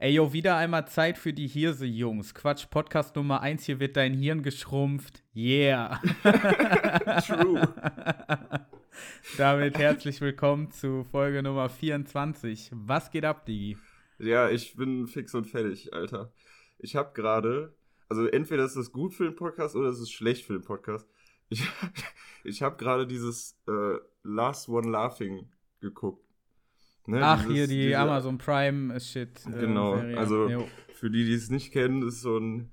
Ey, 0.00 0.12
yo, 0.12 0.32
wieder 0.32 0.56
einmal 0.56 0.86
Zeit 0.86 1.18
für 1.18 1.32
die 1.32 1.48
Hirse-Jungs. 1.48 2.32
Quatsch, 2.32 2.70
Podcast 2.70 3.16
Nummer 3.16 3.40
1, 3.40 3.64
hier 3.64 3.80
wird 3.80 3.96
dein 3.96 4.14
Hirn 4.14 4.44
geschrumpft. 4.44 5.24
Yeah. 5.34 6.00
True. 7.26 7.66
Damit 9.38 9.76
herzlich 9.76 10.20
willkommen 10.20 10.70
zu 10.70 11.02
Folge 11.02 11.42
Nummer 11.42 11.68
24. 11.68 12.70
Was 12.74 13.10
geht 13.10 13.24
ab, 13.24 13.44
Digi? 13.44 13.76
Ja, 14.20 14.48
ich 14.48 14.76
bin 14.76 15.08
fix 15.08 15.34
und 15.34 15.46
fertig, 15.48 15.92
Alter. 15.92 16.32
Ich 16.78 16.94
habe 16.94 17.12
gerade, 17.12 17.74
also 18.08 18.24
entweder 18.28 18.64
ist 18.64 18.76
es 18.76 18.92
gut 18.92 19.14
für 19.14 19.24
den 19.24 19.34
Podcast 19.34 19.74
oder 19.74 19.88
es 19.88 19.98
ist 19.98 20.12
schlecht 20.12 20.46
für 20.46 20.52
den 20.52 20.62
Podcast. 20.62 21.08
Ich, 21.48 21.66
ich 22.44 22.62
habe 22.62 22.76
gerade 22.76 23.04
dieses 23.04 23.58
äh, 23.66 23.96
Last 24.22 24.68
One 24.68 24.88
Laughing 24.88 25.50
geguckt. 25.80 26.27
Ne, 27.08 27.24
Ach, 27.24 27.38
dieses, 27.38 27.54
hier 27.54 27.66
die 27.68 27.86
diese, 27.86 27.98
Amazon 27.98 28.36
Prime-Shit. 28.36 29.46
Äh, 29.46 29.60
genau, 29.60 29.96
Serie. 29.96 30.18
also 30.18 30.48
jo. 30.50 30.68
für 30.92 31.10
die, 31.10 31.24
die 31.24 31.32
es 31.32 31.48
nicht 31.48 31.72
kennen, 31.72 32.06
ist 32.06 32.20
so 32.20 32.36
ein, 32.36 32.70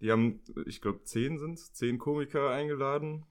die 0.00 0.12
haben, 0.12 0.40
ich 0.66 0.80
glaube, 0.80 1.02
zehn 1.02 1.36
sind 1.36 1.54
es, 1.54 1.72
zehn 1.72 1.98
Komiker 1.98 2.50
eingeladen. 2.50 3.26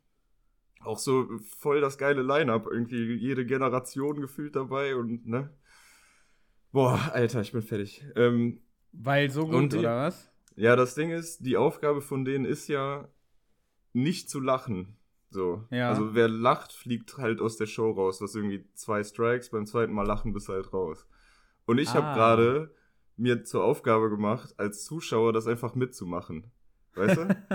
Auch 0.81 0.99
so 0.99 1.29
voll 1.57 1.79
das 1.79 1.97
geile 1.97 2.21
Line-Up, 2.21 2.67
irgendwie 2.69 3.13
jede 3.13 3.45
Generation 3.45 4.19
gefühlt 4.19 4.57
dabei 4.57 4.97
und, 4.97 5.25
ne? 5.25 5.51
Boah, 6.73 6.99
Alter, 7.13 7.39
ich 7.39 7.53
bin 7.53 7.61
fertig. 7.61 8.03
Ähm, 8.17 8.59
Weil 8.91 9.29
so 9.29 9.47
gut, 9.47 9.71
die, 9.71 9.77
oder 9.77 9.95
was? 9.95 10.29
Ja, 10.57 10.75
das 10.75 10.95
Ding 10.95 11.11
ist, 11.11 11.45
die 11.45 11.55
Aufgabe 11.55 12.01
von 12.01 12.25
denen 12.25 12.43
ist 12.43 12.67
ja, 12.67 13.07
nicht 13.93 14.29
zu 14.29 14.41
lachen. 14.41 14.97
So. 15.31 15.63
Ja. 15.71 15.89
Also 15.89 16.13
wer 16.13 16.27
lacht, 16.27 16.73
fliegt 16.73 17.17
halt 17.17 17.39
aus 17.41 17.57
der 17.57 17.65
Show 17.65 17.91
raus. 17.91 18.21
Was 18.21 18.35
irgendwie 18.35 18.65
zwei 18.73 19.03
Strikes, 19.03 19.49
beim 19.49 19.65
zweiten 19.65 19.93
Mal 19.93 20.05
lachen 20.05 20.33
bist 20.33 20.49
halt 20.49 20.71
raus. 20.73 21.07
Und 21.65 21.77
ich 21.77 21.89
ah. 21.89 21.95
habe 21.95 22.15
gerade 22.15 22.75
mir 23.17 23.43
zur 23.43 23.63
Aufgabe 23.63 24.09
gemacht, 24.09 24.53
als 24.57 24.83
Zuschauer 24.83 25.31
das 25.33 25.47
einfach 25.47 25.75
mitzumachen. 25.75 26.51
Weißt 26.95 27.17
du? 27.17 27.27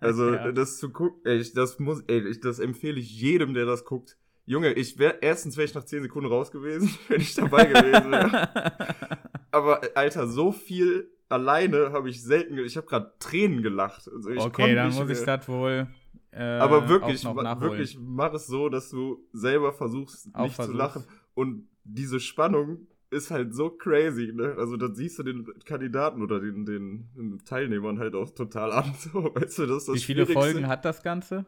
Also 0.00 0.34
ja. 0.34 0.52
das 0.52 0.78
zu 0.78 0.90
gucken, 0.90 1.20
ey, 1.24 1.38
ich, 1.38 1.52
das 1.52 1.80
muss, 1.80 2.02
ey, 2.06 2.28
ich, 2.28 2.40
das 2.40 2.60
empfehle 2.60 3.00
ich 3.00 3.20
jedem, 3.20 3.54
der 3.54 3.66
das 3.66 3.84
guckt. 3.84 4.16
Junge, 4.44 4.72
ich 4.74 4.98
wäre 4.98 5.18
erstens 5.20 5.56
wäre 5.56 5.64
ich 5.64 5.74
nach 5.74 5.84
10 5.84 6.02
Sekunden 6.02 6.30
raus 6.30 6.52
gewesen, 6.52 6.90
wenn 7.08 7.20
ich 7.20 7.34
dabei 7.34 7.64
gewesen 7.64 8.12
wäre. 8.12 8.48
Aber 9.50 9.80
Alter, 9.94 10.28
so 10.28 10.52
viel 10.52 11.10
alleine 11.28 11.90
habe 11.92 12.08
ich 12.08 12.22
selten, 12.22 12.56
ich 12.58 12.76
habe 12.76 12.86
gerade 12.86 13.12
Tränen 13.18 13.62
gelacht. 13.62 14.08
Also 14.08 14.30
okay, 14.30 14.76
dann 14.76 14.94
muss 14.94 15.10
ich 15.10 15.24
das 15.24 15.48
wohl 15.48 15.88
äh, 16.36 16.58
Aber 16.58 16.88
wirklich, 16.88 17.24
wirklich, 17.24 17.98
mach 17.98 18.34
es 18.34 18.46
so, 18.46 18.68
dass 18.68 18.90
du 18.90 19.26
selber 19.32 19.72
versuchst, 19.72 20.28
Auch 20.34 20.44
nicht 20.44 20.54
versuchst. 20.54 20.72
zu 20.72 20.76
lachen. 20.76 21.04
Und 21.34 21.68
diese 21.84 22.20
Spannung 22.20 22.86
ist 23.10 23.30
halt 23.30 23.54
so 23.54 23.70
crazy, 23.70 24.32
ne? 24.34 24.54
Also 24.58 24.76
das 24.76 24.96
siehst 24.96 25.18
du 25.18 25.22
den 25.22 25.46
Kandidaten 25.64 26.22
oder 26.22 26.40
den, 26.40 26.66
den, 26.66 27.08
den 27.16 27.38
Teilnehmern 27.44 27.98
halt 27.98 28.14
auch 28.14 28.30
total 28.30 28.72
an. 28.72 28.94
So, 28.98 29.34
weißt 29.34 29.60
du, 29.60 29.66
das 29.66 29.88
Wie 29.88 29.98
viele 29.98 30.26
Folgen 30.26 30.66
hat 30.66 30.84
das 30.84 31.02
Ganze? 31.02 31.46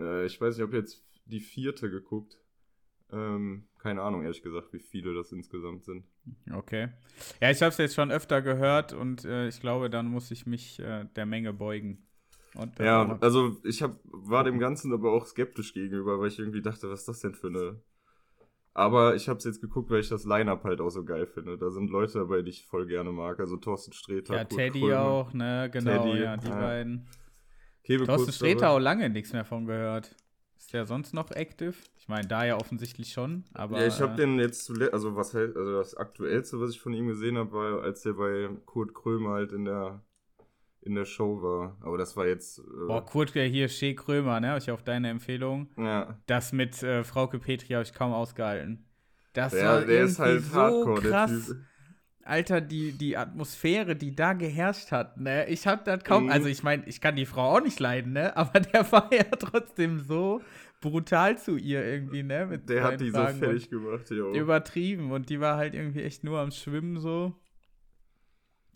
Äh, 0.00 0.24
ich 0.24 0.40
weiß 0.40 0.56
nicht, 0.56 0.64
ob 0.64 0.72
jetzt 0.72 1.04
die 1.26 1.40
vierte 1.40 1.90
geguckt. 1.90 2.38
Ähm, 3.10 3.68
keine 3.78 4.02
Ahnung, 4.02 4.22
ehrlich 4.22 4.42
gesagt, 4.42 4.72
wie 4.72 4.78
viele 4.80 5.14
das 5.14 5.32
insgesamt 5.32 5.84
sind. 5.84 6.04
Okay. 6.50 6.88
Ja, 7.40 7.50
ich 7.50 7.60
habe 7.60 7.70
es 7.70 7.78
jetzt 7.78 7.94
schon 7.94 8.10
öfter 8.10 8.40
gehört 8.40 8.92
und 8.92 9.24
äh, 9.24 9.48
ich 9.48 9.60
glaube, 9.60 9.90
dann 9.90 10.06
muss 10.06 10.30
ich 10.30 10.46
mich 10.46 10.78
äh, 10.78 11.04
der 11.16 11.26
Menge 11.26 11.52
beugen 11.52 12.07
ja, 12.78 13.18
also 13.20 13.56
ich 13.64 13.82
hab, 13.82 13.98
war 14.04 14.44
dem 14.44 14.58
Ganzen 14.58 14.92
aber 14.92 15.12
auch 15.12 15.26
skeptisch 15.26 15.72
gegenüber, 15.74 16.18
weil 16.18 16.28
ich 16.28 16.38
irgendwie 16.38 16.62
dachte, 16.62 16.90
was 16.90 17.00
ist 17.00 17.08
das 17.08 17.20
denn 17.20 17.34
für 17.34 17.48
eine. 17.48 17.80
Aber 18.74 19.16
ich 19.16 19.28
habe 19.28 19.38
es 19.38 19.44
jetzt 19.44 19.60
geguckt, 19.60 19.90
weil 19.90 20.00
ich 20.00 20.08
das 20.08 20.24
Line-Up 20.24 20.62
halt 20.64 20.80
auch 20.80 20.90
so 20.90 21.04
geil 21.04 21.26
finde. 21.26 21.58
Da 21.58 21.70
sind 21.70 21.90
Leute 21.90 22.18
dabei, 22.18 22.42
die 22.42 22.50
ich 22.50 22.64
voll 22.64 22.86
gerne 22.86 23.10
mag. 23.10 23.40
Also 23.40 23.56
Thorsten 23.56 23.92
Sträter. 23.92 24.34
Ja, 24.34 24.44
Kurt 24.44 24.56
Teddy 24.56 24.80
Krömer. 24.80 25.00
auch, 25.00 25.32
ne? 25.32 25.68
Genau, 25.72 26.04
Teddy, 26.04 26.22
ja, 26.22 26.36
die 26.36 26.48
ja. 26.48 26.60
beiden. 26.60 27.08
Kebe 27.82 28.04
Thorsten 28.04 28.32
Sträter 28.32 28.70
auch 28.70 28.78
lange 28.78 29.08
nichts 29.10 29.32
mehr 29.32 29.44
von 29.44 29.66
gehört. 29.66 30.14
Ist 30.58 30.72
der 30.72 30.86
sonst 30.86 31.14
noch 31.14 31.30
active? 31.30 31.74
Ich 31.96 32.08
meine, 32.08 32.26
da 32.26 32.44
ja 32.44 32.56
offensichtlich 32.56 33.12
schon, 33.12 33.44
aber. 33.54 33.80
Ja, 33.80 33.86
ich 33.86 34.00
habe 34.00 34.16
den 34.16 34.38
jetzt 34.38 34.64
zuletzt, 34.64 34.92
also 34.92 35.16
was 35.16 35.32
halt, 35.32 35.56
also 35.56 35.72
das 35.78 35.96
aktuellste, 35.96 36.60
was 36.60 36.70
ich 36.70 36.80
von 36.80 36.92
ihm 36.92 37.06
gesehen 37.06 37.38
habe, 37.38 37.52
war, 37.52 37.82
als 37.82 38.02
der 38.02 38.14
bei 38.14 38.50
Kurt 38.66 38.92
Krömer 38.92 39.30
halt 39.30 39.52
in 39.52 39.64
der 39.64 40.04
in 40.88 40.94
der 40.94 41.04
Show 41.04 41.42
war. 41.42 41.76
Aber 41.80 41.96
das 41.98 42.16
war 42.16 42.26
jetzt. 42.26 42.58
Äh 42.58 42.86
Boah, 42.86 43.04
Kurt 43.04 43.30
hier, 43.30 43.68
Shea 43.68 43.94
Krömer, 43.94 44.40
ne? 44.40 44.50
Hab 44.50 44.58
ich 44.58 44.70
auf 44.70 44.82
deine 44.82 45.10
Empfehlung. 45.10 45.68
Ja. 45.76 46.18
Das 46.26 46.52
mit 46.52 46.82
äh, 46.82 47.04
Frauke 47.04 47.38
Petri 47.38 47.74
habe 47.74 47.84
ich 47.84 47.92
kaum 47.92 48.12
ausgehalten. 48.12 48.84
Das 49.32 49.52
ja, 49.52 49.74
war 49.74 49.80
der 49.82 50.04
ist 50.04 50.18
halt 50.18 50.42
so 50.42 50.54
hardcore, 50.54 51.00
krass. 51.00 51.46
der. 51.48 51.56
Alter, 52.24 52.60
die, 52.60 52.92
die 52.92 53.16
Atmosphäre, 53.16 53.96
die 53.96 54.14
da 54.14 54.34
geherrscht 54.34 54.92
hat, 54.92 55.18
ne? 55.18 55.48
Ich 55.48 55.66
hab 55.66 55.86
das 55.86 56.04
kaum. 56.04 56.24
Mhm. 56.24 56.30
Also, 56.30 56.48
ich 56.48 56.62
meine, 56.62 56.82
ich 56.86 57.00
kann 57.00 57.16
die 57.16 57.24
Frau 57.24 57.56
auch 57.56 57.62
nicht 57.62 57.80
leiden, 57.80 58.12
ne? 58.12 58.36
Aber 58.36 58.60
der 58.60 58.90
war 58.92 59.12
ja 59.12 59.24
trotzdem 59.24 60.00
so 60.00 60.42
brutal 60.80 61.38
zu 61.38 61.56
ihr 61.56 61.84
irgendwie, 61.84 62.22
ne? 62.22 62.46
Mit 62.46 62.68
der 62.68 62.84
hat 62.84 63.00
die 63.00 63.10
so 63.10 63.18
fertig 63.18 63.70
gemacht, 63.70 64.10
jo. 64.10 64.32
Übertrieben. 64.32 65.10
Und 65.10 65.30
die 65.30 65.40
war 65.40 65.56
halt 65.56 65.74
irgendwie 65.74 66.02
echt 66.02 66.22
nur 66.24 66.38
am 66.40 66.50
Schwimmen 66.50 66.98
so. 66.98 67.34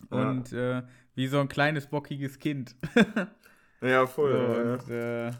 Und 0.08 0.50
ja. 0.50 0.78
äh, 0.78 0.82
wie 1.14 1.26
so 1.26 1.38
ein 1.40 1.48
kleines, 1.48 1.86
bockiges 1.86 2.38
Kind. 2.38 2.74
ja, 3.80 4.06
voll. 4.06 4.32
und, 4.32 4.88
ja. 4.88 5.28
Äh, 5.28 5.32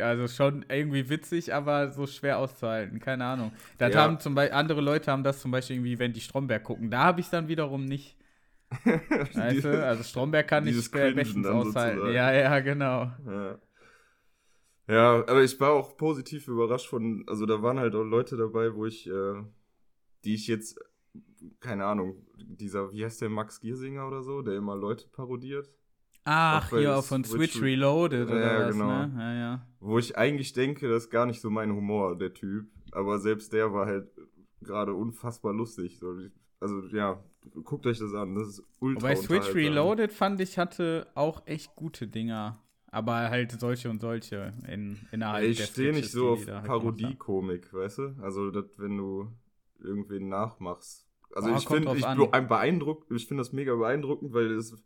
also 0.00 0.26
schon 0.28 0.64
irgendwie 0.68 1.08
witzig, 1.08 1.52
aber 1.52 1.90
so 1.90 2.06
schwer 2.06 2.38
auszuhalten. 2.38 2.98
Keine 2.98 3.24
Ahnung. 3.24 3.52
Das 3.78 3.94
ja. 3.94 4.00
haben 4.00 4.20
zum 4.20 4.34
Beispiel, 4.34 4.56
andere 4.56 4.80
Leute 4.80 5.10
haben 5.10 5.22
das 5.24 5.40
zum 5.40 5.50
Beispiel 5.50 5.76
irgendwie, 5.76 5.98
wenn 5.98 6.12
die 6.12 6.20
Stromberg 6.20 6.64
gucken. 6.64 6.90
Da 6.90 7.04
habe 7.04 7.20
ich 7.20 7.26
es 7.26 7.30
dann 7.30 7.48
wiederum 7.48 7.84
nicht. 7.84 8.16
weißt 8.84 9.64
du? 9.64 9.84
Also 9.84 10.02
Stromberg 10.02 10.48
kann 10.48 10.66
ich 10.66 10.90
bestens 10.90 11.46
aushalten. 11.46 11.98
Sozusagen. 11.98 12.14
Ja, 12.14 12.32
ja, 12.32 12.60
genau. 12.60 13.10
Ja. 13.26 13.58
ja. 14.88 15.12
aber 15.26 15.42
ich 15.42 15.60
war 15.60 15.72
auch 15.72 15.96
positiv 15.96 16.48
überrascht 16.48 16.88
von, 16.88 17.24
also 17.26 17.44
da 17.44 17.62
waren 17.62 17.78
halt 17.78 17.94
auch 17.94 18.04
Leute 18.04 18.36
dabei, 18.36 18.74
wo 18.74 18.86
ich, 18.86 19.06
äh, 19.06 19.42
die 20.24 20.34
ich 20.34 20.46
jetzt 20.46 20.78
keine 21.60 21.84
Ahnung, 21.84 22.16
dieser, 22.36 22.92
wie 22.92 23.04
heißt 23.04 23.20
der, 23.20 23.28
Max 23.28 23.60
Giersinger 23.60 24.06
oder 24.06 24.22
so, 24.22 24.42
der 24.42 24.56
immer 24.56 24.76
Leute 24.76 25.08
parodiert. 25.08 25.70
Ach, 26.24 26.70
hier 26.70 26.96
auch 26.96 27.04
von 27.04 27.24
Switch, 27.24 27.52
Switch 27.52 27.62
Reloaded 27.62 28.28
oder 28.28 28.40
ja, 28.40 28.66
was, 28.66 28.72
genau. 28.74 29.06
ne? 29.06 29.12
Ja, 29.16 29.34
ja. 29.34 29.66
Wo 29.80 29.98
ich 29.98 30.16
eigentlich 30.16 30.52
denke, 30.52 30.88
das 30.88 31.04
ist 31.04 31.10
gar 31.10 31.26
nicht 31.26 31.40
so 31.40 31.50
mein 31.50 31.72
Humor, 31.72 32.16
der 32.16 32.32
Typ. 32.32 32.68
Aber 32.92 33.18
selbst 33.18 33.52
der 33.52 33.72
war 33.72 33.86
halt 33.86 34.08
gerade 34.60 34.94
unfassbar 34.94 35.52
lustig. 35.52 36.00
Also, 36.60 36.86
ja, 36.92 37.20
guckt 37.64 37.86
euch 37.86 37.98
das 37.98 38.14
an. 38.14 38.36
Das 38.36 38.48
ist 38.48 38.62
ultra 38.78 39.08
Bei 39.08 39.16
Switch 39.16 39.52
Reloaded 39.52 40.12
fand 40.12 40.40
ich, 40.40 40.58
hatte 40.58 41.08
auch 41.14 41.44
echt 41.46 41.74
gute 41.74 42.06
Dinger. 42.06 42.62
Aber 42.86 43.14
halt 43.30 43.58
solche 43.58 43.88
und 43.88 44.00
solche 44.00 44.52
in, 44.68 45.00
innerhalb 45.10 45.44
Ich 45.44 45.64
stehe 45.64 45.92
nicht 45.92 46.10
so 46.10 46.32
auf 46.32 46.46
halt 46.46 46.64
Parodiekomik, 46.64 47.72
weißt 47.72 47.98
du? 47.98 48.14
Also, 48.20 48.50
dat, 48.52 48.78
wenn 48.78 48.96
du 48.96 49.28
irgendwen 49.84 50.28
nachmachst. 50.28 51.06
Also 51.34 51.50
oh, 51.50 51.56
ich 51.56 51.66
finde, 51.66 51.96
ich, 51.96 52.04
beeindruckt, 52.48 53.10
ich 53.10 53.26
finde 53.26 53.40
das 53.42 53.52
mega 53.52 53.74
beeindruckend, 53.74 54.34
weil 54.34 54.52
es 54.52 54.76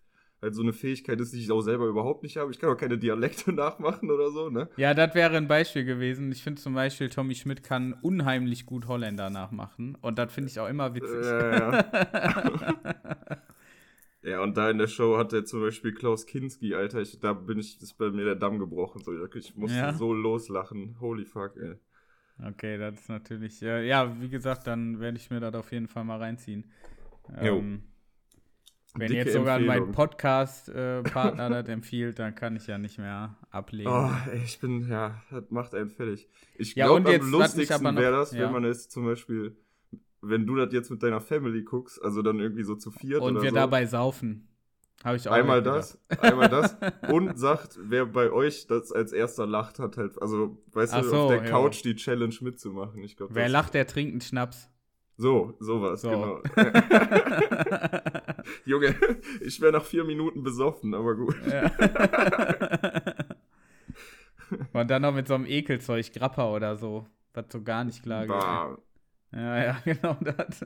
halt 0.42 0.54
so 0.54 0.62
eine 0.62 0.72
Fähigkeit 0.72 1.20
ist, 1.20 1.32
die 1.32 1.40
ich 1.40 1.50
auch 1.50 1.60
selber 1.60 1.86
überhaupt 1.86 2.22
nicht 2.22 2.36
habe. 2.36 2.50
Ich 2.50 2.58
kann 2.58 2.70
auch 2.70 2.76
keine 2.76 2.98
Dialekte 2.98 3.52
nachmachen 3.54 4.10
oder 4.10 4.30
so, 4.30 4.50
ne? 4.50 4.68
Ja, 4.76 4.94
das 4.94 5.14
wäre 5.14 5.36
ein 5.36 5.48
Beispiel 5.48 5.84
gewesen. 5.84 6.30
Ich 6.32 6.42
finde 6.42 6.60
zum 6.60 6.74
Beispiel, 6.74 7.08
Tommy 7.08 7.34
Schmidt 7.34 7.62
kann 7.62 7.94
unheimlich 8.02 8.66
gut 8.66 8.86
Holländer 8.86 9.30
nachmachen. 9.30 9.96
Und 10.00 10.18
das 10.18 10.32
finde 10.32 10.50
ich 10.50 10.60
auch 10.60 10.68
immer 10.68 10.94
witzig. 10.94 11.24
Ja, 11.24 11.80
ja. 11.80 13.38
ja, 14.22 14.42
und 14.42 14.56
da 14.56 14.70
in 14.70 14.78
der 14.78 14.88
Show 14.88 15.16
hat 15.16 15.32
er 15.32 15.44
zum 15.44 15.60
Beispiel 15.60 15.94
Klaus 15.94 16.26
Kinski, 16.26 16.74
Alter, 16.74 17.00
ich, 17.00 17.18
da 17.18 17.32
bin 17.32 17.58
ich, 17.58 17.80
ist 17.80 17.98
bei 17.98 18.10
mir 18.10 18.24
der 18.24 18.36
Damm 18.36 18.58
gebrochen. 18.58 19.02
So, 19.02 19.12
ich 19.34 19.56
musste 19.56 19.78
ja. 19.78 19.92
so 19.94 20.12
loslachen. 20.12 20.96
Holy 21.00 21.24
fuck, 21.24 21.56
ey. 21.56 21.76
Okay, 22.42 22.76
das 22.76 23.00
ist 23.00 23.08
natürlich, 23.08 23.60
ja, 23.60 23.78
ja 23.78 24.20
wie 24.20 24.28
gesagt, 24.28 24.66
dann 24.66 25.00
werde 25.00 25.16
ich 25.16 25.30
mir 25.30 25.40
das 25.40 25.54
auf 25.54 25.72
jeden 25.72 25.88
Fall 25.88 26.04
mal 26.04 26.18
reinziehen. 26.18 26.64
Ähm, 27.38 27.82
wenn 28.94 29.12
jetzt 29.12 29.32
sogar 29.32 29.58
Empfehlung. 29.58 29.86
mein 29.86 29.92
Podcast-Partner 29.92 31.50
das 31.50 31.68
empfiehlt, 31.68 32.18
dann 32.18 32.34
kann 32.34 32.56
ich 32.56 32.66
ja 32.66 32.78
nicht 32.78 32.98
mehr 32.98 33.36
ablehnen. 33.50 33.92
Oh, 33.92 34.10
ich 34.44 34.58
bin, 34.58 34.88
ja, 34.88 35.22
das 35.30 35.50
macht 35.50 35.74
einen 35.74 35.90
fertig. 35.90 36.28
Ich 36.56 36.74
ja, 36.74 36.86
glaube, 36.86 37.14
am 37.14 37.30
lustigsten 37.30 37.96
wäre 37.96 38.12
das, 38.12 38.32
ja. 38.32 38.44
wenn 38.44 38.52
man 38.52 38.64
es 38.64 38.88
zum 38.88 39.04
Beispiel, 39.04 39.56
wenn 40.20 40.46
du 40.46 40.56
das 40.56 40.72
jetzt 40.72 40.90
mit 40.90 41.02
deiner 41.02 41.20
Family 41.20 41.62
guckst, 41.62 42.02
also 42.02 42.22
dann 42.22 42.38
irgendwie 42.38 42.64
so 42.64 42.74
zu 42.74 42.90
viert 42.90 43.22
Und 43.22 43.32
oder 43.32 43.42
wir 43.42 43.50
so. 43.50 43.56
dabei 43.56 43.86
saufen. 43.86 44.48
Habe 45.04 45.16
ich 45.16 45.28
auch 45.28 45.32
Einmal 45.32 45.62
das, 45.62 45.98
einmal 46.20 46.48
das 46.48 46.76
und 47.12 47.38
sagt, 47.38 47.78
wer 47.80 48.06
bei 48.06 48.30
euch 48.30 48.66
das 48.66 48.90
als 48.92 49.12
erster 49.12 49.46
lacht, 49.46 49.78
hat 49.78 49.96
halt, 49.96 50.20
also, 50.20 50.58
weißt 50.72 50.94
Ach 50.94 51.02
du, 51.02 51.08
so, 51.08 51.16
auf 51.16 51.30
der 51.30 51.44
Couch 51.44 51.84
ja. 51.84 51.92
die 51.92 51.96
Challenge 51.96 52.34
mitzumachen. 52.40 53.02
Ich 53.04 53.16
glaub, 53.16 53.32
wer 53.32 53.48
lacht, 53.48 53.74
der 53.74 53.86
trinkt 53.86 54.12
einen 54.12 54.20
Schnaps. 54.20 54.70
So, 55.18 55.54
sowas, 55.60 56.02
so. 56.02 56.10
genau. 56.10 56.42
Junge, 58.64 58.94
ich 59.40 59.60
wäre 59.60 59.72
nach 59.72 59.84
vier 59.84 60.04
Minuten 60.04 60.42
besoffen, 60.42 60.94
aber 60.94 61.14
gut. 61.14 61.36
Ja. 61.46 61.70
und 64.72 64.90
dann 64.90 65.02
noch 65.02 65.14
mit 65.14 65.28
so 65.28 65.34
einem 65.34 65.46
Ekelzeug, 65.46 66.12
Grappa 66.12 66.50
oder 66.50 66.76
so, 66.76 67.06
was 67.32 67.46
so 67.50 67.62
gar 67.62 67.84
nicht 67.84 68.02
klar 68.02 68.26
geht. 68.26 68.82
Ja, 69.32 69.64
ja, 69.64 69.78
genau 69.84 70.16
das. 70.20 70.64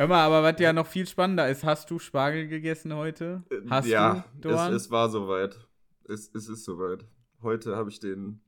Hör 0.00 0.06
mal, 0.08 0.24
aber 0.24 0.42
was 0.42 0.58
ja 0.58 0.72
noch 0.72 0.86
viel 0.86 1.06
spannender 1.06 1.46
ist, 1.50 1.62
hast 1.62 1.90
du 1.90 1.98
Spargel 1.98 2.48
gegessen 2.48 2.94
heute? 2.94 3.42
Äh, 3.50 3.56
Hast 3.68 3.86
ja, 3.86 4.24
du, 4.40 4.48
es, 4.48 4.54
Dorn? 4.56 4.72
es 4.72 4.90
war 4.90 5.10
soweit. 5.10 5.60
Es, 6.08 6.34
es 6.34 6.48
ist 6.48 6.64
soweit. 6.64 7.04
Heute 7.42 7.76
habe 7.76 7.90
ich 7.90 8.00
den 8.00 8.40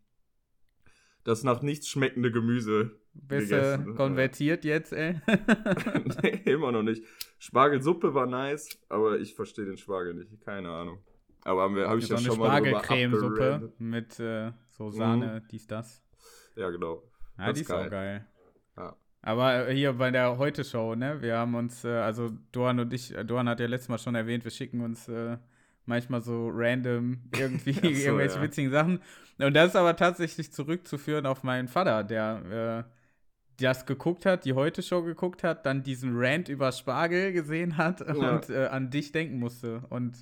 das 1.25 1.44
nach 1.44 1.60
nichts 1.60 1.88
schmeckende 1.90 2.32
Gemüse 2.32 2.99
Bist 3.12 3.52
du 3.52 3.56
gegessen. 3.56 3.94
konvertiert 3.96 4.64
jetzt, 4.64 4.94
ey? 4.94 5.20
nee, 6.22 6.40
immer 6.46 6.72
noch 6.72 6.82
nicht. 6.84 7.04
Spargelsuppe 7.38 8.14
war 8.14 8.25
nice, 8.25 8.78
aber 8.88 9.20
ich 9.20 9.34
verstehe 9.34 9.66
den 9.66 9.76
Spargel 9.76 10.14
nicht. 10.14 10.40
Keine 10.40 10.70
Ahnung. 10.70 11.00
Aber 11.44 11.64
habe 11.64 11.87
hab 11.87 11.99
ich 11.99 12.08
ja 12.08 12.16
eine 12.16 12.25
schon 12.25 12.38
mal 12.38 12.62
drüber 12.62 12.82
Spargelcremesuppe 12.82 13.72
mit 13.76 14.19
äh, 14.20 14.52
so 14.69 14.90
Sahne, 14.90 15.43
dies, 15.50 15.66
das. 15.66 16.02
Ja, 16.56 16.70
genau. 16.70 17.02
Ja, 17.37 17.49
Das 17.49 17.54
die 17.56 17.60
ist 17.60 17.69
ist 17.69 17.75
auch 17.75 17.90
geil. 17.90 18.26
Aber 19.22 19.69
äh, 19.69 19.74
hier 19.74 19.92
bei 19.94 20.10
der 20.10 20.36
Heute-Show, 20.36 20.96
ne? 20.96 21.22
Wir 21.22 21.38
haben 21.38 21.54
uns, 21.54 21.84
äh, 21.84 21.88
also 21.88 22.32
Doan 22.50 22.80
und 22.80 22.92
ich, 22.92 23.14
äh, 23.16 23.24
Doan 23.24 23.48
hat 23.48 23.60
ja 23.60 23.66
letztes 23.66 23.88
Mal 23.88 23.98
schon 23.98 24.14
erwähnt, 24.16 24.44
wir 24.44 24.50
schicken 24.50 24.80
uns 24.80 25.08
äh, 25.08 25.38
manchmal 25.86 26.20
so 26.20 26.50
random 26.52 27.19
irgendwie 27.36 27.72
so, 27.72 27.80
irgendwelche 27.86 28.36
ja. 28.36 28.42
witzigen 28.42 28.70
Sachen. 28.72 29.00
Und 29.38 29.54
das 29.54 29.70
ist 29.70 29.76
aber 29.76 29.96
tatsächlich 29.96 30.52
zurückzuführen 30.52 31.26
auf 31.26 31.42
meinen 31.44 31.69
Vater, 31.69 32.02
der 32.04 32.84
äh, 32.88 32.90
das 33.58 33.86
geguckt 33.86 34.26
hat, 34.26 34.44
die 34.44 34.54
Heute-Show 34.54 35.02
geguckt 35.02 35.44
hat, 35.44 35.66
dann 35.66 35.82
diesen 35.84 36.12
Rant 36.16 36.48
über 36.48 36.72
Spargel 36.72 37.32
gesehen 37.32 37.76
hat 37.76 38.00
Ja. 38.00 38.12
und 38.14 38.50
äh, 38.50 38.66
an 38.66 38.90
dich 38.90 39.12
denken 39.12 39.38
musste 39.38 39.82
und 39.90 40.16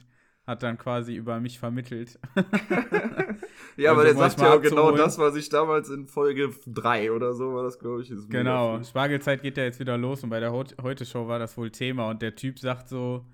hat 0.50 0.62
dann 0.62 0.76
quasi 0.78 1.14
über 1.14 1.40
mich 1.40 1.58
vermittelt. 1.58 2.18
Ja, 3.76 3.92
aber 3.92 4.02
Also, 4.02 4.12
der 4.18 4.28
sagt 4.30 4.40
ja 4.42 4.52
auch 4.54 4.60
genau 4.60 4.90
das, 4.94 5.16
was 5.18 5.36
ich 5.36 5.48
damals 5.48 5.88
in 5.88 6.06
Folge 6.06 6.50
3 6.66 7.12
oder 7.12 7.32
so 7.32 7.54
war 7.54 7.62
das, 7.62 7.78
glaube 7.78 8.02
ich. 8.02 8.10
Ist 8.10 8.28
Genau. 8.28 8.82
Spargelzeit 8.82 9.40
geht 9.42 9.56
ja 9.56 9.62
jetzt 9.64 9.80
wieder 9.80 9.96
los 9.96 10.22
und 10.22 10.28
bei 10.28 10.40
der 10.40 10.52
Heut- 10.52 10.74
Heute-Show 10.82 11.28
war 11.28 11.38
das 11.38 11.56
wohl 11.56 11.70
Thema 11.70 12.10
und 12.10 12.20
der 12.20 12.34
Typ 12.34 12.58
sagt 12.58 12.88
so, 12.90 13.24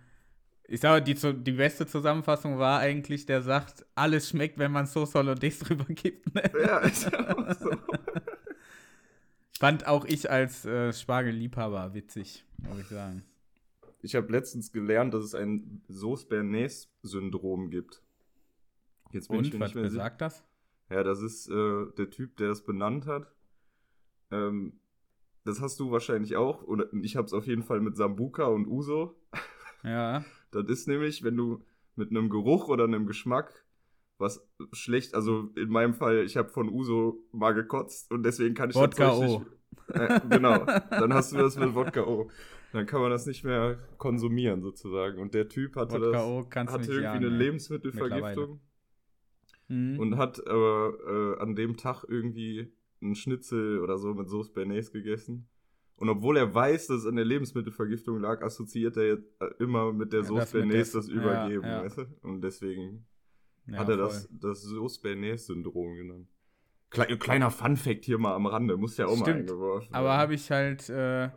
ich 0.68 0.80
sage, 0.80 1.02
die, 1.02 1.14
die 1.42 1.52
beste 1.52 1.86
Zusammenfassung 1.86 2.58
war 2.58 2.78
eigentlich, 2.80 3.26
der 3.26 3.42
sagt, 3.42 3.84
alles 3.96 4.28
schmeckt, 4.28 4.58
wenn 4.58 4.70
man 4.70 4.86
Sauce 4.86 5.14
Hollandaise 5.14 5.64
drüber 5.64 5.86
gibt. 5.92 6.32
Ne? 6.34 6.42
Ja, 6.62 6.78
ist 6.78 7.10
ja 7.10 7.36
auch 7.36 7.52
so. 7.54 7.70
Fand 9.58 9.86
auch 9.86 10.04
ich 10.04 10.30
als 10.30 10.64
äh, 10.66 10.92
Spargelliebhaber 10.92 11.94
witzig, 11.94 12.44
muss 12.68 12.78
ich 12.78 12.86
sagen. 12.88 13.24
Ich 14.06 14.14
habe 14.14 14.30
letztens 14.30 14.70
gelernt, 14.70 15.12
dass 15.14 15.24
es 15.24 15.34
ein 15.34 15.82
Sauce-Bernays-Syndrom 15.88 17.70
gibt. 17.70 18.04
Jetzt 19.10 19.28
bin 19.28 19.40
ich 19.40 19.52
Und, 19.52 19.54
mir 19.58 19.60
was 19.64 19.70
nicht 19.70 19.74
mehr 19.74 19.84
besagt 19.84 20.20
das? 20.20 20.44
Ja, 20.90 21.02
das 21.02 21.20
ist 21.20 21.48
äh, 21.50 21.86
der 21.98 22.10
Typ, 22.10 22.36
der 22.36 22.50
es 22.52 22.64
benannt 22.64 23.06
hat. 23.06 23.32
Ähm, 24.30 24.78
das 25.44 25.60
hast 25.60 25.80
du 25.80 25.90
wahrscheinlich 25.90 26.36
auch. 26.36 26.62
Oder 26.62 26.86
ich 27.02 27.16
habe 27.16 27.26
es 27.26 27.32
auf 27.32 27.48
jeden 27.48 27.64
Fall 27.64 27.80
mit 27.80 27.96
Sambuka 27.96 28.44
und 28.44 28.68
Uso. 28.68 29.16
Ja, 29.82 30.24
Das 30.52 30.66
ist 30.68 30.86
nämlich, 30.86 31.24
wenn 31.24 31.36
du 31.36 31.64
mit 31.96 32.10
einem 32.10 32.30
Geruch 32.30 32.68
oder 32.68 32.84
einem 32.84 33.06
Geschmack 33.08 33.64
was 34.18 34.48
schlecht, 34.72 35.14
also 35.16 35.50
in 35.56 35.68
meinem 35.68 35.94
Fall, 35.94 36.24
ich 36.24 36.36
habe 36.36 36.48
von 36.48 36.68
Uso 36.68 37.18
mal 37.32 37.54
gekotzt 37.54 38.12
und 38.12 38.22
deswegen 38.22 38.54
kann 38.54 38.70
ich 38.70 38.76
Wodka 38.76 39.08
das 39.08 39.18
nicht- 39.20 39.40
Äh, 39.88 40.20
genau, 40.28 40.64
dann 40.90 41.12
hast 41.14 41.32
du 41.32 41.36
das 41.36 41.56
mit 41.56 41.74
Wodka 41.74 42.02
O. 42.02 42.28
Dann 42.72 42.86
kann 42.86 43.00
man 43.00 43.10
das 43.10 43.26
nicht 43.26 43.44
mehr 43.44 43.78
konsumieren 43.98 44.60
sozusagen. 44.62 45.18
Und 45.20 45.32
der 45.34 45.48
Typ 45.48 45.76
hatte 45.76 46.00
das, 46.00 46.16
hatte 46.16 46.82
irgendwie 46.92 47.02
jagen, 47.02 47.24
eine 47.24 47.30
ne? 47.30 47.38
Lebensmittelvergiftung 47.38 48.60
Mhm. 49.68 49.98
und 49.98 50.16
hat 50.16 50.46
aber 50.46 51.36
äh, 51.38 51.42
an 51.42 51.56
dem 51.56 51.76
Tag 51.76 52.04
irgendwie 52.08 52.72
einen 53.00 53.16
Schnitzel 53.16 53.80
oder 53.80 53.98
so 53.98 54.14
mit 54.14 54.28
Sauce 54.28 54.52
Bernays 54.52 54.92
gegessen. 54.92 55.48
Und 55.96 56.08
obwohl 56.08 56.36
er 56.36 56.54
weiß, 56.54 56.86
dass 56.88 56.98
es 57.00 57.06
an 57.06 57.16
der 57.16 57.24
Lebensmittelvergiftung 57.24 58.20
lag, 58.20 58.42
assoziiert 58.42 58.96
er 58.96 59.06
jetzt 59.08 59.26
äh, 59.40 59.46
immer 59.58 59.92
mit 59.92 60.12
der 60.12 60.20
Ja, 60.20 60.26
Sauce 60.26 60.52
Bernays 60.52 60.92
das 60.92 61.08
ja, 61.08 61.14
Übergeben, 61.14 61.64
ja. 61.66 61.82
weißt 61.82 61.98
du? 61.98 62.06
Und 62.22 62.42
deswegen 62.42 63.06
Ja, 63.66 63.78
hat 63.78 63.88
er 63.88 63.96
voll. 63.96 64.04
das, 64.06 64.28
das 64.30 64.62
Sauce 64.62 65.00
Bernays-Syndrom 65.00 65.96
genannt. 65.96 66.28
Kle 66.90 67.18
kleiner 67.18 67.50
Fun-Fact 67.50 68.04
hier 68.04 68.18
mal 68.18 68.34
am 68.34 68.46
Rande, 68.46 68.76
muss 68.76 68.96
ja 68.96 69.06
auch 69.06 69.16
mal 69.16 69.24
Stimmt, 69.24 69.40
eingeworfen 69.50 69.94
Aber 69.94 70.16
habe 70.16 70.34
ich 70.34 70.50
halt 70.50 70.88
äh, 70.88 71.28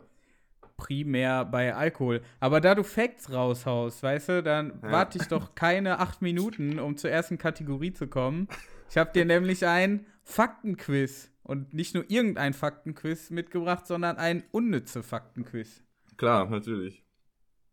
primär 0.77 1.45
bei 1.45 1.75
Alkohol. 1.75 2.21
Aber 2.39 2.61
da 2.61 2.75
du 2.75 2.83
Facts 2.83 3.31
raushaust, 3.31 4.01
weißt 4.03 4.29
du, 4.29 4.43
dann 4.43 4.79
Ja. 4.83 4.91
warte 4.91 5.17
ich 5.17 5.27
doch 5.27 5.55
keine 5.55 5.99
acht 5.99 6.21
Minuten, 6.21 6.79
um 6.79 6.97
zur 6.97 7.09
ersten 7.09 7.37
Kategorie 7.37 7.91
zu 7.93 8.07
kommen. 8.07 8.47
Ich 8.89 8.97
habe 8.97 9.11
dir 9.11 9.25
nämlich 9.25 9.65
ein 9.65 10.05
Faktenquiz 10.23 11.31
und 11.43 11.73
nicht 11.73 11.95
nur 11.95 12.05
irgendein 12.09 12.53
Faktenquiz 12.53 13.29
mitgebracht, 13.31 13.87
sondern 13.87 14.17
ein 14.17 14.43
unnütze 14.51 15.03
Faktenquiz. 15.03 15.83
Klar, 16.17 16.47
natürlich. 16.49 17.03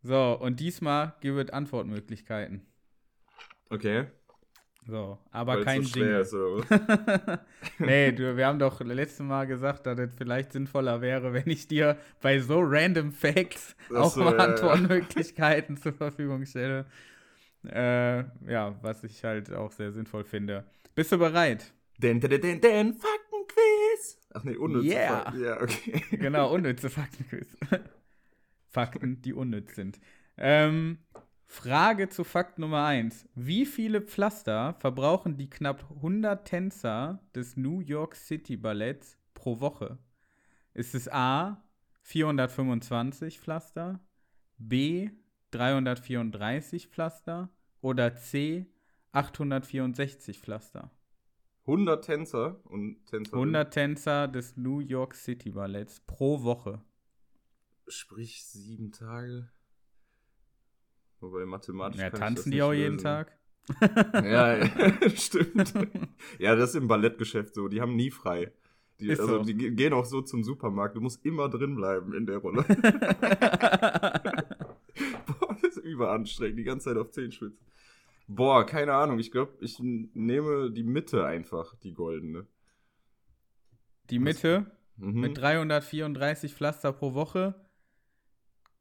So, 0.03 0.37
und 0.39 0.59
diesmal 0.59 1.13
gibt 1.21 1.37
es 1.37 1.53
Antwortmöglichkeiten. 1.53 2.65
Okay. 3.69 4.07
So, 4.87 5.17
aber 5.31 5.55
Weil's 5.55 5.65
kein 5.65 5.83
so 5.83 5.89
schwer 5.89 6.21
Jingle. 6.23 6.63
ist, 6.69 7.39
nee, 7.79 8.11
du, 8.13 8.37
wir 8.37 8.47
haben 8.47 8.57
doch 8.57 8.79
letztes 8.79 9.19
Mal 9.19 9.45
gesagt, 9.45 9.85
dass 9.85 9.99
es 9.99 10.15
vielleicht 10.15 10.53
sinnvoller 10.53 11.01
wäre, 11.01 11.33
wenn 11.33 11.49
ich 11.49 11.67
dir 11.67 11.97
bei 12.21 12.39
so 12.39 12.61
random 12.61 13.11
Facts 13.11 13.75
Ach 13.89 13.95
auch 13.95 14.13
so, 14.13 14.23
mal 14.23 14.31
ja, 14.31 14.37
ja. 14.37 14.43
Antwortmöglichkeiten 14.45 15.75
zur 15.75 15.91
Verfügung 15.91 16.45
stelle. 16.45 16.85
Äh, 17.65 18.19
ja, 18.49 18.75
was 18.81 19.03
ich 19.03 19.21
halt 19.25 19.51
auch 19.53 19.73
sehr 19.73 19.91
sinnvoll 19.91 20.23
finde. 20.23 20.63
Bist 20.95 21.11
du 21.11 21.17
bereit? 21.17 21.73
Den, 21.97 22.21
den, 22.21 22.29
den, 22.39 22.61
den, 22.61 22.93
Faktenquiz! 22.93 24.19
Ach 24.33 24.43
nee, 24.45 24.55
unnütze 24.55 24.87
Yeah. 24.87 25.23
Fakten. 25.23 25.43
Ja, 25.43 25.61
okay. 25.61 26.03
Genau, 26.11 26.53
unnütze 26.53 26.89
Faktenquiz. 26.89 27.57
Fakten, 28.69 29.21
die 29.21 29.33
unnütz 29.33 29.75
sind. 29.75 29.99
Ähm, 30.37 30.99
Frage 31.49 32.09
zu 32.09 32.25
Fakt 32.25 32.59
Nummer 32.59 32.85
1. 32.85 33.27
Wie 33.33 33.65
viele 33.65 34.01
Pflaster 34.01 34.75
verbrauchen 34.79 35.37
die 35.37 35.49
knapp 35.49 35.89
100 35.89 36.45
Tänzer 36.45 37.19
des 37.33 37.55
New 37.55 37.79
York 37.79 38.15
City 38.15 38.57
Balletts 38.57 39.17
pro 39.33 39.59
Woche? 39.61 39.97
Ist 40.73 40.93
es 40.93 41.09
A 41.09 41.63
425 42.03 43.39
Pflaster, 43.39 44.01
B 44.57 45.09
334 45.51 46.89
Pflaster 46.89 47.49
oder 47.81 48.15
C 48.15 48.67
864 49.13 50.39
Pflaster? 50.39 50.91
100 51.61 52.05
Tänzer 52.05 52.61
und 52.65 53.05
Tänzer. 53.05 53.33
100 53.33 53.73
Tänzer 53.73 54.27
des 54.27 54.57
New 54.57 54.79
York 54.79 55.15
City 55.15 55.51
Balletts 55.51 56.01
pro 56.01 56.43
Woche. 56.43 56.81
Sprich 57.87 58.45
sieben 58.45 58.91
Tage. 58.91 59.49
Wobei 61.19 61.45
mathematisch. 61.45 61.99
Ja, 62.01 62.09
tanzen 62.11 62.51
die 62.51 62.61
auch 62.61 62.73
jeden 62.73 62.93
lösen. 62.93 63.03
Tag? 63.03 63.31
Ja, 64.13 64.57
ja, 64.57 64.69
stimmt. 65.15 65.73
ja, 66.39 66.55
das 66.55 66.69
ist 66.71 66.75
im 66.75 66.87
Ballettgeschäft 66.87 67.53
so. 67.55 67.67
Die 67.67 67.81
haben 67.81 67.95
nie 67.95 68.11
frei. 68.11 68.51
Die, 68.99 69.09
Ist 69.09 69.19
also 69.19 69.37
so. 69.39 69.43
die 69.43 69.55
ge- 69.55 69.71
gehen 69.71 69.93
auch 69.93 70.05
so 70.05 70.21
zum 70.21 70.43
Supermarkt. 70.43 70.95
Du 70.95 71.01
musst 71.01 71.23
immer 71.25 71.49
drin 71.49 71.75
bleiben 71.75 72.13
in 72.13 72.25
der 72.25 72.37
Rolle. 72.37 72.63
Boah, 75.27 75.55
das 75.61 75.77
ist 75.77 75.83
überanstrengend. 75.85 76.57
Die 76.59 76.63
ganze 76.63 76.85
Zeit 76.89 76.97
auf 76.97 77.11
Zehenspitzen. 77.11 77.57
Boah, 78.27 78.65
keine 78.65 78.93
Ahnung. 78.93 79.19
Ich 79.19 79.31
glaube, 79.31 79.53
ich 79.61 79.79
nehme 79.79 80.71
die 80.71 80.83
Mitte 80.83 81.25
einfach, 81.25 81.75
die 81.83 81.93
goldene. 81.93 82.45
Die 84.09 84.19
Mitte 84.19 84.71
Mhm. 84.99 85.19
mit 85.21 85.37
334 85.37 86.55
Pflaster 86.55 86.91
pro 86.91 87.13
Woche. 87.13 87.53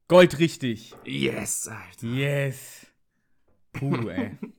Gold 0.08 0.38
richtig. 0.38 0.94
Yes, 1.04 1.66
Alter. 1.68 2.06
Yes. 2.06 2.86
Puh, 3.72 3.94
ey. 4.08 4.38
Wir 4.40 4.52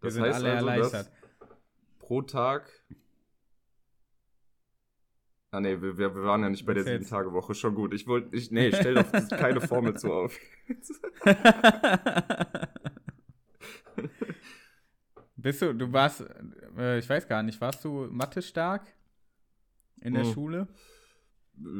Das 0.00 0.14
sind 0.14 0.22
heißt 0.24 0.34
alle 0.36 0.52
also, 0.52 0.66
erleichtert. 0.68 1.10
pro 1.98 2.22
Tag. 2.22 2.70
Ah 5.50 5.60
nee, 5.60 5.80
wir, 5.82 5.98
wir, 5.98 6.14
waren 6.14 6.42
ja 6.42 6.48
nicht 6.48 6.64
bei 6.64 6.72
der 6.74 6.84
Was 6.84 6.92
jetzt? 6.92 7.12
7-Tage-Woche. 7.12 7.54
Schon 7.54 7.74
gut. 7.74 7.92
Ich 7.92 8.06
wollte. 8.06 8.34
Ich, 8.34 8.50
nee, 8.50 8.68
ich 8.68 8.76
stell 8.76 8.94
doch 8.94 9.10
keine 9.36 9.60
Formel 9.60 9.94
zu 9.96 10.10
auf. 10.12 10.38
Bist 15.36 15.60
du, 15.60 15.74
du 15.74 15.92
warst, 15.92 16.24
äh, 16.78 16.98
ich 16.98 17.08
weiß 17.08 17.26
gar 17.26 17.42
nicht, 17.42 17.60
warst 17.60 17.84
du 17.84 18.06
Mathe 18.10 18.40
stark 18.42 18.86
in 20.00 20.14
der 20.14 20.24
Hm. 20.24 20.32
Schule? 20.32 20.68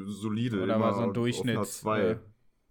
Solide. 0.06 0.60
Oder 0.62 0.80
war 0.80 0.94
so 0.94 1.02
ein 1.02 1.14
Durchschnitt, 1.14 1.64
2. 1.64 2.00
äh, 2.00 2.18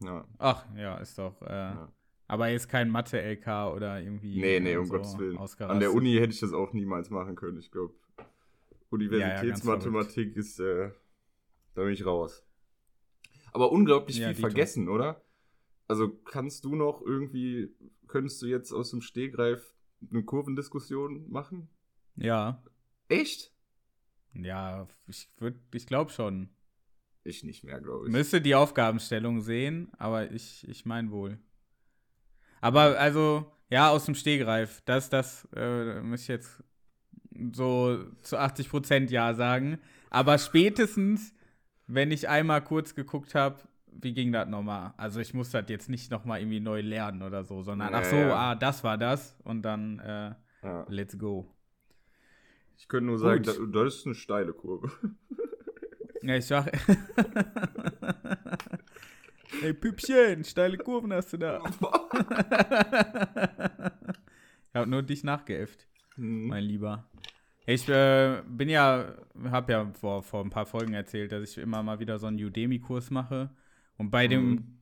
ja. 0.03 0.25
Ach, 0.37 0.65
ja, 0.75 0.97
ist 0.97 1.17
doch. 1.17 1.41
Äh, 1.41 1.49
Ja. 1.49 1.91
Aber 2.27 2.47
jetzt 2.47 2.69
kein 2.69 2.89
Mathe-LK 2.89 3.73
oder 3.75 3.99
irgendwie. 4.01 4.39
Nee, 4.39 4.61
nee, 4.61 4.77
um 4.77 4.85
so 4.85 4.93
Gottes 4.93 5.17
Willen. 5.17 5.37
An 5.37 5.81
der 5.81 5.93
Uni 5.93 6.13
hätte 6.13 6.31
ich 6.33 6.39
das 6.39 6.53
auch 6.53 6.71
niemals 6.71 7.09
machen 7.09 7.35
können. 7.35 7.57
Ich 7.59 7.71
glaube, 7.71 7.93
Universitätsmathematik 8.89 10.35
ist. 10.35 10.59
Äh, 10.59 10.91
da 11.73 11.83
bin 11.83 11.91
ich 11.93 12.05
raus. 12.05 12.45
Aber 13.53 13.71
unglaublich 13.71 14.17
viel 14.17 14.35
vergessen, 14.35 14.87
oder? 14.87 15.21
Also 15.87 16.09
kannst 16.09 16.63
du 16.63 16.75
noch 16.75 17.01
irgendwie, 17.01 17.75
könntest 18.07 18.41
du 18.41 18.45
jetzt 18.45 18.71
aus 18.71 18.91
dem 18.91 19.01
Stehgreif 19.01 19.73
eine 20.09 20.23
Kurvendiskussion 20.23 21.29
machen? 21.29 21.69
Ja. 22.15 22.63
Echt? 23.09 23.53
Ja, 24.33 24.87
ich, 25.07 25.29
ich 25.73 25.85
glaube 25.85 26.11
schon. 26.11 26.49
Ich 27.23 27.43
nicht 27.43 27.63
mehr, 27.63 27.79
glaube 27.79 28.07
ich. 28.07 28.11
Müsste 28.11 28.41
die 28.41 28.55
Aufgabenstellung 28.55 29.41
sehen, 29.41 29.91
aber 29.97 30.31
ich, 30.31 30.67
ich 30.67 30.85
meine 30.85 31.11
wohl. 31.11 31.37
Aber 32.61 32.99
also, 32.99 33.51
ja, 33.69 33.89
aus 33.89 34.05
dem 34.05 34.15
Stehgreif. 34.15 34.81
Das, 34.85 35.09
das 35.09 35.47
äh, 35.55 36.01
muss 36.01 36.21
ich 36.21 36.27
jetzt 36.27 36.63
so 37.53 38.03
zu 38.21 38.37
80 38.37 38.69
Prozent 38.69 39.11
Ja 39.11 39.33
sagen. 39.33 39.79
Aber 40.09 40.37
spätestens, 40.37 41.33
wenn 41.87 42.11
ich 42.11 42.27
einmal 42.27 42.63
kurz 42.63 42.95
geguckt 42.95 43.35
habe, 43.35 43.57
wie 43.87 44.13
ging 44.13 44.31
das 44.31 44.47
nochmal? 44.47 44.93
Also 44.97 45.19
ich 45.19 45.33
muss 45.33 45.51
das 45.51 45.65
jetzt 45.67 45.89
nicht 45.89 46.11
nochmal 46.11 46.39
irgendwie 46.39 46.59
neu 46.59 46.81
lernen 46.81 47.21
oder 47.21 47.43
so, 47.43 47.61
sondern 47.61 47.93
ach 47.93 48.05
so, 48.05 48.15
ah, 48.15 48.55
das 48.55 48.83
war 48.83 48.97
das 48.97 49.37
und 49.43 49.63
dann 49.63 49.99
äh, 49.99 50.33
ja. 50.63 50.85
let's 50.87 51.17
go. 51.17 51.53
Ich 52.77 52.87
könnte 52.87 53.07
nur 53.07 53.19
sagen, 53.19 53.43
das, 53.43 53.59
das 53.71 53.95
ist 53.95 54.05
eine 54.05 54.15
steile 54.15 54.53
Kurve. 54.53 54.91
Ja, 56.23 56.35
ich 56.35 56.45
sag. 56.45 56.71
Ey, 59.61 59.73
Püppchen, 59.73 60.43
steile 60.43 60.77
Kurven 60.77 61.13
hast 61.13 61.33
du 61.33 61.37
da. 61.37 61.61
ich 64.69 64.75
hab 64.75 64.87
nur 64.87 65.03
dich 65.03 65.23
nachgeäfft, 65.23 65.87
mhm. 66.15 66.47
mein 66.47 66.63
Lieber. 66.63 67.07
Ich 67.65 67.87
äh, 67.89 68.41
bin 68.47 68.69
ja, 68.69 69.13
hab 69.49 69.69
ja 69.69 69.91
vor, 69.93 70.23
vor 70.23 70.43
ein 70.43 70.49
paar 70.49 70.65
Folgen 70.65 70.93
erzählt, 70.93 71.31
dass 71.31 71.49
ich 71.49 71.57
immer 71.57 71.83
mal 71.83 71.99
wieder 71.99 72.17
so 72.17 72.27
einen 72.27 72.43
Udemy-Kurs 72.43 73.11
mache. 73.11 73.51
Und 73.97 74.09
bei 74.09 74.25
mhm. 74.25 74.29
dem 74.29 74.77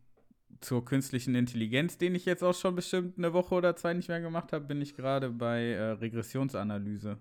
zur 0.62 0.84
künstlichen 0.86 1.36
Intelligenz, 1.36 1.98
den 1.98 2.15
ich 2.15 2.25
jetzt 2.25 2.43
auch 2.43 2.55
schon 2.55 2.75
bestimmt 2.75 3.17
eine 3.17 3.34
Woche 3.34 3.55
oder 3.55 3.75
zwei 3.75 3.93
nicht 3.93 4.10
mehr 4.10 4.22
gemacht 4.22 4.53
habe, 4.53 4.65
bin 4.65 4.81
ich 4.81 4.96
gerade 4.96 5.29
bei 5.29 5.72
äh, 5.72 5.91
Regressionsanalyse. 5.91 7.17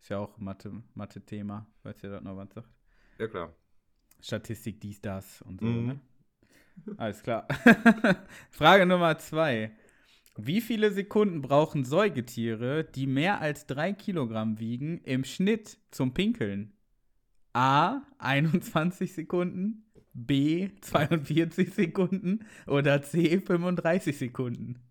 Ist 0.00 0.10
ja 0.10 0.18
auch 0.18 0.36
Mathe-Thema, 0.38 1.54
Mathe 1.54 1.66
falls 1.82 2.02
ihr 2.02 2.10
das 2.10 2.22
noch 2.22 2.36
was 2.36 2.52
sagt. 2.52 2.68
Ja, 3.18 3.28
klar. 3.28 3.54
Statistik, 4.20 4.80
dies, 4.80 5.00
das 5.00 5.42
und 5.42 5.60
so, 5.60 5.66
mhm. 5.66 5.86
ne? 5.86 6.00
Alles 6.96 7.22
klar. 7.22 7.46
Frage 8.50 8.86
Nummer 8.86 9.18
zwei. 9.18 9.76
Wie 10.36 10.60
viele 10.60 10.90
Sekunden 10.90 11.42
brauchen 11.42 11.84
Säugetiere, 11.84 12.84
die 12.84 13.06
mehr 13.06 13.40
als 13.40 13.66
drei 13.66 13.92
Kilogramm 13.92 14.58
wiegen, 14.58 14.98
im 15.04 15.24
Schnitt 15.24 15.78
zum 15.92 16.12
Pinkeln? 16.12 16.72
A. 17.52 18.02
21 18.18 19.14
Sekunden, 19.14 19.84
B. 20.12 20.70
42 20.80 21.72
Sekunden 21.72 22.44
oder 22.66 23.02
C. 23.02 23.40
35 23.40 24.18
Sekunden? 24.18 24.82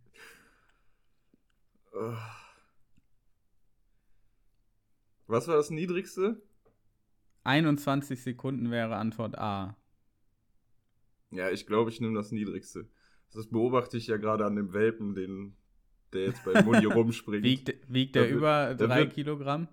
Was 5.27 5.47
war 5.47 5.57
das 5.57 5.69
niedrigste? 5.69 6.41
21 7.43 8.21
Sekunden 8.21 8.71
wäre 8.71 8.95
Antwort 8.95 9.37
A. 9.37 9.77
Ja, 11.31 11.49
ich 11.49 11.65
glaube, 11.65 11.89
ich 11.89 11.99
nehme 11.99 12.15
das 12.15 12.31
niedrigste. 12.31 12.87
Das 13.33 13.47
beobachte 13.47 13.97
ich 13.97 14.07
ja 14.07 14.17
gerade 14.17 14.45
an 14.45 14.55
dem 14.55 14.73
Welpen, 14.73 15.15
den, 15.15 15.55
der 16.13 16.25
jetzt 16.25 16.45
bei 16.45 16.61
Muni 16.63 16.85
rumspringt. 16.85 17.43
Wiegt, 17.43 17.75
wiegt 17.91 18.15
der, 18.15 18.23
der 18.23 18.31
über 18.31 18.75
3 18.75 19.07
Kilogramm? 19.07 19.67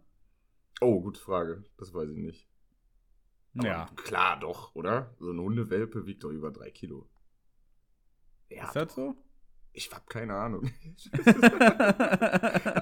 Oh, 0.80 1.00
gute 1.00 1.20
Frage. 1.20 1.64
Das 1.76 1.92
weiß 1.92 2.10
ich 2.10 2.16
nicht. 2.16 2.48
Aber 3.56 3.66
ja. 3.66 3.86
Klar, 3.96 4.40
doch, 4.40 4.74
oder? 4.74 5.14
So 5.18 5.30
ein 5.30 5.38
Hundewelpe 5.38 6.06
wiegt 6.06 6.24
doch 6.24 6.30
über 6.30 6.50
3 6.50 6.70
Kilo. 6.70 7.08
Ja, 8.48 8.64
Ist 8.64 8.76
das 8.76 8.94
so? 8.94 9.14
Ich 9.72 9.92
habe 9.92 10.04
keine 10.08 10.34
Ahnung. 10.34 10.70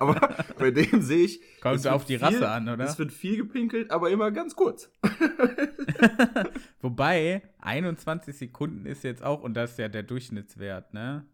aber 0.01 0.18
bei 0.61 0.71
dem 0.71 1.03
sehe 1.03 1.25
ich. 1.25 1.41
Kommt 1.61 1.87
auf 1.87 2.05
die 2.05 2.19
viel, 2.19 2.25
Rasse 2.25 2.49
an, 2.49 2.69
oder? 2.69 2.85
Es 2.85 2.99
wird 2.99 3.13
viel 3.13 3.37
gepinkelt, 3.37 3.91
aber 3.91 4.11
immer 4.11 4.31
ganz 4.31 4.55
kurz. 4.55 4.91
Wobei, 6.81 7.43
21 7.61 8.37
Sekunden 8.37 8.87
ist 8.87 9.05
jetzt 9.05 9.23
auch, 9.23 9.43
und 9.43 9.55
das 9.55 9.73
ist 9.73 9.79
ja 9.79 9.89
der 9.89 10.03
Durchschnittswert, 10.03 10.95
ne? 10.95 11.27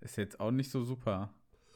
Ist 0.00 0.16
jetzt 0.16 0.40
auch 0.40 0.50
nicht 0.50 0.70
so 0.70 0.84
super 0.84 1.32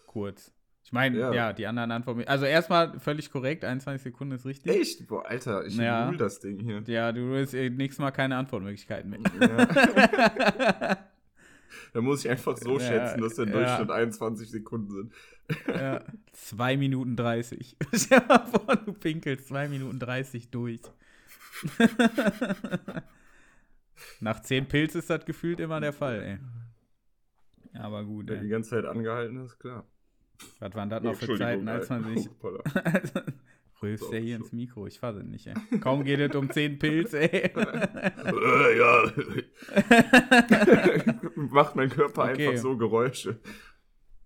kurz. 0.06 0.52
Ich 0.86 0.92
meine, 0.92 1.18
ja. 1.18 1.32
ja. 1.32 1.52
die 1.52 1.66
anderen 1.66 1.90
Antworten. 1.90 2.22
Also 2.28 2.44
erstmal 2.44 3.00
völlig 3.00 3.32
korrekt, 3.32 3.64
21 3.64 4.04
Sekunden 4.04 4.36
ist 4.36 4.46
richtig. 4.46 4.72
Echt? 4.72 5.08
Boah, 5.08 5.26
Alter, 5.26 5.66
ich 5.66 5.76
ja. 5.76 6.12
das 6.12 6.38
Ding 6.38 6.60
hier. 6.60 6.82
Ja, 6.86 7.10
du 7.10 7.30
willst 7.30 7.54
eh 7.54 7.70
nächstes 7.70 8.00
Mal 8.00 8.12
keine 8.12 8.36
Antwortmöglichkeiten 8.36 9.10
mehr. 9.10 9.20
Ja. 9.40 10.96
Da 11.92 12.00
muss 12.00 12.24
ich 12.24 12.30
einfach 12.30 12.56
so 12.56 12.78
ja, 12.78 12.86
schätzen, 12.86 13.20
dass 13.20 13.34
der 13.34 13.46
Durchschnitt 13.46 13.88
ja. 13.88 13.94
21 13.94 14.50
Sekunden 14.50 14.90
sind. 14.90 15.12
Ja, 15.68 16.04
2 16.32 16.76
Minuten 16.76 17.16
30. 17.16 17.76
Stell 17.94 18.22
mal 18.26 18.46
vor, 18.46 18.76
du 18.76 18.92
pinkelst 18.92 19.48
2 19.48 19.68
Minuten 19.68 19.98
30 19.98 20.50
durch. 20.50 20.80
Nach 24.20 24.40
10 24.40 24.66
Pilz 24.68 24.94
ist 24.94 25.10
das 25.10 25.24
gefühlt 25.24 25.60
immer 25.60 25.80
der 25.80 25.92
Fall, 25.92 26.22
ey. 26.22 26.38
Aber 27.80 28.04
gut, 28.04 28.30
ey. 28.30 28.40
die 28.40 28.48
ganze 28.48 28.70
Zeit 28.70 28.84
angehalten 28.84 29.44
ist, 29.44 29.58
klar. 29.58 29.84
Was 30.58 30.74
waren 30.74 30.90
das 30.90 31.02
noch 31.02 31.14
für 31.14 31.36
Zeiten, 31.36 31.68
als 31.68 31.88
man 31.88 32.14
sich. 32.14 32.28
Rülpst 33.82 34.10
der 34.10 34.20
hier 34.20 34.36
ins 34.36 34.52
Mikro, 34.52 34.86
ich 34.86 34.98
fasse 34.98 35.22
nicht, 35.22 35.46
ey. 35.46 35.54
Kaum 35.80 36.04
geht 36.04 36.18
es 36.20 36.34
um 36.34 36.50
10 36.50 36.78
Pilz, 36.78 37.12
ey. 37.12 37.26
äh, 37.26 38.78
ja. 38.78 39.12
Macht 41.34 41.76
mein 41.76 41.90
Körper 41.90 42.24
okay. 42.24 42.48
einfach 42.48 42.62
so 42.62 42.76
Geräusche. 42.76 43.38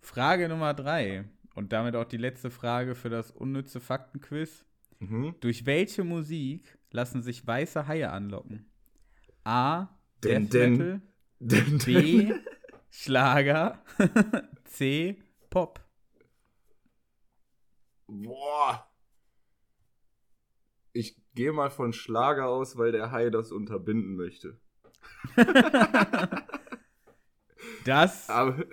Frage 0.00 0.48
Nummer 0.48 0.72
3 0.72 1.24
und 1.54 1.72
damit 1.72 1.96
auch 1.96 2.04
die 2.04 2.16
letzte 2.16 2.50
Frage 2.50 2.94
für 2.94 3.10
das 3.10 3.32
unnütze 3.32 3.80
Faktenquiz. 3.80 4.64
Mhm. 5.00 5.34
Durch 5.40 5.66
welche 5.66 6.04
Musik 6.04 6.78
lassen 6.92 7.22
sich 7.22 7.44
weiße 7.44 7.88
Haie 7.88 8.10
anlocken? 8.10 8.70
A. 9.42 9.88
Den, 10.22 10.48
Death 10.48 10.52
den, 10.52 10.72
Metal. 10.76 11.00
Den, 11.40 11.78
B. 11.78 12.34
Schlager. 12.90 13.82
C. 14.64 15.20
Pop. 15.48 15.80
Boah 18.06 18.89
ich 20.92 21.16
gehe 21.34 21.52
mal 21.52 21.70
von 21.70 21.92
Schlager 21.92 22.48
aus, 22.48 22.76
weil 22.76 22.92
der 22.92 23.10
Hai 23.10 23.30
das 23.30 23.52
unterbinden 23.52 24.16
möchte. 24.16 24.58
das 27.84 28.28
Aber 28.28 28.64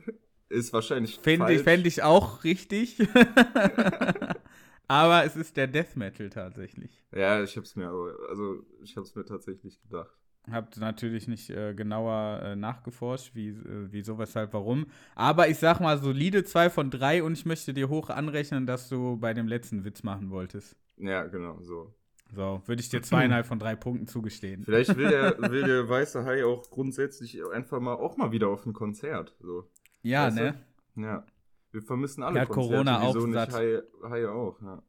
ist 0.50 0.74
wahrscheinlich 0.74 1.19
Fände 1.21 1.53
ich, 1.53 1.62
fänd 1.62 1.86
ich 1.88 2.03
auch 2.03 2.43
richtig. 2.43 2.97
aber 4.88 5.25
es 5.25 5.36
ist 5.36 5.57
der 5.57 5.67
Death 5.67 5.95
Metal 5.95 6.29
tatsächlich. 6.29 7.03
Ja, 7.13 7.41
ich 7.43 7.55
hab's 7.57 7.75
mir 7.75 7.89
also 8.29 8.63
ich 8.81 8.95
hab's 8.97 9.15
mir 9.15 9.25
tatsächlich 9.25 9.81
gedacht. 9.81 10.17
Habt 10.50 10.77
natürlich 10.77 11.27
nicht 11.27 11.50
äh, 11.50 11.74
genauer 11.74 12.41
äh, 12.41 12.55
nachgeforscht, 12.55 13.36
wie, 13.36 13.50
äh, 13.50 13.88
wieso, 13.91 14.17
weshalb, 14.17 14.53
warum. 14.53 14.86
Aber 15.13 15.50
ich 15.50 15.57
sag 15.57 15.81
mal, 15.81 15.97
solide 15.97 16.45
2 16.45 16.69
von 16.69 16.89
3 16.89 17.21
und 17.21 17.33
ich 17.33 17.45
möchte 17.45 17.74
dir 17.74 17.89
hoch 17.89 18.09
anrechnen, 18.09 18.65
dass 18.65 18.88
du 18.88 19.17
bei 19.17 19.33
dem 19.33 19.50
letzten 19.50 19.83
Witz 19.83 20.03
machen 20.03 20.29
wolltest. 20.29 20.77
Ja, 20.97 21.25
genau, 21.27 21.62
so. 21.62 21.93
So, 22.36 22.62
würde 22.65 22.81
ich 22.81 22.89
dir 22.89 23.01
zweieinhalb 23.01 23.46
von 23.46 23.60
drei 23.60 23.75
Punkten 23.75 24.07
zugestehen. 24.07 24.63
Vielleicht 24.63 24.96
will 24.96 25.10
der, 25.10 25.38
will 25.51 25.63
der 25.63 25.88
weiße 25.88 26.25
Hai 26.25 26.46
auch 26.46 26.69
grundsätzlich 26.69 27.39
einfach 27.53 27.79
mal 27.79 27.96
auch 27.96 28.17
mal 28.17 28.31
wieder 28.31 28.50
auf 28.50 28.65
ein 28.65 28.74
Konzert. 28.74 29.36
So. 29.39 29.69
Ja, 30.01 30.27
weißt 30.27 30.38
ne? 30.38 30.65
Du? 30.96 31.01
Ja. 31.01 31.25
Wir 31.72 31.81
vermissen 31.81 32.24
alle 32.24 32.36
der 32.36 32.46
Konzerte. 32.46 32.69
Corona 32.69 33.07
Wieso 33.07 33.19
auch 33.19 33.25
nicht 33.25 33.36
satt. 33.36 33.53
Haie, 33.53 33.84
Haie 34.03 34.31
auch, 34.31 34.62
ja. 34.62 34.84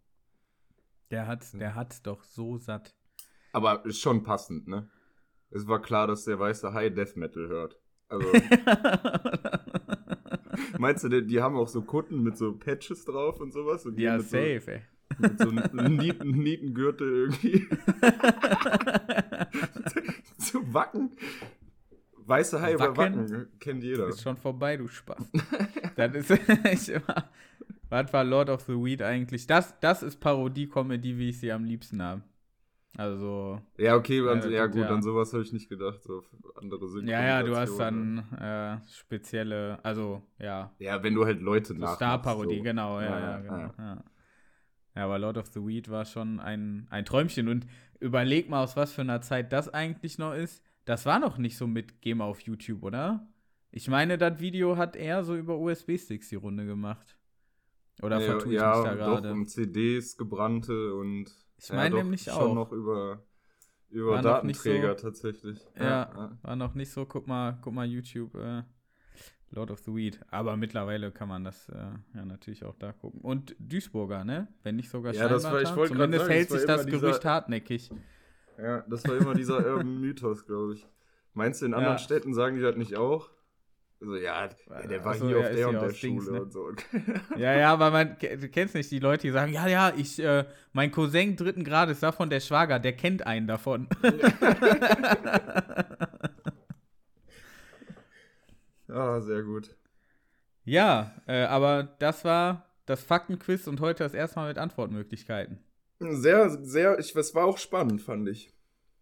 Der 1.11 1.26
hat, 1.26 1.47
der 1.54 1.75
hat 1.75 2.07
doch 2.07 2.23
so 2.23 2.59
satt. 2.59 2.95
Aber 3.52 3.85
ist 3.85 4.00
schon 4.00 4.23
passend, 4.23 4.68
ne? 4.68 4.88
Es 5.50 5.66
war 5.66 5.80
klar, 5.80 6.07
dass 6.07 6.25
der 6.25 6.38
weiße 6.38 6.75
Hai 6.75 6.90
Death 6.90 7.16
Metal 7.16 7.49
hört. 7.49 7.80
Also. 8.09 8.30
meinst 10.78 11.04
du, 11.04 11.09
die, 11.09 11.26
die 11.26 11.40
haben 11.40 11.57
auch 11.57 11.68
so 11.68 11.83
Kutten 11.83 12.23
mit 12.23 12.37
so 12.37 12.57
Patches 12.57 13.04
drauf 13.04 13.40
und 13.40 13.52
sowas? 13.52 13.87
Und 13.87 13.99
ja, 13.99 14.18
safe, 14.21 14.61
so, 14.61 14.71
ey. 14.71 14.83
Mit 15.18 15.38
so 15.38 15.48
einem 15.48 15.96
Nieten, 15.96 16.30
Nietengürtel 16.30 17.30
irgendwie. 17.30 17.66
Zu 20.38 20.72
Wacken. 20.74 21.12
Weiße 22.26 22.60
Hai 22.60 22.74
über 22.74 22.96
Wacken 22.96 23.48
kennt 23.58 23.82
jeder. 23.82 24.08
Ist 24.08 24.22
schon 24.22 24.36
vorbei, 24.36 24.76
du 24.76 24.86
Spaß. 24.86 25.32
das 25.96 26.14
ist 26.14 26.30
ich 26.72 26.88
immer. 26.90 27.30
Was 27.88 28.12
war 28.12 28.22
Lord 28.22 28.50
of 28.50 28.60
the 28.62 28.74
Weed 28.74 29.02
eigentlich? 29.02 29.46
Das, 29.46 29.78
das 29.80 30.02
ist 30.02 30.20
Parodie-Comedy, 30.20 31.16
wie 31.16 31.30
ich 31.30 31.40
sie 31.40 31.50
am 31.50 31.64
liebsten 31.64 32.02
habe. 32.02 32.22
Also. 32.96 33.60
Ja, 33.78 33.96
okay, 33.96 34.18
äh, 34.18 34.52
ja 34.52 34.66
gut, 34.66 34.82
ja. 34.82 34.88
an 34.88 35.02
sowas 35.02 35.32
habe 35.32 35.42
ich 35.42 35.52
nicht 35.52 35.68
gedacht. 35.68 36.02
So 36.02 36.24
andere 36.56 36.88
Synchronisationen. 36.88 37.08
Ja, 37.08 37.22
ja, 37.22 37.42
du 37.42 37.56
hast 37.56 37.76
dann 37.78 38.18
äh, 38.32 38.78
spezielle, 38.90 39.78
also 39.84 40.22
ja. 40.38 40.72
Ja, 40.78 41.02
wenn 41.02 41.14
du 41.14 41.24
halt 41.24 41.40
Leute 41.40 41.74
so 41.74 41.86
Star-Parodie, 41.86 42.58
so. 42.58 42.62
genau, 42.62 43.00
ja, 43.00 43.06
ja, 43.08 43.20
ja 43.20 43.38
genau. 43.38 43.72
Ja. 43.78 44.04
Ja, 44.99 45.05
aber 45.05 45.21
Lord 45.21 45.38
of 45.38 45.47
the 45.47 45.64
Weed 45.64 45.88
war 45.90 46.05
schon 46.05 46.40
ein, 46.40 46.88
ein 46.90 47.05
Träumchen. 47.05 47.47
Und 47.47 47.67
überleg 48.00 48.49
mal, 48.50 48.64
aus 48.64 48.76
was 48.76 48.93
für 48.93 49.02
einer 49.02 49.21
Zeit 49.21 49.52
das 49.52 49.73
eigentlich 49.73 50.19
noch 50.19 50.35
ist. 50.35 50.61
Das 50.87 51.07
war 51.07 51.21
noch 51.21 51.38
nicht 51.38 51.57
so 51.57 51.69
mit 51.69 52.02
GEMA 52.02 52.25
auf 52.25 52.40
YouTube, 52.40 52.83
oder? 52.83 53.28
Ich 53.71 53.87
meine, 53.87 54.19
das 54.19 54.40
Video 54.40 54.76
hat 54.76 54.97
er 54.97 55.23
so 55.23 55.37
über 55.37 55.57
USB-Sticks 55.57 56.31
die 56.31 56.35
Runde 56.35 56.67
gemacht. 56.67 57.17
Oder 58.02 58.19
ja, 58.19 58.26
vertue 58.26 58.55
ich 58.55 58.61
ja, 58.61 58.75
mich 58.75 58.85
da 58.87 58.95
gerade? 58.95 59.31
Um 59.31 59.47
CDs 59.47 60.17
gebrannte 60.17 60.95
und 60.95 61.31
ich 61.59 61.71
meine 61.71 61.97
ja, 61.97 62.02
nämlich 62.02 62.23
schon 62.23 62.35
auch. 62.35 62.55
noch 62.55 62.73
über 62.73 63.23
Über 63.90 64.14
war 64.14 64.23
Datenträger 64.23 64.97
so, 64.99 65.02
tatsächlich. 65.02 65.61
Ja, 65.76 65.85
ja, 65.85 66.38
war 66.43 66.57
noch 66.57 66.75
nicht 66.75 66.90
so, 66.90 67.07
guck 67.07 67.28
mal, 67.28 67.57
guck 67.62 67.73
mal 67.73 67.87
YouTube, 67.87 68.35
äh, 68.35 68.64
Lord 69.50 69.71
of 69.71 69.81
the 69.81 69.95
Weed. 69.95 70.21
Aber 70.31 70.57
mittlerweile 70.57 71.11
kann 71.11 71.28
man 71.28 71.45
das 71.45 71.69
äh, 71.69 71.76
ja 72.14 72.25
natürlich 72.25 72.64
auch 72.64 72.76
da 72.76 72.93
gucken. 72.93 73.21
Und 73.21 73.57
Duisburger, 73.59 74.25
ne? 74.25 74.49
Wenn 74.62 74.76
nicht 74.76 74.90
sogar 74.90 75.14
Ja, 75.14 75.28
das 75.28 75.45
war, 75.45 75.61
ich 75.62 75.75
wollte 75.75 75.95
Zumindest 75.95 76.25
sagen, 76.25 76.35
hält 76.35 76.50
sich 76.50 76.64
das 76.64 76.87
Gerücht 76.87 77.21
dieser, 77.21 77.31
hartnäckig. 77.31 77.90
Ja, 78.59 78.85
das 78.88 79.07
war 79.07 79.17
immer 79.17 79.35
dieser 79.35 79.59
Urban 79.59 80.00
Mythos, 80.00 80.45
glaube 80.47 80.75
ich. 80.75 80.87
Meinst 81.35 81.62
du, 81.62 81.67
in 81.67 81.75
anderen 81.75 81.95
ja. 81.95 81.99
Städten 81.99 82.35
sagen 82.35 82.57
die 82.57 82.62
das 82.62 82.76
nicht 82.76 82.97
auch? 82.97 83.31
Also, 84.00 84.17
ja, 84.17 84.49
der 84.88 85.05
war 85.05 85.14
so, 85.14 85.26
hier 85.26 85.38
ja, 85.38 85.47
auf 85.47 85.55
der 85.55 85.69
und 85.69 85.75
der 85.75 85.90
Schule 85.93 86.12
Dings, 86.12 86.31
ne? 86.31 86.43
und 86.43 86.52
so. 86.52 86.71
ja, 87.37 87.57
ja, 87.57 87.73
aber 87.73 87.90
man, 87.90 88.17
du 88.21 88.49
kennst 88.49 88.75
nicht 88.76 88.90
die 88.93 89.00
Leute, 89.00 89.23
die 89.23 89.33
sagen, 89.33 89.52
ja, 89.52 89.67
ja, 89.67 89.93
ich, 89.97 90.21
äh, 90.21 90.45
mein 90.73 90.93
Cousin 90.93 91.35
dritten 91.35 91.64
Grades 91.64 91.99
davon 92.00 92.31
der 92.31 92.38
Schwager, 92.40 92.78
der 92.78 92.93
kennt 92.93 93.26
einen 93.26 93.49
davon. 93.49 93.88
ja, 94.02 95.88
sehr 98.88 99.42
gut. 99.42 99.75
Ja, 100.64 101.14
äh, 101.26 101.45
aber 101.45 101.83
das 101.99 102.25
war 102.25 102.66
das 102.87 103.02
Faktenquiz 103.02 103.66
und 103.66 103.80
heute 103.80 104.04
das 104.04 104.14
erste 104.14 104.40
Mal 104.40 104.49
mit 104.49 104.59
Antwortmöglichkeiten. 104.59 105.59
Sehr, 106.00 106.50
sehr, 106.64 106.99
ich, 106.99 107.14
es 107.14 107.35
war 107.35 107.45
auch 107.45 107.59
spannend, 107.59 108.02
fand 108.02 108.28
ich. 108.28 108.52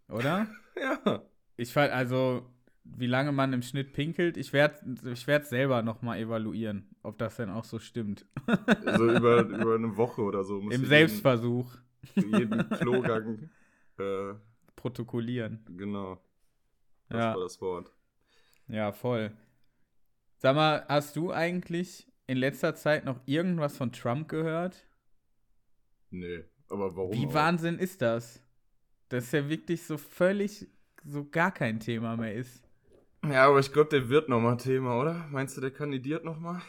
Oder? 0.09 0.49
ja. 0.81 1.23
Ich 1.57 1.73
fand, 1.73 1.93
also, 1.93 2.47
wie 2.85 3.07
lange 3.07 3.33
man 3.33 3.53
im 3.53 3.63
Schnitt 3.63 3.93
pinkelt. 3.93 4.37
Ich 4.37 4.53
werde 4.53 4.77
ich 5.11 5.27
werd 5.27 5.47
selber 5.47 5.83
nochmal 5.83 6.19
evaluieren, 6.19 6.89
ob 7.03 7.19
das 7.19 7.37
denn 7.37 7.51
auch 7.51 7.65
so 7.65 7.79
stimmt. 7.79 8.27
Also 8.87 9.11
über, 9.11 9.41
über 9.41 9.75
eine 9.75 9.97
Woche 9.97 10.23
oder 10.23 10.45
so. 10.45 10.61
Im 10.61 10.85
Selbstversuch. 10.85 11.77
Jeden, 12.15 12.39
jeden 12.39 12.71
Klogang 12.71 13.51
äh, 13.99 14.35
protokollieren. 14.77 15.65
Genau. 15.77 16.21
Das 17.09 17.19
ja. 17.19 17.35
war 17.35 17.43
das 17.43 17.61
Wort. 17.61 17.93
Ja, 18.69 18.93
voll. 18.93 19.33
Sag 20.47 20.55
mal, 20.55 20.87
hast 20.89 21.17
du 21.17 21.33
eigentlich 21.33 22.07
in 22.29 22.37
letzter 22.37 22.77
Zeit 22.77 23.05
noch 23.05 23.19
irgendwas 23.27 23.77
von 23.77 23.91
Trump 23.91 24.29
gehört? 24.29 24.87
Nee, 26.11 26.45
aber 26.69 26.95
warum? 26.95 27.11
Wie 27.11 27.27
auch? 27.27 27.35
Wahnsinn 27.35 27.81
ist 27.81 28.01
das? 28.01 28.41
Das 29.09 29.25
ist 29.25 29.33
ja 29.33 29.49
wirklich 29.49 29.83
so 29.83 29.99
völlig, 29.99 30.69
so 31.03 31.29
gar 31.29 31.51
kein 31.51 31.81
Thema 31.81 32.17
mehr 32.17 32.33
ist. 32.33 32.63
Ja, 33.25 33.49
aber 33.49 33.59
ich 33.59 33.73
glaube, 33.73 33.91
der 33.91 34.09
wird 34.09 34.29
nochmal 34.29 34.57
Thema, 34.57 35.01
oder? 35.01 35.27
Meinst 35.33 35.57
du, 35.57 35.61
der 35.61 35.73
kandidiert 35.73 36.25
nochmal? 36.25 36.63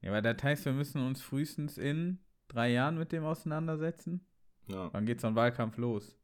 Ja, 0.00 0.10
aber 0.10 0.22
das 0.22 0.40
heißt, 0.40 0.64
wir 0.64 0.72
müssen 0.72 1.04
uns 1.04 1.22
frühestens 1.22 1.76
in 1.76 2.20
drei 2.46 2.70
Jahren 2.70 2.98
mit 2.98 3.10
dem 3.10 3.24
auseinandersetzen. 3.24 4.24
Ja. 4.68 4.92
Wann 4.92 5.06
geht's 5.06 5.22
so 5.22 5.26
ein 5.26 5.34
Wahlkampf 5.34 5.76
los? 5.76 6.16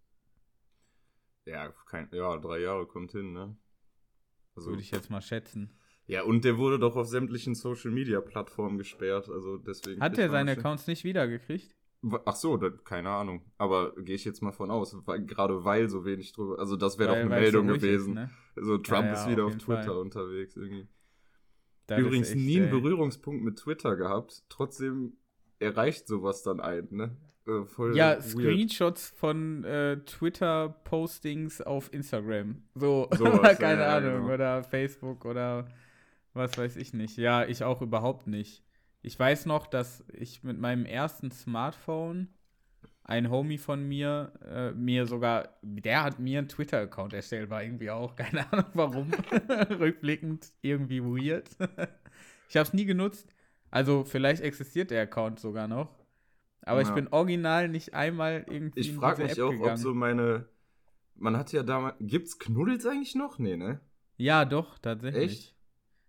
Ja, 1.44 1.72
kein, 1.86 2.08
ja, 2.12 2.36
drei 2.36 2.60
Jahre 2.60 2.86
kommt 2.86 3.10
hin, 3.10 3.32
ne? 3.32 3.56
Also, 4.54 4.70
Würde 4.70 4.82
ich 4.82 4.92
jetzt 4.92 5.10
mal 5.10 5.20
schätzen. 5.20 5.76
Ja, 6.06 6.22
und 6.22 6.44
der 6.44 6.56
wurde 6.56 6.78
doch 6.78 6.94
auf 6.96 7.08
sämtlichen 7.08 7.54
Social 7.54 7.90
Media 7.90 8.20
Plattformen 8.20 8.78
gesperrt, 8.78 9.28
also 9.28 9.56
deswegen. 9.56 10.00
Hat 10.00 10.18
er 10.18 10.30
seine 10.30 10.52
Accounts 10.52 10.86
nicht 10.86 11.02
wiedergekriegt? 11.04 11.74
Ach 12.24 12.36
so, 12.36 12.56
da, 12.56 12.70
keine 12.70 13.10
Ahnung. 13.10 13.42
Aber 13.58 13.94
gehe 13.96 14.14
ich 14.14 14.24
jetzt 14.24 14.40
mal 14.40 14.52
von 14.52 14.70
aus, 14.70 14.96
weil, 15.06 15.24
gerade 15.24 15.64
weil 15.64 15.88
so 15.88 16.04
wenig 16.04 16.32
drüber. 16.32 16.58
Also, 16.58 16.76
das 16.76 16.98
wäre 16.98 17.08
doch 17.08 17.16
eine 17.16 17.28
Meldung 17.28 17.68
so 17.68 17.74
gewesen. 17.74 18.10
Ist, 18.10 18.14
ne? 18.14 18.30
Also, 18.54 18.78
Trump 18.78 19.06
ja, 19.06 19.12
ja, 19.12 19.12
ist 19.14 19.28
wieder 19.28 19.44
auf, 19.46 19.54
auf 19.54 19.58
Twitter 19.58 19.82
Fall. 19.82 19.96
unterwegs 19.96 20.56
irgendwie. 20.56 20.86
Das 21.86 22.00
Übrigens 22.00 22.30
echt, 22.30 22.38
nie 22.38 22.60
einen 22.60 22.70
Berührungspunkt 22.70 23.44
mit 23.44 23.58
Twitter 23.58 23.96
gehabt. 23.96 24.44
Trotzdem 24.48 25.14
erreicht 25.58 26.06
sowas 26.06 26.42
dann 26.42 26.60
ein, 26.60 26.88
ne? 26.90 27.16
Äh, 27.46 27.96
ja, 27.96 28.10
weird. 28.10 28.22
Screenshots 28.24 29.10
von 29.10 29.64
äh, 29.64 29.98
Twitter-Postings 30.04 31.62
auf 31.62 31.92
Instagram. 31.92 32.62
So, 32.74 33.08
Sowas, 33.16 33.58
keine 33.58 33.82
ja, 33.82 33.96
Ahnung. 33.96 34.22
Genau. 34.22 34.34
Oder 34.34 34.64
Facebook 34.64 35.24
oder 35.24 35.68
was 36.36 36.56
weiß 36.56 36.76
ich 36.76 36.92
nicht. 36.92 37.16
Ja, 37.16 37.44
ich 37.44 37.64
auch 37.64 37.82
überhaupt 37.82 38.26
nicht. 38.26 38.62
Ich 39.02 39.18
weiß 39.18 39.46
noch, 39.46 39.66
dass 39.66 40.04
ich 40.12 40.42
mit 40.42 40.58
meinem 40.58 40.84
ersten 40.84 41.30
Smartphone 41.30 42.28
ein 43.04 43.30
Homie 43.30 43.58
von 43.58 43.86
mir, 43.86 44.32
äh, 44.44 44.72
mir 44.72 45.06
sogar, 45.06 45.58
der 45.62 46.02
hat 46.02 46.18
mir 46.18 46.40
einen 46.40 46.48
Twitter-Account 46.48 47.12
erstellt, 47.12 47.50
war 47.50 47.62
irgendwie 47.62 47.90
auch, 47.90 48.16
keine 48.16 48.52
Ahnung 48.52 48.70
warum, 48.74 49.12
rückblickend 49.70 50.52
irgendwie 50.60 51.02
weird. 51.02 51.48
ich 52.48 52.56
habe 52.56 52.66
es 52.66 52.72
nie 52.72 52.84
genutzt. 52.84 53.32
Also 53.70 54.04
vielleicht 54.04 54.42
existiert 54.42 54.90
der 54.90 55.02
Account 55.02 55.38
sogar 55.38 55.68
noch. 55.68 55.96
Aber 56.62 56.82
ja. 56.82 56.88
ich 56.88 56.94
bin 56.94 57.08
original 57.08 57.68
nicht 57.68 57.94
einmal 57.94 58.44
irgendwie. 58.48 58.80
Ich 58.80 58.92
frage 58.92 59.22
mich 59.22 59.32
App 59.32 59.44
auch, 59.44 59.50
gegangen. 59.50 59.72
ob 59.72 59.78
so 59.78 59.94
meine. 59.94 60.48
Man 61.14 61.36
hat 61.36 61.52
ja 61.52 61.62
damals. 61.62 61.94
Gibt's 62.00 62.38
Knuddels 62.38 62.86
eigentlich 62.86 63.14
noch? 63.14 63.38
Nee, 63.38 63.56
ne? 63.56 63.80
Ja, 64.16 64.44
doch, 64.44 64.78
tatsächlich. 64.78 65.24
Echt? 65.24 65.55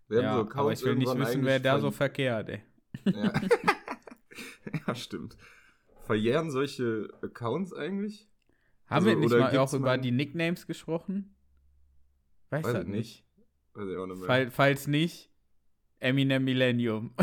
Wir 0.08 0.22
ja, 0.22 0.34
so 0.36 0.50
aber 0.54 0.72
ich 0.72 0.82
will 0.82 0.96
nicht 0.96 1.14
wissen, 1.18 1.44
wer 1.44 1.60
da 1.60 1.78
so 1.80 1.90
verkehrt, 1.90 2.48
ey. 2.48 2.62
Ja. 3.04 3.32
ja, 4.86 4.94
stimmt. 4.94 5.36
Verjähren 6.06 6.50
solche 6.50 7.08
Accounts 7.22 7.74
eigentlich? 7.74 8.26
Haben 8.86 9.06
also, 9.06 9.08
wir 9.08 9.16
nicht 9.16 9.30
mal 9.30 9.58
auch 9.58 9.72
über 9.74 9.98
die 9.98 10.10
Nicknames 10.10 10.66
gesprochen? 10.66 11.34
Weiß, 12.48 12.64
Weiß 12.64 12.72
das 12.72 12.86
nicht. 12.86 12.96
nicht. 12.96 13.24
Weiß 13.74 13.88
ich 13.88 13.96
auch 13.98 14.06
nicht 14.06 14.18
mehr. 14.18 14.26
Fall, 14.26 14.50
falls 14.50 14.86
nicht, 14.86 15.30
Eminem 16.00 16.44
Millennium. 16.44 17.14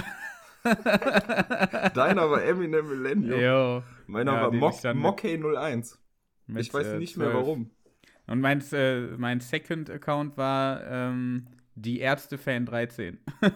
Deiner 0.64 2.30
war 2.30 2.44
Eminem 2.44 2.88
Millennium. 2.88 3.40
Jo. 3.40 3.84
Meiner 4.06 4.34
ja, 4.34 4.42
war 4.44 4.52
Mock, 4.52 4.84
Mockey 4.94 5.42
01. 5.44 6.00
Mit, 6.48 6.62
ich 6.62 6.74
weiß 6.74 6.88
äh, 6.88 6.98
nicht 7.00 7.16
12. 7.16 7.28
mehr 7.28 7.36
warum. 7.36 7.72
Und 8.28 8.42
mein, 8.42 8.62
äh, 8.72 9.02
mein 9.18 9.40
Second 9.40 9.90
Account 9.90 10.38
war 10.38 10.84
ähm, 10.86 11.48
die 11.76 12.00
Ärzte-Fan 12.00 12.66
13. 12.66 13.20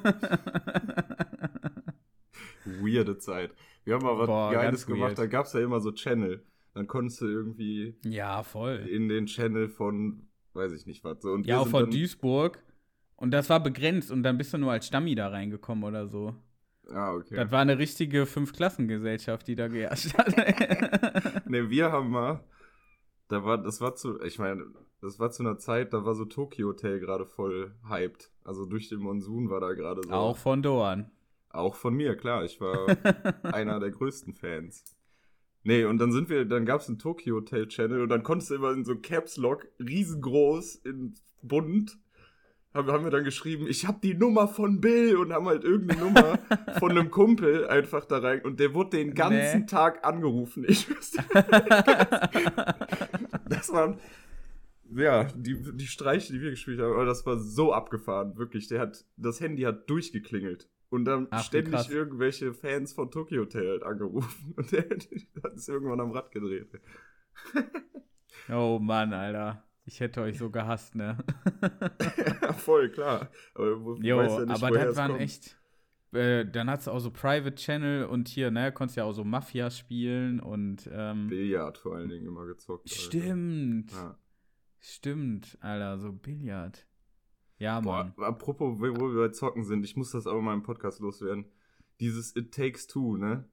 Weirde 2.65 3.17
Zeit. 3.17 3.51
Wir 3.83 3.95
haben 3.95 4.05
aber 4.05 4.27
was 4.27 4.53
Geiles 4.53 4.85
gemacht, 4.85 5.17
da 5.17 5.25
gab 5.25 5.45
es 5.45 5.53
ja 5.53 5.61
immer 5.61 5.79
so 5.79 5.91
Channel. 5.91 6.45
Dann 6.73 6.85
konntest 6.87 7.21
du 7.21 7.25
irgendwie 7.25 7.97
ja, 8.03 8.43
voll. 8.43 8.87
in 8.89 9.09
den 9.09 9.25
Channel 9.25 9.67
von, 9.69 10.27
weiß 10.53 10.71
ich 10.73 10.85
nicht 10.85 11.03
was. 11.03 11.21
So. 11.21 11.31
Und 11.31 11.47
ja, 11.47 11.59
auch 11.59 11.67
von 11.67 11.89
Duisburg. 11.89 12.63
Und 13.15 13.31
das 13.31 13.49
war 13.49 13.61
begrenzt 13.61 14.11
und 14.11 14.23
dann 14.23 14.37
bist 14.37 14.53
du 14.53 14.57
nur 14.57 14.71
als 14.71 14.87
Stammi 14.87 15.15
da 15.15 15.29
reingekommen 15.29 15.83
oder 15.83 16.07
so. 16.07 16.35
Ah, 16.91 17.13
okay. 17.13 17.35
Das 17.35 17.51
war 17.51 17.59
eine 17.59 17.77
richtige 17.77 18.25
Fünf-Klassengesellschaft, 18.25 19.47
die 19.47 19.55
da 19.55 19.67
geherrscht 19.67 20.17
hat. 20.17 20.35
ne, 21.49 21.69
wir 21.69 21.91
haben 21.91 22.09
mal, 22.09 22.43
da 23.29 23.45
war, 23.45 23.57
das 23.57 23.79
war 23.79 23.95
zu, 23.95 24.21
ich 24.21 24.37
meine, 24.39 24.65
das 25.01 25.19
war 25.19 25.31
zu 25.31 25.43
einer 25.43 25.57
Zeit, 25.57 25.93
da 25.93 26.03
war 26.03 26.15
so 26.15 26.25
Tokyo 26.25 26.67
Hotel 26.67 26.99
gerade 26.99 27.25
voll 27.25 27.73
hyped. 27.87 28.29
Also 28.43 28.65
durch 28.65 28.89
den 28.89 28.99
Monsun 28.99 29.49
war 29.49 29.61
da 29.61 29.73
gerade 29.73 30.01
so. 30.03 30.11
Auch 30.11 30.37
von 30.37 30.61
Doan. 30.61 31.09
Auch 31.51 31.75
von 31.75 31.93
mir, 31.93 32.17
klar. 32.17 32.43
Ich 32.43 32.59
war 32.59 32.87
einer 33.43 33.79
der 33.79 33.91
größten 33.91 34.33
Fans. 34.33 34.83
Nee, 35.63 35.85
und 35.85 35.99
dann 35.99 36.11
sind 36.11 36.29
wir, 36.29 36.45
dann 36.45 36.65
gab 36.65 36.81
es 36.81 36.89
einen 36.89 36.99
Tokyo 36.99 37.35
Hotel 37.35 37.67
Channel 37.67 38.01
und 38.01 38.09
dann 38.09 38.23
konntest 38.23 38.51
du 38.51 38.55
immer 38.55 38.71
in 38.71 38.85
so 38.85 38.95
Caps 38.95 39.37
Lock 39.37 39.67
riesengroß 39.79 40.75
in 40.75 41.13
bunt 41.41 41.97
haben 42.73 43.03
wir 43.03 43.11
dann 43.11 43.23
geschrieben, 43.23 43.67
ich 43.67 43.87
habe 43.87 43.99
die 44.01 44.13
Nummer 44.13 44.47
von 44.47 44.79
Bill 44.79 45.17
und 45.17 45.33
haben 45.33 45.47
halt 45.47 45.63
irgendeine 45.63 46.01
Nummer 46.01 46.39
von 46.77 46.91
einem 46.91 47.09
Kumpel 47.09 47.67
einfach 47.67 48.05
da 48.05 48.19
rein 48.19 48.41
und 48.41 48.59
der 48.59 48.73
wurde 48.73 48.97
den 48.97 49.15
ganzen 49.15 49.61
nee. 49.61 49.65
Tag 49.65 50.05
angerufen. 50.05 50.65
Ich 50.67 50.87
wüsste. 50.89 51.23
das 53.49 53.73
waren 53.73 53.99
ja 54.95 55.25
die, 55.35 55.57
die 55.73 55.87
Streiche, 55.87 56.31
die 56.33 56.41
wir 56.41 56.51
gespielt 56.51 56.79
haben, 56.79 56.93
aber 56.93 57.05
das 57.05 57.25
war 57.25 57.37
so 57.39 57.73
abgefahren, 57.73 58.37
wirklich. 58.37 58.67
Der 58.67 58.81
hat 58.81 59.03
das 59.17 59.39
Handy 59.39 59.63
hat 59.63 59.89
durchgeklingelt 59.89 60.69
und 60.89 61.05
dann 61.05 61.27
Ach, 61.31 61.43
ständig 61.43 61.73
krass. 61.73 61.89
irgendwelche 61.89 62.53
Fans 62.53 62.93
von 62.93 63.09
Tokyo 63.11 63.41
Hotel 63.41 63.67
halt 63.67 63.83
angerufen 63.83 64.53
und 64.55 64.71
der 64.71 64.81
hat 65.43 65.55
es 65.55 65.67
irgendwann 65.67 65.99
am 66.01 66.11
Rad 66.11 66.31
gedreht. 66.31 66.69
oh 68.49 68.79
Mann, 68.79 69.13
Alter. 69.13 69.63
Ich 69.89 70.01
hätte 70.01 70.21
euch 70.21 70.37
so 70.37 70.51
gehasst, 70.51 70.93
ne? 70.93 71.17
ja, 72.43 72.53
voll, 72.53 72.91
klar. 72.91 73.31
Aber, 73.55 73.83
wo, 73.83 73.95
jo, 73.95 74.21
ja 74.21 74.45
nicht, 74.45 74.63
aber 74.63 74.69
das 74.69 74.95
waren 74.95 75.11
kommt. 75.13 75.21
echt. 75.21 75.57
Äh, 76.11 76.45
dann 76.45 76.69
hat 76.69 76.81
es 76.81 76.87
auch 76.87 76.99
so 76.99 77.09
Private 77.09 77.55
Channel 77.55 78.05
und 78.05 78.27
hier, 78.27 78.51
ne, 78.51 78.71
konntest 78.71 78.97
ja 78.97 79.05
auch 79.05 79.13
so 79.13 79.23
Mafia 79.23 79.71
spielen 79.71 80.39
und. 80.41 80.87
Ähm, 80.93 81.25
Billard 81.25 81.79
vor 81.79 81.95
allen 81.95 82.07
Dingen 82.07 82.27
immer 82.27 82.45
gezockt. 82.45 82.87
Stimmt. 82.87 83.91
Ja. 83.91 84.15
Stimmt, 84.79 85.57
Alter, 85.59 85.97
so 85.97 86.11
Billard. 86.11 86.85
Ja, 87.57 87.81
Mann. 87.81 88.13
Boah, 88.15 88.27
apropos, 88.27 88.79
wo 88.79 88.83
wir 88.83 89.27
bei 89.27 89.29
Zocken 89.29 89.63
sind, 89.63 89.83
ich 89.83 89.95
muss 89.95 90.11
das 90.11 90.27
auch 90.27 90.37
in 90.37 90.45
meinem 90.45 90.63
Podcast 90.63 90.99
loswerden. 90.99 91.45
Dieses 91.99 92.35
It 92.35 92.53
Takes 92.53 92.85
Two, 92.85 93.17
ne? 93.17 93.49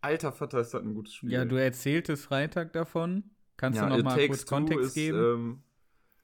Alter 0.00 0.32
Vater, 0.32 0.60
ist 0.60 0.72
das 0.72 0.82
ein 0.82 0.94
gutes 0.94 1.16
Spiel. 1.16 1.32
Ja, 1.32 1.44
du 1.44 1.56
erzähltest 1.56 2.24
Freitag 2.24 2.72
davon. 2.72 3.24
Kannst 3.60 3.76
ja, 3.76 3.90
du 3.90 3.96
noch 3.98 4.04
mal 4.04 4.26
kurz 4.26 4.46
Kontext 4.46 4.86
ist, 4.86 4.94
geben? 4.94 5.18
Ähm, 5.18 5.62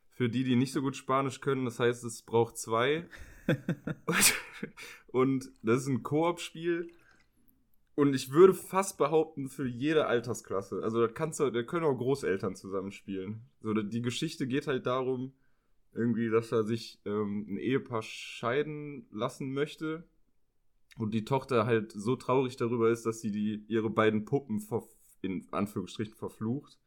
für 0.09 0.31
die, 0.31 0.43
die 0.43 0.57
nicht 0.57 0.73
so 0.73 0.81
gut 0.81 0.97
Spanisch 0.97 1.43
können, 1.43 1.67
das 1.67 1.79
heißt, 1.79 2.03
es 2.05 2.23
braucht 2.23 2.57
zwei. 2.57 3.07
und 5.09 5.51
das 5.63 5.83
ist 5.83 5.89
ein 5.89 6.03
Koop-Spiel. 6.03 6.91
Und 7.95 8.15
ich 8.15 8.31
würde 8.31 8.55
fast 8.55 8.97
behaupten, 8.97 9.51
für 9.51 9.67
jede 9.67 10.07
Altersklasse. 10.07 10.81
Also 10.83 11.07
da 11.07 11.09
kannst 11.09 11.39
du, 11.39 11.51
da 11.51 11.63
können 11.63 11.85
auch 11.85 11.99
Großeltern 11.99 12.57
zusammenspielen. 12.57 13.43
So, 13.61 13.75
die 13.75 14.01
Geschichte 14.01 14.47
geht 14.47 14.67
halt 14.67 14.87
darum, 14.87 15.35
irgendwie, 15.93 16.31
dass 16.31 16.53
er 16.53 16.65
sich 16.65 17.03
ähm, 17.05 17.45
ein 17.51 17.59
Ehepaar 17.59 18.01
scheiden 18.01 19.07
lassen 19.11 19.53
möchte. 19.53 20.09
Und 20.97 21.13
die 21.13 21.27
Tochter 21.27 21.67
halt 21.67 21.93
so 21.93 22.17
traurig 22.17 22.57
darüber 22.57 22.89
ist, 22.89 23.05
dass 23.05 23.21
sie 23.21 23.31
die, 23.31 23.63
ihre 23.69 23.91
beiden 23.91 24.25
Puppen 24.25 24.61
ver, 24.61 24.85
in 25.21 25.47
Anführungsstrichen 25.51 26.15
verflucht. 26.15 26.79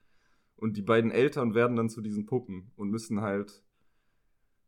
Und 0.59 0.75
die 0.75 0.81
beiden 0.81 1.11
Eltern 1.11 1.55
werden 1.55 1.77
dann 1.77 1.89
zu 1.89 2.01
diesen 2.01 2.25
Puppen 2.25 2.71
und 2.75 2.89
müssen 2.89 3.21
halt 3.21 3.63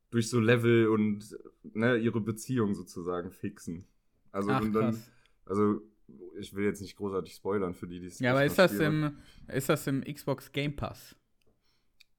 durch 0.09 0.29
so 0.29 0.39
Level 0.39 0.87
und 0.87 1.37
ne, 1.63 1.97
ihre 1.97 2.21
Beziehung 2.21 2.73
sozusagen 2.73 3.31
fixen. 3.31 3.85
Also 4.31 4.51
Ach, 4.51 4.61
und 4.61 4.73
dann, 4.73 4.97
also 5.45 5.81
ich 6.39 6.53
will 6.53 6.63
jetzt 6.63 6.81
nicht 6.81 6.95
großartig 6.95 7.33
spoilern 7.33 7.73
für 7.73 7.87
die, 7.87 7.99
die 7.99 8.07
es 8.07 8.19
Ja, 8.19 8.31
aber 8.31 8.45
ist 8.45 8.57
das, 8.57 8.73
im, 8.79 9.17
ist 9.47 9.67
das 9.67 9.85
im 9.87 10.01
Xbox 10.01 10.51
Game 10.53 10.75
Pass? 10.75 11.15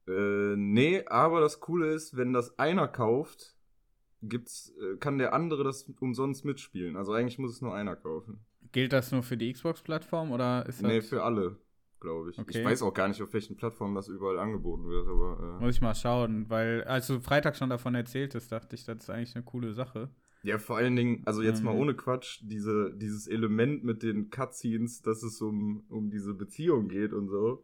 Äh, 0.07 0.55
nee, 0.55 1.03
aber 1.07 1.41
das 1.41 1.59
Coole 1.59 1.93
ist, 1.93 2.15
wenn 2.15 2.31
das 2.31 2.59
einer 2.59 2.87
kauft, 2.87 3.55
gibt's, 4.21 4.73
äh, 4.79 4.97
kann 4.97 5.17
der 5.17 5.33
andere 5.33 5.63
das 5.63 5.89
umsonst 5.99 6.45
mitspielen. 6.45 6.95
Also 6.95 7.13
eigentlich 7.13 7.39
muss 7.39 7.51
es 7.51 7.61
nur 7.61 7.73
einer 7.73 7.95
kaufen. 7.95 8.45
Gilt 8.71 8.93
das 8.93 9.11
nur 9.11 9.23
für 9.23 9.37
die 9.37 9.51
Xbox-Plattform 9.51 10.31
oder 10.31 10.65
ist 10.67 10.81
das. 10.81 10.87
Nee, 10.87 11.01
für 11.01 11.23
alle, 11.23 11.57
glaube 12.03 12.29
ich. 12.29 12.37
Okay. 12.37 12.59
Ich 12.59 12.65
weiß 12.65 12.83
auch 12.83 12.93
gar 12.93 13.07
nicht, 13.07 13.21
auf 13.23 13.33
welchen 13.33 13.55
Plattformen 13.55 13.95
das 13.95 14.07
überall 14.07 14.37
angeboten 14.37 14.87
wird, 14.87 15.07
aber. 15.07 15.57
Äh 15.59 15.63
Muss 15.63 15.75
ich 15.75 15.81
mal 15.81 15.95
schauen, 15.95 16.49
weil 16.49 16.83
als 16.83 17.07
du 17.07 17.19
Freitag 17.19 17.55
schon 17.55 17.71
davon 17.71 17.95
erzähltest, 17.95 18.51
dachte 18.51 18.75
ich, 18.75 18.83
das 18.85 18.97
ist 18.97 19.09
eigentlich 19.09 19.35
eine 19.35 19.43
coole 19.43 19.73
Sache. 19.73 20.09
Ja, 20.43 20.59
vor 20.59 20.75
allen 20.75 20.95
Dingen, 20.95 21.23
also 21.25 21.41
jetzt 21.41 21.59
ähm, 21.59 21.65
mal 21.65 21.75
ohne 21.75 21.95
Quatsch, 21.95 22.41
diese, 22.43 22.93
dieses 22.95 23.27
Element 23.27 23.85
mit 23.85 24.03
den 24.03 24.29
Cutscenes, 24.29 25.01
dass 25.01 25.23
es 25.23 25.41
um, 25.41 25.85
um 25.89 26.11
diese 26.11 26.33
Beziehung 26.33 26.89
geht 26.89 27.13
und 27.13 27.29
so, 27.29 27.63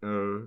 äh, 0.00 0.40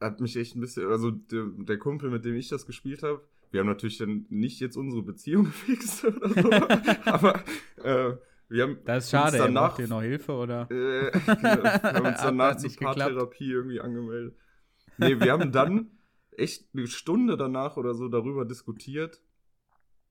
hat 0.00 0.20
mich 0.20 0.34
echt 0.36 0.56
ein 0.56 0.60
bisschen, 0.60 0.90
also 0.90 1.10
der, 1.10 1.46
der 1.58 1.78
Kumpel, 1.78 2.10
mit 2.10 2.24
dem 2.24 2.36
ich 2.36 2.48
das 2.48 2.64
gespielt 2.64 3.02
habe, 3.02 3.22
wir 3.50 3.60
haben 3.60 3.66
natürlich 3.66 3.98
dann 3.98 4.26
nicht 4.30 4.60
jetzt 4.60 4.76
unsere 4.76 5.02
Beziehung 5.02 5.44
gefixt 5.66 6.04
oder 6.04 6.28
so, 6.30 6.50
aber 7.04 7.44
äh, 7.82 8.16
wir 8.48 8.62
haben 8.62 8.78
das 8.84 9.04
ist 9.04 9.10
schade, 9.10 9.38
danach, 9.38 9.70
braucht 9.70 9.80
ihr 9.80 9.88
noch 9.88 10.02
Hilfe 10.02 10.32
oder? 10.32 10.68
Äh, 10.70 11.12
wir 11.12 11.94
haben 11.94 12.06
uns 12.06 12.18
danach 12.22 12.56
zur 12.56 12.70
Paartherapie 12.76 13.50
irgendwie 13.50 13.80
angemeldet. 13.80 14.36
Nee, 14.98 15.20
wir 15.20 15.32
haben 15.32 15.52
dann 15.52 15.90
echt 16.32 16.68
eine 16.74 16.86
Stunde 16.86 17.36
danach 17.36 17.76
oder 17.76 17.94
so 17.94 18.08
darüber 18.08 18.44
diskutiert, 18.44 19.20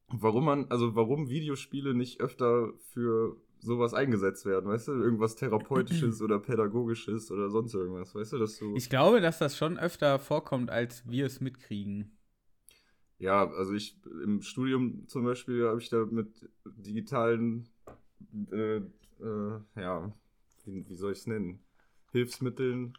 warum 0.08 0.46
man, 0.46 0.66
also 0.70 0.96
warum 0.96 1.30
Videospiele 1.30 1.94
nicht 1.94 2.22
öfter 2.22 2.74
für 2.94 3.38
sowas 3.60 3.94
eingesetzt 3.94 4.46
werden, 4.46 4.70
weißt 4.70 4.90
du? 4.90 4.92
Irgendwas 4.94 5.36
Therapeutisches 5.36 6.22
oder 6.22 6.40
Pädagogisches 6.40 7.32
oder 7.32 7.50
sonst 7.50 7.74
irgendwas, 7.74 8.14
weißt 8.14 8.34
du? 8.34 8.38
Dass 8.38 8.58
du 8.58 8.76
ich 8.76 8.90
glaube, 8.90 9.22
dass 9.22 9.40
das 9.40 9.58
schon 9.58 9.78
öfter 9.78 10.20
vorkommt, 10.20 10.70
als 10.70 11.10
wir 11.10 11.26
es 11.26 11.42
mitkriegen. 11.42 12.18
Ja, 13.20 13.50
also 13.50 13.74
ich 13.74 14.00
im 14.24 14.42
Studium 14.42 15.08
zum 15.08 15.24
Beispiel 15.24 15.68
habe 15.68 15.82
ich 15.82 15.90
da 15.90 16.06
mit 16.06 16.50
digitalen, 16.66 17.68
äh, 18.52 18.78
äh, 18.78 19.62
ja, 19.76 20.14
wie, 20.66 20.88
wie 20.88 20.96
soll 20.96 21.12
ich 21.12 21.20
es 21.20 21.28
nennen? 21.28 21.60
Hilfsmitteln 22.12 22.98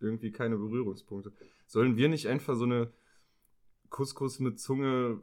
irgendwie 0.00 0.30
keine 0.30 0.56
Berührungspunkte. 0.56 1.32
Sollen 1.66 1.96
wir 1.96 2.08
nicht 2.08 2.26
einfach 2.26 2.56
so 2.56 2.64
eine 2.64 2.92
Couscous 3.90 4.38
mit 4.40 4.58
Zunge 4.58 5.20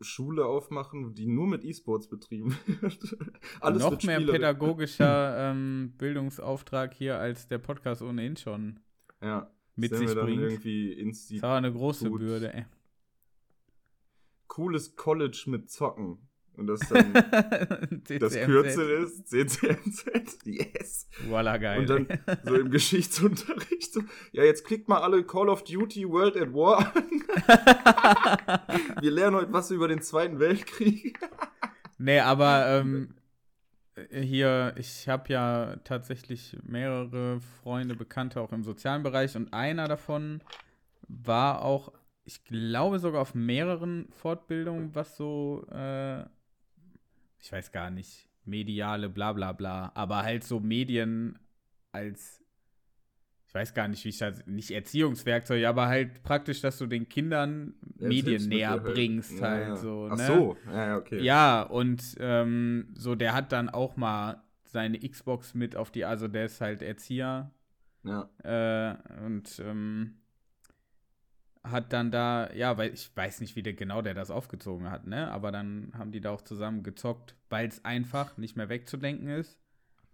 Schule 0.00 0.44
aufmachen, 0.44 1.14
die 1.14 1.26
nur 1.26 1.46
mit 1.46 1.64
E-Sports 1.64 2.08
betrieben 2.08 2.56
wird. 2.66 3.16
Alles 3.60 3.82
Noch 3.82 4.02
mehr 4.02 4.20
pädagogischer 4.20 5.36
ähm, 5.50 5.94
Bildungsauftrag 5.96 6.94
hier, 6.94 7.18
als 7.18 7.48
der 7.48 7.58
Podcast 7.58 8.02
ohnehin 8.02 8.36
schon 8.36 8.80
ja, 9.22 9.50
mit 9.76 9.94
sich 9.94 10.12
bringt. 10.14 10.42
Irgendwie 10.42 10.92
Institut. 10.92 11.42
Das 11.42 11.48
war 11.48 11.58
eine 11.58 11.72
große 11.72 12.10
Bürde, 12.10 12.52
ey. 12.52 12.66
Cooles 14.46 14.94
College 14.94 15.44
mit 15.46 15.70
Zocken. 15.70 16.28
Und 16.56 16.68
das 16.68 16.80
dann 16.88 17.12
das 18.20 18.34
Kürzel 18.34 19.04
ist 19.04 19.28
CCMZ. 19.28 20.04
Yes. 20.44 21.08
Voila, 21.26 21.56
geil. 21.56 21.80
Und 21.80 21.90
dann 21.90 22.06
so 22.44 22.54
im 22.54 22.70
Geschichtsunterricht 22.70 23.92
so, 23.92 24.02
ja, 24.32 24.44
jetzt 24.44 24.64
klickt 24.64 24.88
mal 24.88 25.00
alle 25.00 25.24
Call 25.24 25.48
of 25.48 25.64
Duty 25.64 26.08
World 26.08 26.36
at 26.36 26.52
War 26.52 26.94
an. 26.94 27.04
Wir 29.00 29.10
lernen 29.10 29.36
heute 29.36 29.52
was 29.52 29.70
über 29.70 29.88
den 29.88 30.00
Zweiten 30.02 30.38
Weltkrieg. 30.38 31.18
nee, 31.98 32.20
aber 32.20 32.66
ähm, 32.68 33.14
hier, 34.10 34.74
ich 34.76 35.08
habe 35.08 35.32
ja 35.32 35.76
tatsächlich 35.84 36.56
mehrere 36.62 37.40
Freunde, 37.62 37.94
Bekannte 37.94 38.40
auch 38.40 38.52
im 38.52 38.64
sozialen 38.64 39.02
Bereich 39.02 39.36
und 39.36 39.52
einer 39.52 39.88
davon 39.88 40.40
war 41.08 41.62
auch 41.62 41.92
ich 42.24 42.44
glaube 42.44 42.98
sogar 42.98 43.20
auf 43.20 43.34
mehreren 43.34 44.08
Fortbildungen, 44.10 44.94
was 44.94 45.16
so 45.16 45.66
äh, 45.70 46.24
ich 47.44 47.52
weiß 47.52 47.72
gar 47.72 47.90
nicht, 47.90 48.26
mediale 48.46 49.10
bla 49.10 49.34
bla 49.34 49.52
bla, 49.52 49.92
aber 49.94 50.22
halt 50.22 50.44
so 50.44 50.60
Medien 50.60 51.38
als, 51.92 52.42
ich 53.46 53.54
weiß 53.54 53.74
gar 53.74 53.86
nicht, 53.86 54.02
wie 54.06 54.08
ich 54.08 54.18
das, 54.18 54.46
nicht 54.46 54.70
Erziehungswerkzeug, 54.70 55.66
aber 55.66 55.86
halt 55.86 56.22
praktisch, 56.22 56.62
dass 56.62 56.78
du 56.78 56.86
den 56.86 57.06
Kindern 57.06 57.74
ja, 57.98 58.08
Medien 58.08 58.48
näher 58.48 58.70
halt. 58.70 58.84
bringst, 58.84 59.38
ja, 59.38 59.42
halt 59.42 59.68
ja. 59.68 59.76
so. 59.76 60.08
Ach 60.10 60.16
ne? 60.16 60.26
so, 60.26 60.56
ja, 60.72 60.96
okay. 60.96 61.22
Ja, 61.22 61.62
und 61.62 62.16
ähm, 62.18 62.88
so, 62.96 63.14
der 63.14 63.34
hat 63.34 63.52
dann 63.52 63.68
auch 63.68 63.96
mal 63.96 64.42
seine 64.64 64.98
Xbox 64.98 65.52
mit 65.52 65.76
auf 65.76 65.90
die, 65.90 66.06
also 66.06 66.28
der 66.28 66.46
ist 66.46 66.62
halt 66.62 66.80
Erzieher. 66.80 67.50
Ja. 68.04 68.30
Äh, 68.42 68.96
und 69.26 69.60
ähm, 69.60 70.14
hat 71.64 71.92
dann 71.94 72.10
da, 72.10 72.52
ja, 72.52 72.76
weil 72.76 72.92
ich 72.92 73.10
weiß 73.16 73.40
nicht, 73.40 73.56
wie 73.56 73.62
der 73.62 73.72
genau 73.72 74.02
der 74.02 74.14
das 74.14 74.30
aufgezogen 74.30 74.90
hat, 74.90 75.06
ne? 75.06 75.30
Aber 75.30 75.50
dann 75.50 75.92
haben 75.96 76.12
die 76.12 76.20
da 76.20 76.30
auch 76.30 76.42
zusammen 76.42 76.82
gezockt, 76.82 77.34
weil 77.48 77.66
es 77.66 77.84
einfach 77.84 78.36
nicht 78.36 78.56
mehr 78.56 78.68
wegzudenken 78.68 79.28
ist. 79.28 79.58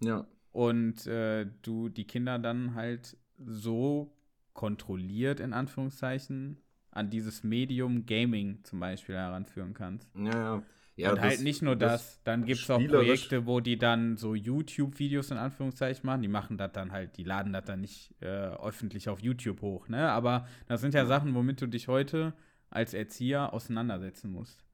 Ja. 0.00 0.26
Und 0.52 1.06
äh, 1.06 1.46
du 1.62 1.88
die 1.88 2.06
Kinder 2.06 2.38
dann 2.38 2.74
halt 2.74 3.16
so 3.36 4.16
kontrolliert, 4.52 5.40
in 5.40 5.52
Anführungszeichen, 5.52 6.58
an 6.92 7.10
dieses 7.10 7.44
Medium 7.44 8.06
Gaming 8.06 8.62
zum 8.64 8.80
Beispiel 8.80 9.16
heranführen 9.16 9.74
kannst. 9.74 10.08
Ja, 10.16 10.56
ja. 10.56 10.62
Ja, 11.00 11.12
und 11.12 11.20
halt 11.20 11.40
nicht 11.42 11.62
nur 11.62 11.76
das, 11.76 11.92
das 11.92 12.22
dann 12.24 12.44
gibt 12.44 12.60
es 12.60 12.70
auch 12.70 12.84
Projekte, 12.86 13.46
wo 13.46 13.60
die 13.60 13.78
dann 13.78 14.16
so 14.16 14.34
YouTube-Videos 14.34 15.30
in 15.30 15.38
Anführungszeichen 15.38 16.06
machen. 16.06 16.22
Die 16.22 16.28
machen 16.28 16.58
das 16.58 16.72
dann 16.72 16.92
halt, 16.92 17.16
die 17.16 17.24
laden 17.24 17.52
das 17.52 17.64
dann 17.64 17.80
nicht 17.80 18.14
äh, 18.20 18.26
öffentlich 18.26 19.08
auf 19.08 19.20
YouTube 19.20 19.62
hoch, 19.62 19.88
ne? 19.88 20.10
Aber 20.10 20.46
das 20.68 20.80
sind 20.80 20.94
ja 20.94 21.06
Sachen, 21.06 21.34
womit 21.34 21.60
du 21.60 21.66
dich 21.66 21.88
heute 21.88 22.34
als 22.70 22.94
Erzieher 22.94 23.52
auseinandersetzen 23.52 24.30
musst. 24.30 24.64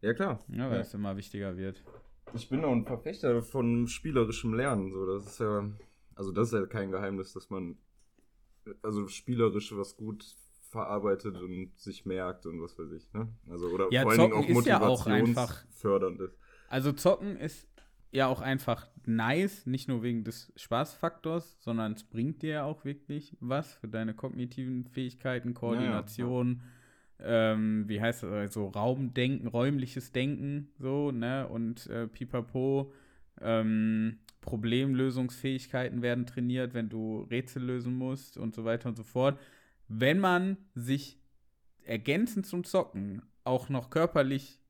Ja, 0.00 0.14
klar. 0.14 0.38
Ja, 0.48 0.70
weil 0.70 0.80
es 0.80 0.94
immer 0.94 1.16
wichtiger 1.16 1.56
wird. 1.56 1.82
Ich 2.34 2.48
bin 2.48 2.64
auch 2.64 2.72
ein 2.72 2.86
Verfechter 2.86 3.42
von 3.42 3.86
spielerischem 3.86 4.54
Lernen. 4.54 4.90
So, 4.90 5.06
das 5.06 5.26
ist 5.26 5.40
ja, 5.40 5.70
also 6.14 6.32
das 6.32 6.48
ist 6.48 6.54
ja 6.54 6.66
kein 6.66 6.90
Geheimnis, 6.90 7.32
dass 7.32 7.50
man 7.50 7.76
also 8.82 9.06
spielerisch 9.08 9.76
was 9.76 9.96
gut 9.96 10.24
verarbeitet 10.70 11.36
und 11.36 11.72
sich 11.76 12.06
merkt 12.06 12.46
und 12.46 12.60
was 12.62 12.78
weiß 12.78 12.92
ich. 12.92 13.12
Ne? 13.12 13.28
Also, 13.48 13.66
oder 13.68 13.88
ja, 13.90 14.02
vor 14.02 14.12
allen 14.12 14.20
Dingen 14.20 14.32
auch 14.32 14.48
motivationsfördernd 14.48 16.18
ja 16.20 16.26
ist. 16.26 16.38
Also 16.68 16.92
zocken 16.92 17.36
ist 17.36 17.68
ja 18.10 18.26
auch 18.26 18.40
einfach 18.40 18.88
nice, 19.04 19.66
nicht 19.66 19.88
nur 19.88 20.02
wegen 20.02 20.24
des 20.24 20.52
Spaßfaktors, 20.56 21.58
sondern 21.60 21.92
es 21.92 22.04
bringt 22.04 22.42
dir 22.42 22.50
ja 22.50 22.64
auch 22.64 22.84
wirklich 22.84 23.36
was 23.40 23.74
für 23.74 23.88
deine 23.88 24.14
kognitiven 24.14 24.84
Fähigkeiten, 24.86 25.54
Koordination, 25.54 26.62
ja, 27.18 27.26
ja. 27.26 27.52
Ähm, 27.52 27.84
wie 27.88 28.00
heißt 28.00 28.24
das, 28.24 28.30
also 28.30 28.68
Raumdenken, 28.68 29.48
räumliches 29.48 30.12
Denken, 30.12 30.68
so, 30.78 31.12
ne, 31.12 31.48
und 31.48 31.86
äh, 31.86 32.06
pipapo, 32.08 32.92
ähm, 33.40 34.18
Problemlösungsfähigkeiten 34.42 36.02
werden 36.02 36.26
trainiert, 36.26 36.74
wenn 36.74 36.88
du 36.88 37.26
Rätsel 37.30 37.62
lösen 37.62 37.94
musst 37.96 38.36
und 38.36 38.54
so 38.54 38.64
weiter 38.64 38.88
und 38.88 38.96
so 38.96 39.02
fort 39.02 39.38
wenn 39.88 40.18
man 40.18 40.56
sich 40.74 41.20
ergänzend 41.82 42.46
zum 42.46 42.64
Zocken 42.64 43.22
auch 43.44 43.68
noch 43.68 43.90
körperlich 43.90 44.60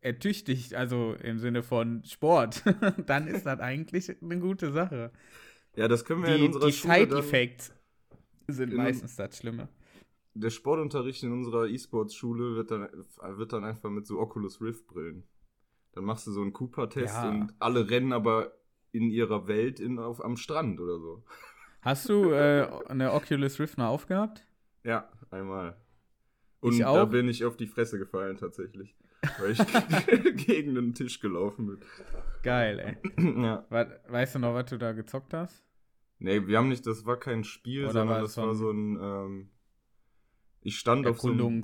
ertüchtigt, 0.00 0.74
also 0.74 1.14
im 1.14 1.38
Sinne 1.38 1.62
von 1.62 2.04
Sport, 2.04 2.62
dann 3.06 3.26
ist 3.26 3.46
das 3.46 3.60
eigentlich 3.60 4.10
eine 4.22 4.38
gute 4.38 4.72
Sache. 4.72 5.12
Ja, 5.76 5.88
das 5.88 6.04
können 6.04 6.22
wir 6.22 6.36
die, 6.36 6.44
in 6.44 6.46
unserer 6.46 6.66
die 6.66 6.72
Schule 6.72 6.94
Die 6.94 7.04
Side-Effects 7.04 7.72
sind 8.48 8.74
meistens 8.74 9.16
das 9.16 9.36
Schlimme. 9.36 9.68
Der 10.34 10.50
Sportunterricht 10.50 11.22
in 11.22 11.32
unserer 11.32 11.66
E-Sports-Schule 11.66 12.56
wird 12.56 12.70
dann, 12.70 12.88
wird 13.38 13.52
dann 13.52 13.64
einfach 13.64 13.90
mit 13.90 14.06
so 14.06 14.18
Oculus 14.18 14.60
Rift-Brillen. 14.60 15.24
Dann 15.92 16.04
machst 16.04 16.26
du 16.26 16.32
so 16.32 16.42
einen 16.42 16.52
Cooper-Test 16.52 17.14
ja. 17.14 17.30
und 17.30 17.54
alle 17.58 17.90
rennen 17.90 18.12
aber 18.12 18.52
in 18.92 19.10
ihrer 19.10 19.48
Welt 19.48 19.80
in, 19.80 19.98
auf, 19.98 20.24
am 20.24 20.36
Strand 20.36 20.80
oder 20.80 20.98
so. 20.98 21.24
Hast 21.80 22.08
du 22.08 22.30
äh, 22.30 22.68
eine 22.88 23.12
Oculus 23.12 23.58
Rift 23.58 23.78
mal 23.78 23.88
aufgehabt? 23.88 24.44
Ja, 24.84 25.08
einmal. 25.30 25.76
Und 26.60 26.72
ich 26.72 26.80
da 26.80 27.04
bin 27.04 27.28
ich 27.28 27.44
auf 27.44 27.56
die 27.56 27.66
Fresse 27.66 27.98
gefallen 27.98 28.36
tatsächlich. 28.36 28.96
Weil 29.38 29.52
ich 29.52 29.58
gegen 30.46 30.74
den 30.74 30.94
Tisch 30.94 31.20
gelaufen 31.20 31.66
bin. 31.66 31.78
Geil, 32.42 32.98
ey. 33.16 33.24
ja. 33.42 33.66
Weißt 34.08 34.36
du 34.36 34.38
noch, 34.38 34.54
was 34.54 34.66
du 34.66 34.78
da 34.78 34.92
gezockt 34.92 35.34
hast? 35.34 35.64
Nee, 36.20 36.46
wir 36.46 36.58
haben 36.58 36.68
nicht, 36.68 36.86
das 36.86 37.06
war 37.06 37.18
kein 37.18 37.44
Spiel, 37.44 37.84
Oder 37.84 37.92
sondern 37.92 38.08
war 38.16 38.20
das, 38.22 38.36
war 38.36 38.54
so 38.54 38.70
ein. 38.70 38.98
Ähm, 39.00 39.48
ich 40.60 40.78
stand 40.78 41.06
auf 41.06 41.20
so 41.20 41.30
einem. 41.30 41.62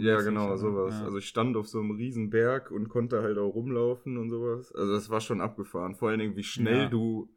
Ja, 0.00 0.20
genau, 0.20 0.54
sowas. 0.56 0.98
Ja. 0.98 1.04
Also 1.06 1.18
ich 1.18 1.26
stand 1.26 1.56
auf 1.56 1.66
so 1.66 1.80
einem 1.80 1.92
riesen 1.92 2.30
Berg 2.30 2.70
und 2.70 2.88
konnte 2.88 3.22
halt 3.22 3.38
auch 3.38 3.54
rumlaufen 3.54 4.18
und 4.18 4.30
sowas. 4.30 4.72
Also 4.74 4.92
das 4.92 5.08
war 5.08 5.20
schon 5.20 5.40
abgefahren. 5.40 5.94
Vor 5.94 6.10
allen 6.10 6.20
Dingen, 6.20 6.36
wie 6.36 6.44
schnell 6.44 6.82
ja. 6.82 6.88
du 6.88 7.30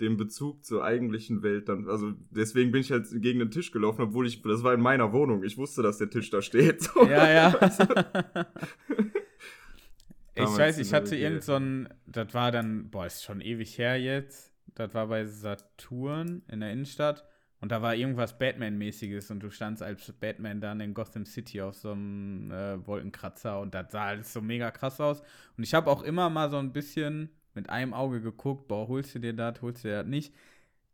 den 0.00 0.16
Bezug 0.16 0.64
zur 0.64 0.84
eigentlichen 0.84 1.42
Welt 1.42 1.68
dann, 1.68 1.88
also 1.88 2.12
deswegen 2.30 2.70
bin 2.70 2.80
ich 2.80 2.92
halt 2.92 3.06
gegen 3.20 3.40
den 3.40 3.50
Tisch 3.50 3.72
gelaufen, 3.72 4.02
obwohl 4.02 4.26
ich, 4.26 4.42
das 4.42 4.62
war 4.62 4.74
in 4.74 4.80
meiner 4.80 5.12
Wohnung, 5.12 5.42
ich 5.42 5.58
wusste, 5.58 5.82
dass 5.82 5.98
der 5.98 6.10
Tisch 6.10 6.30
da 6.30 6.40
steht. 6.42 6.82
So. 6.82 7.02
Ja, 7.08 7.28
ja. 7.30 7.54
ich 10.34 10.44
weiß, 10.44 10.78
ich 10.78 10.92
hatte 10.92 11.16
irgend 11.16 11.42
so 11.42 11.54
ein, 11.54 11.88
das 12.06 12.34
war 12.34 12.52
dann, 12.52 12.90
boah, 12.90 13.06
ist 13.06 13.24
schon 13.24 13.40
ewig 13.40 13.78
her 13.78 14.00
jetzt, 14.00 14.52
das 14.74 14.94
war 14.94 15.08
bei 15.08 15.24
Saturn 15.26 16.42
in 16.48 16.60
der 16.60 16.70
Innenstadt 16.70 17.24
und 17.60 17.72
da 17.72 17.82
war 17.82 17.94
irgendwas 17.94 18.38
Batman-mäßiges 18.38 19.30
und 19.32 19.40
du 19.40 19.50
standst 19.50 19.82
als 19.82 20.12
Batman 20.12 20.60
dann 20.60 20.80
in 20.80 20.94
Gotham 20.94 21.26
City 21.26 21.60
auf 21.60 21.74
so 21.74 21.90
einem 21.90 22.52
äh, 22.52 22.86
Wolkenkratzer 22.86 23.60
und 23.60 23.74
das 23.74 23.90
sah 23.90 24.04
alles 24.04 24.32
so 24.32 24.40
mega 24.40 24.70
krass 24.70 25.00
aus 25.00 25.22
und 25.56 25.64
ich 25.64 25.74
habe 25.74 25.90
auch 25.90 26.02
immer 26.02 26.30
mal 26.30 26.50
so 26.50 26.58
ein 26.58 26.72
bisschen 26.72 27.30
mit 27.58 27.70
einem 27.70 27.92
Auge 27.92 28.20
geguckt, 28.20 28.68
boah, 28.68 28.86
holst 28.86 29.16
du 29.16 29.18
dir 29.18 29.32
das, 29.32 29.60
holst 29.60 29.82
du 29.82 29.88
dir 29.88 29.98
das 29.98 30.06
nicht. 30.06 30.32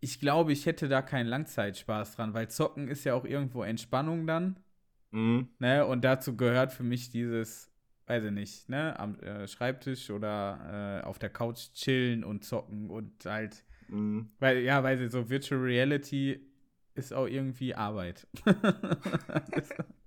Ich 0.00 0.18
glaube, 0.18 0.53
ich 0.53 0.64
hätte 0.64 0.88
da 0.88 1.03
keinen 1.03 1.27
Langzeitspaß 1.27 2.16
dran, 2.16 2.33
weil 2.33 2.48
Zocken 2.48 2.88
ist 2.88 3.05
ja 3.05 3.14
auch 3.14 3.27
irgendwo 3.27 3.62
Entspannung 3.62 4.27
dann. 4.27 4.57
Mhm. 5.11 5.48
Ne? 5.59 5.85
Und 5.85 6.05
dazu 6.05 6.37
gehört 6.38 6.72
für 6.72 6.83
mich 6.83 7.11
dieses, 7.11 7.70
weiß 8.07 8.24
ich 8.24 8.31
nicht, 8.31 8.68
ne, 8.70 8.98
am 8.98 9.18
äh, 9.20 9.46
Schreibtisch 9.46 10.11
oder 10.11 11.03
äh, 11.03 11.07
auf 11.07 11.18
der 11.18 11.31
Couch 11.31 11.72
chillen 11.74 12.24
und 12.24 12.44
zocken 12.44 12.88
und 12.88 13.12
halt, 13.27 13.62
mhm. 13.88 14.31
weil, 14.38 14.61
ja, 14.61 14.83
weil 14.83 15.11
so 15.11 15.29
Virtual 15.29 15.61
Reality 15.61 16.40
ist 16.94 17.12
auch 17.12 17.27
irgendwie 17.27 17.74
Arbeit. 17.74 18.27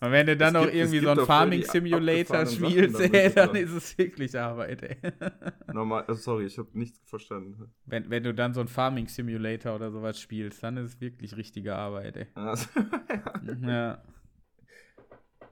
Und 0.00 0.12
wenn 0.12 0.26
du 0.26 0.36
dann 0.36 0.52
noch 0.52 0.70
irgendwie 0.70 1.00
so 1.00 1.08
ein 1.08 1.20
Farming 1.20 1.62
Simulator 1.62 2.44
spielst, 2.44 3.00
ey, 3.00 3.32
dann 3.32 3.56
ist 3.56 3.72
es 3.72 3.96
wirklich 3.96 4.38
Arbeit, 4.38 4.82
ey. 4.82 4.96
Normal, 5.72 6.04
oh, 6.08 6.12
sorry, 6.12 6.44
ich 6.44 6.58
habe 6.58 6.68
nichts 6.74 7.00
verstanden. 7.08 7.72
Wenn, 7.86 8.10
wenn 8.10 8.22
du 8.22 8.34
dann 8.34 8.52
so 8.52 8.60
ein 8.60 8.68
Farming 8.68 9.08
Simulator 9.08 9.74
oder 9.74 9.90
sowas 9.90 10.20
spielst, 10.20 10.62
dann 10.62 10.76
ist 10.76 10.94
es 10.94 11.00
wirklich 11.00 11.38
richtige 11.38 11.76
Arbeit, 11.76 12.18
ey. 12.18 12.26
Also, 12.34 12.68
ja. 13.42 13.68
ja. 13.68 14.02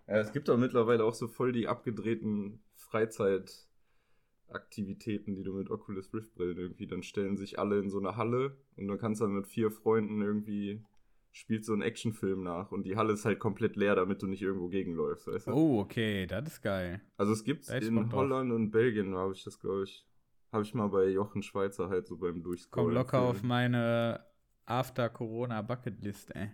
Ja, 0.06 0.18
es 0.18 0.32
gibt 0.32 0.50
auch 0.50 0.58
mittlerweile 0.58 1.04
auch 1.04 1.14
so 1.14 1.26
voll 1.26 1.52
die 1.52 1.66
abgedrehten 1.66 2.60
Freizeitaktivitäten, 2.76 5.34
die 5.34 5.42
du 5.42 5.54
mit 5.54 5.70
Oculus 5.70 6.12
Rift 6.12 6.34
Brillen 6.34 6.58
irgendwie, 6.58 6.86
dann 6.86 7.02
stellen 7.02 7.38
sich 7.38 7.58
alle 7.58 7.78
in 7.78 7.88
so 7.88 7.98
eine 7.98 8.18
Halle 8.18 8.58
und 8.76 8.88
du 8.88 8.98
kannst 8.98 9.22
dann 9.22 9.32
mit 9.32 9.46
vier 9.46 9.70
Freunden 9.70 10.20
irgendwie 10.20 10.84
spielt 11.34 11.64
so 11.64 11.72
einen 11.72 11.82
Actionfilm 11.82 12.44
nach 12.44 12.70
und 12.70 12.84
die 12.84 12.96
Halle 12.96 13.12
ist 13.12 13.24
halt 13.24 13.40
komplett 13.40 13.74
leer, 13.74 13.96
damit 13.96 14.22
du 14.22 14.26
nicht 14.28 14.40
irgendwo 14.40 14.68
gegenläufst, 14.68 15.26
weißt 15.26 15.48
du? 15.48 15.52
Oh, 15.52 15.80
okay, 15.80 16.26
das 16.26 16.46
ist 16.46 16.62
geil. 16.62 17.00
Also 17.16 17.32
es 17.32 17.42
gibt 17.42 17.68
in 17.68 18.12
Holland 18.12 18.52
und 18.52 18.70
Belgien, 18.70 19.16
habe 19.16 19.34
ich 19.34 19.42
das, 19.42 19.58
glaube 19.58 19.82
ich, 19.82 20.06
habe 20.52 20.62
ich 20.62 20.72
mal 20.74 20.86
bei 20.88 21.08
Jochen 21.08 21.42
Schweizer 21.42 21.88
halt 21.88 22.06
so 22.06 22.16
beim 22.16 22.40
Durchscrollen. 22.42 22.86
Komm 22.86 22.94
locker 22.94 23.20
auf 23.20 23.42
meine 23.42 24.24
After-Corona-Bucketlist, 24.66 26.36
ey. 26.36 26.52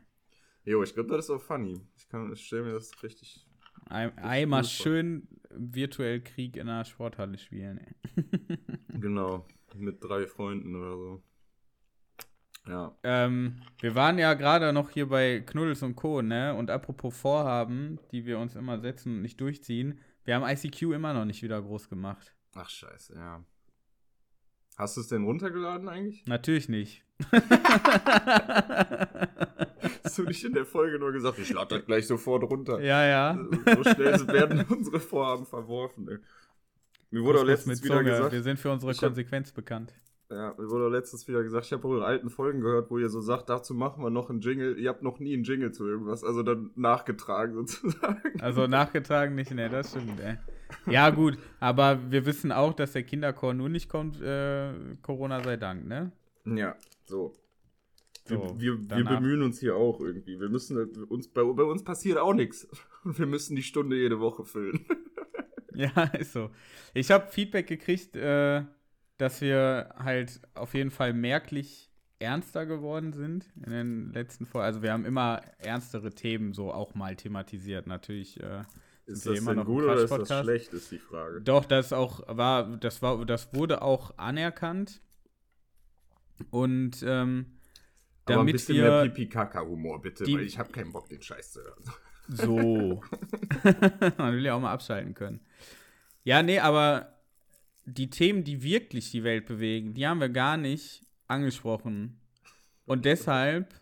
Jo, 0.64 0.82
ich 0.82 0.94
glaube, 0.94 1.10
das 1.10 1.26
ist 1.26 1.30
auch 1.30 1.42
funny. 1.42 1.78
Ich, 1.96 2.08
ich 2.32 2.46
stelle 2.46 2.62
mir 2.62 2.72
das 2.72 3.02
richtig. 3.02 3.46
Ein, 3.84 4.16
einmal 4.16 4.64
schön 4.64 5.28
virtuell 5.50 6.22
Krieg 6.22 6.56
in 6.56 6.70
einer 6.70 6.86
Sporthalle 6.86 7.36
spielen, 7.36 7.78
ey. 7.78 7.94
genau, 8.98 9.46
mit 9.74 10.02
drei 10.02 10.26
Freunden 10.26 10.74
oder 10.74 10.96
so. 10.96 11.22
Ja. 12.70 12.96
Ähm, 13.02 13.62
wir 13.80 13.94
waren 13.96 14.18
ja 14.18 14.35
gerade 14.35 14.72
noch 14.72 14.90
hier 14.90 15.09
bei 15.09 15.40
Knuddels 15.40 15.83
und 15.83 15.96
Co., 15.96 16.22
ne? 16.22 16.54
Und 16.54 16.70
apropos 16.70 17.16
Vorhaben, 17.16 17.98
die 18.12 18.26
wir 18.26 18.38
uns 18.38 18.54
immer 18.54 18.78
setzen 18.78 19.16
und 19.16 19.22
nicht 19.22 19.40
durchziehen, 19.40 19.98
wir 20.24 20.37
haben 20.37 20.44
ICQ 20.48 20.83
immer 20.92 21.12
noch 21.12 21.24
nicht 21.24 21.42
wieder 21.42 21.61
groß 21.61 21.88
gemacht. 21.88 22.33
Ach, 22.54 22.70
scheiße, 22.70 23.14
ja. 23.14 23.44
Hast 24.76 24.96
du 24.96 25.00
es 25.00 25.09
denn 25.09 25.24
runtergeladen 25.24 25.88
eigentlich? 25.88 26.24
Natürlich 26.26 26.68
nicht. 26.68 27.04
Hast 30.04 30.16
du 30.18 30.22
nicht 30.22 30.44
in 30.44 30.54
der 30.54 30.64
Folge 30.64 30.98
nur 30.98 31.12
gesagt, 31.12 31.38
ich 31.38 31.52
lade 31.52 31.76
das 31.76 31.87
gleich 31.87 32.06
sofort 32.06 32.44
runter. 32.44 32.80
Ja, 32.80 33.04
ja. 33.04 33.38
So 33.74 33.83
schnell 33.85 34.26
werden 34.28 34.64
unsere 34.68 35.00
Vorhaben 35.00 35.44
verworfen, 35.44 36.09
ey. 36.09 36.18
Mir 37.11 37.24
wurde 37.24 37.40
auch 37.40 37.44
letztens 37.44 37.83
wieder 37.83 38.04
gesagt. 38.04 38.33
Wir 38.33 38.42
sind 38.42 38.59
für 38.59 38.70
unsere 38.70 38.94
Konsequenz 38.94 39.50
bekannt. 39.52 39.92
Ja, 40.30 40.54
mir 40.56 40.70
wurde 40.70 40.88
letztens 40.88 41.26
wieder 41.26 41.42
gesagt, 41.42 41.66
ich 41.66 41.72
habe 41.72 41.88
eure 41.88 42.04
alten 42.04 42.30
Folgen 42.30 42.60
gehört, 42.60 42.88
wo 42.88 42.98
ihr 42.98 43.08
so 43.08 43.20
sagt, 43.20 43.48
dazu 43.48 43.74
machen 43.74 44.02
wir 44.04 44.10
noch 44.10 44.30
einen 44.30 44.40
Jingle. 44.40 44.78
Ihr 44.78 44.88
habt 44.88 45.02
noch 45.02 45.18
nie 45.18 45.34
einen 45.34 45.42
Jingle 45.42 45.72
zu 45.72 45.88
irgendwas, 45.88 46.22
also 46.22 46.44
dann 46.44 46.70
nachgetragen 46.76 47.54
sozusagen. 47.54 48.40
Also 48.40 48.68
nachgetragen 48.68 49.34
nicht, 49.34 49.50
ne, 49.50 49.68
das 49.68 49.90
stimmt, 49.90 50.20
ey. 50.20 50.36
Ja, 50.86 51.10
gut, 51.10 51.36
aber 51.58 51.98
wir 52.12 52.26
wissen 52.26 52.52
auch, 52.52 52.74
dass 52.74 52.92
der 52.92 53.02
Kinderchor 53.02 53.54
nur 53.54 53.68
nicht 53.68 53.88
kommt, 53.88 54.20
äh, 54.20 54.72
Corona 55.02 55.42
sei 55.42 55.56
Dank, 55.56 55.88
ne? 55.88 56.12
Ja, 56.44 56.76
so. 57.06 57.34
so 58.24 58.54
wir, 58.56 58.78
wir, 58.88 58.98
wir 58.98 59.04
bemühen 59.04 59.42
uns 59.42 59.58
hier 59.58 59.74
auch 59.74 60.00
irgendwie. 60.00 60.38
Wir 60.38 60.48
müssen 60.48 60.78
uns, 61.08 61.26
bei, 61.26 61.42
bei 61.42 61.64
uns 61.64 61.82
passiert 61.82 62.18
auch 62.18 62.34
nichts. 62.34 62.68
Und 63.04 63.18
wir 63.18 63.26
müssen 63.26 63.56
die 63.56 63.62
Stunde 63.64 63.96
jede 63.96 64.20
Woche 64.20 64.44
füllen. 64.44 64.86
ja, 65.74 66.04
ist 66.18 66.34
so. 66.34 66.50
Ich 66.94 67.10
habe 67.10 67.26
Feedback 67.28 67.66
gekriegt, 67.66 68.14
äh, 68.14 68.62
dass 69.20 69.40
wir 69.40 69.94
halt 69.98 70.40
auf 70.54 70.74
jeden 70.74 70.90
Fall 70.90 71.12
merklich 71.12 71.90
ernster 72.18 72.66
geworden 72.66 73.12
sind 73.12 73.46
in 73.64 73.72
den 73.72 74.12
letzten 74.12 74.46
Folgen. 74.46 74.66
Also 74.66 74.83
wir 74.83 74.92
haben 74.92 75.04
immer 75.04 75.42
ernstere 75.59 76.11
Themen 76.11 76.52
so 76.52 76.72
auch 76.72 76.94
mal 76.94 77.16
thematisiert. 77.16 77.87
Natürlich 77.87 78.40
äh, 78.40 78.62
ist 79.06 79.26
das 79.26 79.38
immer 79.38 79.54
denn 79.54 79.64
gut 79.64 79.85
oder 79.85 79.96
ist 79.96 80.11
das 80.11 80.42
schlecht, 80.42 80.72
ist 80.72 80.90
die 80.90 80.98
Frage. 80.98 81.40
Doch, 81.42 81.64
das 81.64 81.92
auch 81.92 82.22
war, 82.28 82.76
das 82.76 83.02
war, 83.02 83.24
das 83.26 83.52
wurde 83.52 83.83
auch 83.83 84.16
anerkannt. 84.18 85.00
Und 86.50 87.02
ähm, 87.02 87.59
damit 88.24 88.38
Aber 88.38 88.40
ein 88.40 88.52
bisschen 88.52 88.76
wir 88.76 88.83
mehr 88.85 89.02
Pipi-Kaka-Humor, 89.02 90.00
bitte, 90.00 90.24
die, 90.24 90.35
weil 90.35 90.42
ich 90.42 90.59
habe 90.59 90.72
keinen 90.72 90.92
Bock, 90.92 91.09
den 91.09 91.20
Scheiß 91.20 91.52
zu 91.52 91.61
hören. 91.61 91.85
So. 92.28 93.02
Man 94.18 94.35
will 94.35 94.44
ja 94.44 94.54
auch 94.54 94.61
mal 94.61 94.72
abschalten 94.72 95.14
können. 95.14 95.40
Ja, 96.22 96.42
nee, 96.42 96.59
aber 96.59 97.19
die 97.94 98.11
Themen, 98.11 98.44
die 98.44 98.62
wirklich 98.62 99.11
die 99.11 99.24
Welt 99.24 99.46
bewegen, 99.46 99.94
die 99.94 100.07
haben 100.07 100.20
wir 100.20 100.29
gar 100.29 100.57
nicht 100.57 101.03
angesprochen. 101.29 102.20
Und 102.87 103.05
deshalb 103.05 103.74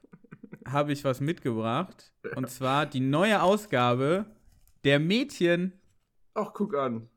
habe 0.66 0.92
ich 0.92 1.04
was 1.04 1.20
mitgebracht. 1.20 2.12
Und 2.36 2.50
zwar 2.50 2.86
die 2.86 3.00
neue 3.00 3.42
Ausgabe 3.42 4.26
der 4.84 4.98
Mädchen. 4.98 5.72
Ach, 6.34 6.52
guck 6.52 6.74
an. 6.74 7.08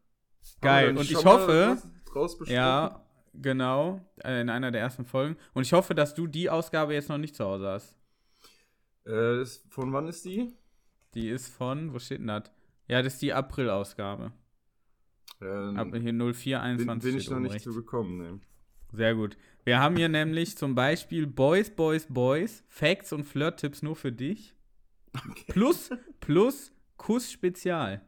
Geil. 0.62 0.98
Und 0.98 1.10
ich 1.10 1.24
hoffe. 1.24 1.78
Ja, 2.46 3.06
genau. 3.34 4.02
In 4.24 4.50
einer 4.50 4.72
der 4.72 4.82
ersten 4.82 5.06
Folgen. 5.06 5.38
Und 5.54 5.64
ich 5.64 5.74
hoffe, 5.74 5.96
dass 5.96 6.14
du 6.14 6.28
die 6.28 6.50
Ausgabe 6.50 6.94
jetzt 6.94 7.10
noch 7.10 7.18
nicht 7.18 7.36
zu 7.36 7.46
Hause 7.46 7.68
hast. 7.68 7.96
Äh, 9.06 9.46
von 9.70 9.92
wann 9.94 10.08
ist 10.08 10.26
die? 10.26 10.54
Die 11.14 11.30
ist 11.30 11.48
von, 11.50 11.94
wo 11.94 12.00
steht 12.00 12.20
denn 12.20 12.28
das? 12.28 12.44
Ja, 12.88 13.02
das 13.02 13.14
ist 13.14 13.22
die 13.22 13.34
April-Ausgabe. 13.34 14.32
Ähm, 15.42 15.78
Aber 15.78 15.98
hier 15.98 16.14
0421 16.14 16.86
bin, 16.86 17.00
bin 17.00 17.18
ich 17.18 17.30
noch 17.30 17.40
nicht 17.40 17.62
zu 17.62 17.74
bekommen, 17.74 18.18
ne. 18.18 18.40
Sehr 18.94 19.16
gut. 19.16 19.38
Wir 19.64 19.80
haben 19.80 19.96
hier 19.96 20.10
nämlich 20.10 20.58
zum 20.58 20.76
Beispiel 20.76 21.28
Boys, 21.28 21.70
Boys, 21.70 22.08
Boys, 22.10 22.64
Facts 22.68 23.14
und 23.14 23.24
Flirt-Tipps 23.24 23.82
nur 23.84 23.96
für 23.96 24.12
dich. 24.12 24.56
Okay. 25.14 25.46
Plus, 25.48 25.90
plus 26.20 26.74
Kuss 26.98 27.32
Spezial. 27.32 28.02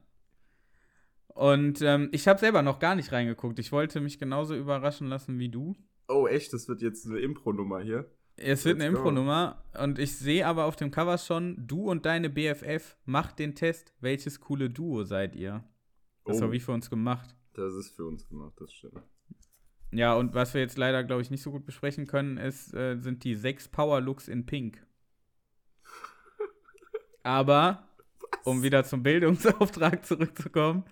Und 1.27 1.81
ähm, 1.81 2.09
ich 2.11 2.27
habe 2.27 2.39
selber 2.39 2.61
noch 2.61 2.79
gar 2.79 2.95
nicht 2.95 3.11
reingeguckt. 3.11 3.59
Ich 3.59 3.71
wollte 3.71 3.99
mich 4.01 4.19
genauso 4.19 4.55
überraschen 4.55 5.07
lassen 5.07 5.39
wie 5.39 5.49
du. 5.49 5.75
Oh, 6.07 6.27
echt? 6.27 6.53
Das 6.53 6.67
wird 6.67 6.81
jetzt 6.81 7.07
eine 7.07 7.19
Impro-Nummer 7.19 7.81
hier? 7.81 8.09
Es 8.35 8.65
wird 8.65 8.77
Let's 8.77 8.87
eine 8.87 8.97
Impro-Nummer. 8.97 9.63
Und 9.79 9.99
ich 9.99 10.15
sehe 10.15 10.45
aber 10.45 10.65
auf 10.65 10.75
dem 10.75 10.91
Cover 10.91 11.17
schon, 11.17 11.55
du 11.65 11.89
und 11.89 12.05
deine 12.05 12.29
BFF, 12.29 12.97
macht 13.05 13.39
den 13.39 13.55
Test. 13.55 13.93
Welches 13.99 14.39
coole 14.39 14.69
Duo 14.69 15.03
seid 15.03 15.35
ihr? 15.35 15.63
Das 16.25 16.37
oh, 16.37 16.41
war 16.41 16.51
wie 16.51 16.59
für 16.59 16.71
uns 16.71 16.89
gemacht. 16.89 17.35
Das 17.53 17.73
ist 17.73 17.95
für 17.95 18.05
uns 18.05 18.27
gemacht, 18.27 18.53
das 18.57 18.71
stimmt. 18.71 19.01
Ja, 19.91 20.15
und 20.15 20.33
was 20.33 20.53
wir 20.53 20.61
jetzt 20.61 20.77
leider, 20.77 21.03
glaube 21.03 21.21
ich, 21.21 21.29
nicht 21.29 21.43
so 21.43 21.51
gut 21.51 21.65
besprechen 21.65 22.07
können, 22.07 22.37
ist, 22.37 22.73
äh, 22.73 22.97
sind 22.97 23.23
die 23.23 23.35
sechs 23.35 23.67
Power 23.67 24.01
Looks 24.01 24.27
in 24.27 24.45
Pink. 24.45 24.83
Aber, 27.23 27.87
was? 28.31 28.45
um 28.45 28.63
wieder 28.63 28.83
zum 28.83 29.03
Bildungsauftrag 29.03 30.05
zurückzukommen, 30.05 30.83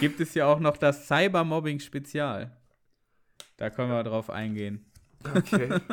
gibt 0.00 0.20
es 0.20 0.34
ja 0.34 0.46
auch 0.46 0.60
noch 0.60 0.78
das 0.78 1.06
Cybermobbing-Spezial. 1.06 2.56
Da 3.58 3.68
können 3.68 3.90
wir 3.90 4.02
drauf 4.04 4.30
eingehen. 4.30 4.86
Okay. 5.34 5.80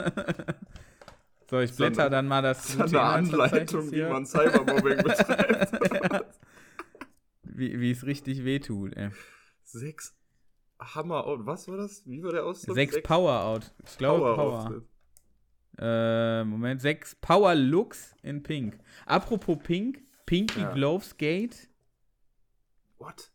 So, 1.49 1.61
ich 1.61 1.73
blätter 1.73 2.09
dann 2.09 2.27
mal 2.27 2.41
das. 2.41 2.75
Das 2.75 2.87
ist 2.87 2.93
eine 2.93 3.01
Anleitung, 3.01 3.89
wie 3.91 4.03
man 4.03 4.25
Cybermobbing 4.25 4.97
betreibt. 5.03 6.36
Wie, 7.57 7.91
es 7.91 8.05
richtig 8.05 8.45
wehtut, 8.45 8.95
ey. 8.95 9.09
Sechs 9.63 10.15
Hammer 10.79 11.25
Out. 11.25 11.45
Was 11.45 11.67
war 11.67 11.77
das? 11.77 12.03
Wie 12.05 12.23
war 12.23 12.31
der 12.31 12.45
Ausdruck? 12.45 12.75
Sechs, 12.75 12.93
Sechs 12.93 13.07
Power 13.07 13.43
Out. 13.43 13.73
Ich 13.85 13.97
glaube 13.97 14.35
Power. 14.35 14.65
Power. 14.65 14.83
Äh, 15.79 16.43
Moment, 16.43 16.81
sechs 16.81 17.15
Power 17.15 17.53
Looks 17.55 18.15
in 18.23 18.41
Pink. 18.41 18.79
Apropos 19.05 19.57
Pink, 19.61 20.03
Pinky 20.25 20.61
ja. 20.61 20.71
Gloves 20.73 21.17
Gate. 21.17 21.69
What? 22.97 23.31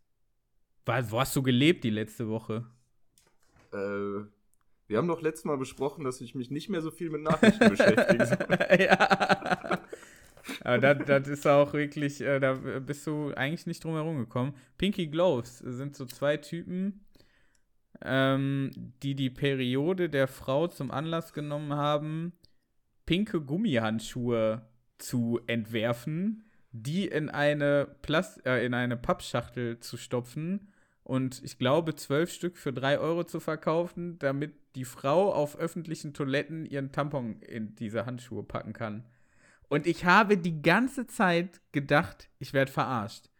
Was, 0.85 1.11
wo 1.11 1.21
hast 1.21 1.37
du 1.37 1.43
gelebt 1.43 1.85
die 1.85 1.91
letzte 1.91 2.29
Woche? 2.29 2.67
Äh, 3.73 4.27
wir 4.89 4.99
haben 4.99 5.09
doch 5.09 5.23
letztes 5.23 5.45
Mal 5.45 5.57
besprochen, 5.57 6.05
dass 6.05 6.21
ich 6.21 6.35
mich 6.35 6.51
nicht 6.51 6.69
mehr 6.69 6.83
so 6.83 6.91
viel 6.91 7.11
mit 7.11 7.23
Nachrichten 7.23 7.71
beschäftige. 7.71 8.25
ja. 8.85 9.81
Aber 10.63 10.79
das, 10.79 11.07
das 11.07 11.29
ist 11.29 11.47
auch 11.47 11.73
wirklich, 11.73 12.21
äh, 12.21 12.41
da 12.41 12.55
bist 12.55 13.07
du 13.07 13.33
eigentlich 13.35 13.67
nicht 13.67 13.85
drum 13.85 13.95
herum 13.95 14.19
gekommen. 14.19 14.55
Pinky 14.79 15.07
Gloves 15.07 15.59
sind 15.59 15.97
so 15.97 16.05
zwei 16.07 16.37
Typen, 16.37 17.05
ähm, 18.05 18.71
die 19.03 19.15
die 19.15 19.31
Periode 19.31 20.09
der 20.09 20.29
Frau 20.29 20.67
zum 20.67 20.91
Anlass 20.91 21.33
genommen 21.33 21.75
haben, 21.75 22.33
pinke 23.07 23.41
Gummihandschuhe 23.41 24.63
zu 24.99 25.41
entwerfen, 25.47 26.45
die 26.73 27.07
in 27.07 27.29
eine, 27.29 27.89
Plast 28.03 28.45
äh, 28.47 28.65
in 28.65 28.75
eine 28.75 28.97
Pappschachtel 28.97 29.81
zu 29.81 29.97
stopfen 29.97 30.69
und 31.05 31.43
ich 31.43 31.59
glaube 31.59 31.95
zwölf 31.95 32.33
Stück 32.33 32.57
für 32.57 32.73
drei 32.73 32.99
Euro 32.99 33.25
zu 33.25 33.41
verkaufen, 33.41 34.19
damit 34.19 34.55
die 34.77 34.85
Frau 34.85 35.33
auf 35.33 35.59
öffentlichen 35.59 36.15
Toiletten 36.15 36.65
ihren 36.65 36.93
Tampon 36.93 37.41
in 37.41 37.75
diese 37.75 38.07
Handschuhe 38.07 38.43
packen 38.43 38.73
kann. 38.73 39.05
Und 39.73 39.87
ich 39.87 40.05
habe 40.05 40.37
die 40.37 40.61
ganze 40.61 41.07
Zeit 41.07 41.63
gedacht, 41.73 42.29
ich 42.39 42.53
werde 42.53 42.71
verarscht. 42.71 43.31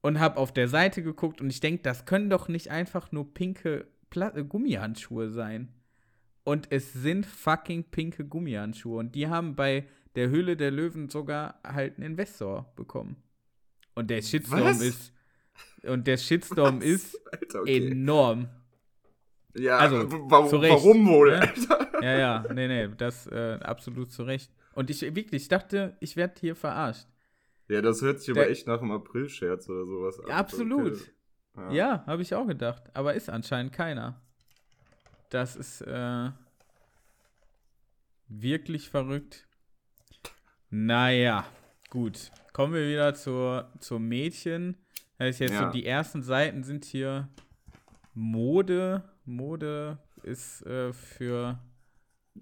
Und 0.00 0.18
habe 0.18 0.36
auf 0.36 0.52
der 0.52 0.66
Seite 0.66 1.00
geguckt 1.00 1.40
und 1.40 1.48
ich 1.48 1.60
denke, 1.60 1.80
das 1.84 2.06
können 2.06 2.28
doch 2.28 2.48
nicht 2.48 2.72
einfach 2.72 3.12
nur 3.12 3.32
pinke 3.32 3.86
Pla 4.10 4.34
äh, 4.34 4.42
Gummihandschuhe 4.42 5.30
sein. 5.30 5.72
Und 6.42 6.66
es 6.72 6.92
sind 6.92 7.24
fucking 7.24 7.84
pinke 7.84 8.24
Gummihandschuhe. 8.24 8.98
Und 8.98 9.14
die 9.14 9.28
haben 9.28 9.54
bei 9.54 9.86
der 10.16 10.28
Höhle 10.28 10.56
der 10.56 10.72
Löwen 10.72 11.08
sogar 11.08 11.60
halt 11.62 11.98
einen 11.98 12.06
Investor 12.06 12.72
bekommen. 12.74 13.22
Und 13.94 14.10
der 14.10 14.22
Shitstorm 14.22 14.64
Was? 14.64 14.80
ist 14.80 15.12
und 15.84 16.08
der 16.08 16.16
Shitstorm 16.16 16.80
Was? 16.80 16.84
ist 16.84 17.32
Alter, 17.32 17.60
okay. 17.60 17.92
enorm. 17.92 18.48
Ja, 19.56 19.78
also, 19.78 20.10
warum, 20.10 20.50
warum 20.50 21.06
wohl, 21.06 21.30
ne? 21.30 21.40
Alter? 21.42 22.02
Ja, 22.02 22.18
ja, 22.18 22.44
nee, 22.52 22.66
nee, 22.66 22.88
das 22.96 23.28
äh, 23.28 23.60
absolut 23.62 24.10
zu 24.10 24.24
Recht. 24.24 24.50
Und 24.80 24.88
ich 24.88 25.02
wirklich, 25.02 25.42
ich 25.42 25.48
dachte, 25.48 25.94
ich 26.00 26.16
werde 26.16 26.40
hier 26.40 26.56
verarscht. 26.56 27.06
Ja, 27.68 27.82
das 27.82 28.00
hört 28.00 28.20
sich 28.20 28.32
der, 28.32 28.44
aber 28.44 28.50
echt 28.50 28.66
nach 28.66 28.80
einem 28.80 28.92
April-Scherz 28.92 29.68
oder 29.68 29.84
sowas 29.84 30.18
an. 30.20 30.28
Ja, 30.28 30.36
absolut. 30.36 30.94
Okay. 31.54 31.66
Ja, 31.66 31.72
ja 31.72 32.06
habe 32.06 32.22
ich 32.22 32.34
auch 32.34 32.46
gedacht. 32.46 32.84
Aber 32.94 33.12
ist 33.12 33.28
anscheinend 33.28 33.74
keiner. 33.74 34.18
Das 35.28 35.54
ist 35.54 35.82
äh, 35.82 36.30
wirklich 38.28 38.88
verrückt. 38.88 39.46
Naja, 40.70 41.46
gut. 41.90 42.30
Kommen 42.54 42.72
wir 42.72 42.88
wieder 42.88 43.14
zur, 43.14 43.70
zur 43.80 44.00
Mädchen. 44.00 44.78
Das 45.18 45.26
heißt 45.26 45.40
jetzt 45.40 45.52
ja. 45.52 45.66
so, 45.66 45.72
die 45.72 45.84
ersten 45.84 46.22
Seiten 46.22 46.62
sind 46.64 46.86
hier 46.86 47.28
Mode. 48.14 49.04
Mode 49.26 49.98
ist 50.22 50.64
äh, 50.64 50.94
für, 50.94 51.58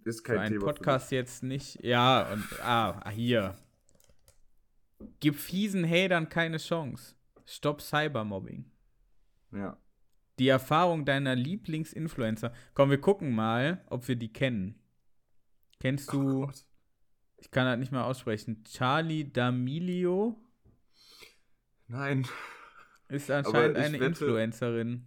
ist 0.05 0.24
kein 0.24 0.37
für 0.37 0.40
einen 0.42 0.53
Thema 0.55 0.66
Podcast 0.66 1.12
jetzt 1.12 1.42
nicht. 1.42 1.83
Ja, 1.83 2.33
und 2.33 2.44
ah, 2.62 3.09
hier. 3.11 3.57
Gib 5.20 5.37
fiesen 5.37 5.88
Hatern 5.88 6.29
keine 6.29 6.59
Chance. 6.59 7.14
Stopp 7.46 7.81
Cybermobbing. 7.81 8.70
Ja. 9.53 9.77
Die 10.38 10.48
Erfahrung 10.48 11.05
deiner 11.05 11.35
Lieblingsinfluencer. 11.35 12.53
Komm, 12.74 12.90
wir 12.90 13.01
gucken 13.01 13.35
mal, 13.35 13.85
ob 13.88 14.07
wir 14.07 14.16
die 14.16 14.33
kennen. 14.33 14.81
Kennst 15.81 16.12
du. 16.12 16.44
Oh 16.44 16.51
ich 17.40 17.51
kann 17.51 17.66
das 17.66 17.79
nicht 17.79 17.92
mal 17.92 18.05
aussprechen. 18.05 18.64
Charlie 18.64 19.24
D'Amelio? 19.24 20.37
Nein. 21.87 22.27
Ist 23.09 23.31
anscheinend 23.31 23.77
eine 23.77 23.94
wette, 23.94 24.05
Influencerin. 24.05 25.07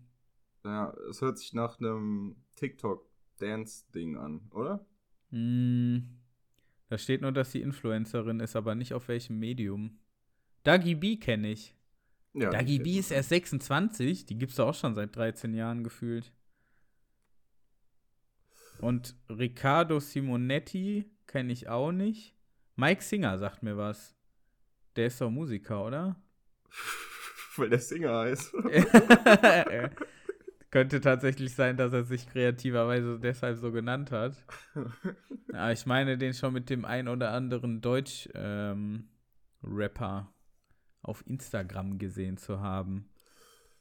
Ja, 0.63 0.93
es 1.09 1.21
hört 1.21 1.37
sich 1.37 1.53
nach 1.53 1.79
einem 1.79 2.35
TikTok-Dance-Ding 3.41 4.17
an, 4.17 4.41
oder? 4.51 4.85
Hm. 5.31 6.17
Da 6.89 6.97
steht 6.97 7.21
nur, 7.21 7.31
dass 7.31 7.51
sie 7.51 7.61
Influencerin 7.61 8.39
ist, 8.39 8.55
aber 8.55 8.75
nicht 8.75 8.93
auf 8.93 9.07
welchem 9.07 9.39
Medium. 9.39 9.99
Dagi 10.63 10.95
B 10.95 11.17
kenne 11.17 11.51
ich. 11.51 11.75
Ja, 12.33 12.49
Dagi 12.49 12.79
B 12.79 12.99
ist 12.99 13.11
erst 13.11 13.29
26, 13.29 14.25
die 14.25 14.37
gibt 14.37 14.53
es 14.53 14.59
auch 14.59 14.75
schon 14.75 14.95
seit 14.95 15.15
13 15.15 15.53
Jahren 15.53 15.83
gefühlt. 15.83 16.31
Und 18.79 19.15
Riccardo 19.29 19.99
Simonetti 19.99 21.09
kenne 21.27 21.53
ich 21.53 21.67
auch 21.69 21.91
nicht. 21.91 22.35
Mike 22.75 23.03
Singer 23.03 23.37
sagt 23.37 23.63
mir 23.63 23.77
was. 23.77 24.15
Der 24.95 25.07
ist 25.07 25.21
doch 25.21 25.29
Musiker, 25.29 25.85
oder? 25.85 26.21
Weil 27.57 27.69
der 27.69 27.79
Singer 27.79 28.19
heißt. 28.19 28.53
Könnte 30.71 31.01
tatsächlich 31.01 31.53
sein, 31.53 31.75
dass 31.75 31.91
er 31.91 32.05
sich 32.05 32.27
kreativerweise 32.27 33.19
deshalb 33.19 33.57
so 33.57 33.73
genannt 33.73 34.11
hat. 34.11 34.41
Aber 35.53 35.71
ich 35.73 35.85
meine 35.85 36.17
den 36.17 36.33
schon 36.33 36.53
mit 36.53 36.69
dem 36.69 36.85
ein 36.85 37.09
oder 37.09 37.31
anderen 37.31 37.81
Deutsch-Rapper 37.81 39.03
ähm, 39.61 40.27
auf 41.01 41.27
Instagram 41.27 41.97
gesehen 41.97 42.37
zu 42.37 42.61
haben. 42.61 43.09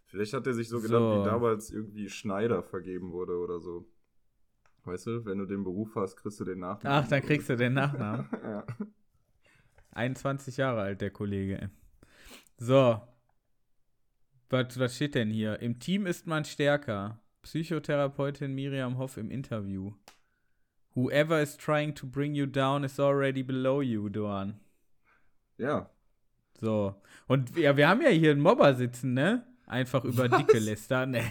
Vielleicht 0.06 0.32
hat 0.32 0.48
er 0.48 0.54
sich 0.54 0.68
so, 0.68 0.80
so. 0.80 0.88
genannt, 0.88 1.20
wie 1.20 1.30
damals 1.30 1.70
irgendwie 1.70 2.08
Schneider 2.08 2.64
vergeben 2.64 3.12
wurde 3.12 3.38
oder 3.38 3.60
so. 3.60 3.86
Weißt 4.84 5.06
du, 5.06 5.24
wenn 5.24 5.38
du 5.38 5.46
den 5.46 5.62
Beruf 5.62 5.94
hast, 5.94 6.16
kriegst 6.16 6.40
du 6.40 6.44
den 6.44 6.58
Nachnamen. 6.58 7.04
Ach, 7.04 7.08
dann 7.08 7.22
kriegst 7.22 7.48
du 7.48 7.56
den 7.56 7.74
Nachnamen. 7.74 8.28
ja. 8.42 8.66
21 9.92 10.56
Jahre 10.56 10.80
alt, 10.80 11.00
der 11.00 11.10
Kollege. 11.10 11.70
So. 12.56 13.00
Was, 14.50 14.78
was 14.78 14.96
steht 14.96 15.14
denn 15.14 15.30
hier? 15.30 15.60
Im 15.60 15.78
Team 15.78 16.06
ist 16.06 16.26
man 16.26 16.44
stärker. 16.44 17.20
Psychotherapeutin 17.42 18.52
Miriam 18.52 18.98
Hoff 18.98 19.16
im 19.16 19.30
Interview. 19.30 19.92
Whoever 20.94 21.40
is 21.40 21.56
trying 21.56 21.94
to 21.94 22.06
bring 22.06 22.34
you 22.34 22.46
down 22.46 22.82
is 22.82 22.98
already 22.98 23.44
below 23.44 23.80
you, 23.80 24.08
Duan. 24.08 24.58
Ja. 25.56 25.88
So. 26.60 27.00
Und 27.28 27.56
ja, 27.56 27.76
wir 27.76 27.88
haben 27.88 28.02
ja 28.02 28.08
hier 28.08 28.32
einen 28.32 28.40
Mobber 28.40 28.74
sitzen, 28.74 29.14
ne? 29.14 29.46
Einfach 29.66 30.04
über 30.04 30.28
Was? 30.28 30.38
Dicke 30.38 30.58
lästern. 30.58 31.12
Ne? 31.12 31.22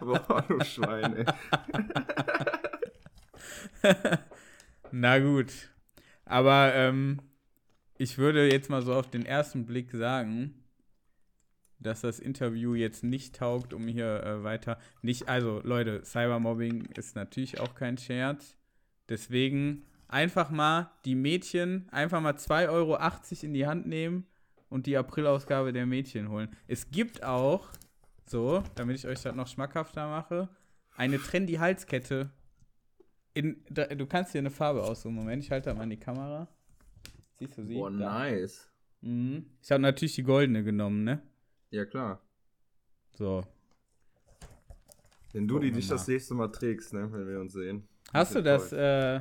Boah, 0.00 0.44
du 0.46 0.62
Schwein, 0.64 1.16
ey. 1.16 1.24
Na 4.90 5.18
gut. 5.18 5.70
Aber 6.26 6.74
ähm, 6.74 7.20
ich 8.02 8.18
würde 8.18 8.50
jetzt 8.50 8.68
mal 8.68 8.82
so 8.82 8.94
auf 8.94 9.08
den 9.08 9.24
ersten 9.24 9.64
Blick 9.64 9.92
sagen, 9.92 10.60
dass 11.78 12.00
das 12.00 12.18
Interview 12.18 12.74
jetzt 12.74 13.04
nicht 13.04 13.36
taugt, 13.36 13.72
um 13.72 13.86
hier 13.86 14.24
äh, 14.24 14.42
weiter. 14.42 14.76
Nicht, 15.02 15.28
also 15.28 15.60
Leute, 15.62 16.04
Cybermobbing 16.04 16.86
ist 16.96 17.14
natürlich 17.14 17.60
auch 17.60 17.76
kein 17.76 17.96
Scherz. 17.98 18.56
Deswegen 19.08 19.84
einfach 20.08 20.50
mal 20.50 20.90
die 21.04 21.14
Mädchen, 21.14 21.88
einfach 21.92 22.20
mal 22.20 22.34
2,80 22.34 22.68
Euro 22.72 22.98
in 23.42 23.54
die 23.54 23.68
Hand 23.68 23.86
nehmen 23.86 24.26
und 24.68 24.86
die 24.86 24.96
Aprilausgabe 24.96 25.72
der 25.72 25.86
Mädchen 25.86 26.28
holen. 26.28 26.48
Es 26.66 26.90
gibt 26.90 27.22
auch 27.22 27.68
so, 28.26 28.64
damit 28.74 28.96
ich 28.96 29.06
euch 29.06 29.22
das 29.22 29.36
noch 29.36 29.46
schmackhafter 29.46 30.08
mache, 30.08 30.48
eine 30.96 31.18
Trendy-Halskette. 31.18 32.30
In, 33.34 33.62
da, 33.70 33.86
du 33.86 34.06
kannst 34.06 34.34
dir 34.34 34.40
eine 34.40 34.50
Farbe 34.50 34.82
aussuchen. 34.82 35.14
Moment, 35.14 35.44
ich 35.44 35.52
halte 35.52 35.70
da 35.70 35.74
mal 35.76 35.84
in 35.84 35.90
die 35.90 36.00
Kamera. 36.00 36.48
Siehst 37.42 37.58
du 37.58 37.64
sie? 37.64 37.74
Boah, 37.74 37.90
nice. 37.90 38.70
Mhm. 39.00 39.46
Ich 39.60 39.72
habe 39.72 39.82
natürlich 39.82 40.14
die 40.14 40.22
goldene 40.22 40.62
genommen, 40.62 41.02
ne? 41.02 41.22
Ja, 41.70 41.84
klar. 41.84 42.22
So. 43.16 43.42
Wenn 45.32 45.48
du 45.48 45.58
die 45.58 45.72
dich 45.72 45.88
das 45.88 46.06
nächste 46.06 46.34
Mal 46.34 46.48
trägst, 46.48 46.92
ne, 46.92 47.10
wenn 47.12 47.26
wir 47.26 47.40
uns 47.40 47.54
sehen. 47.54 47.88
Hast 48.12 48.34
du 48.36 48.42
das 48.42 48.72
äh, 48.72 49.20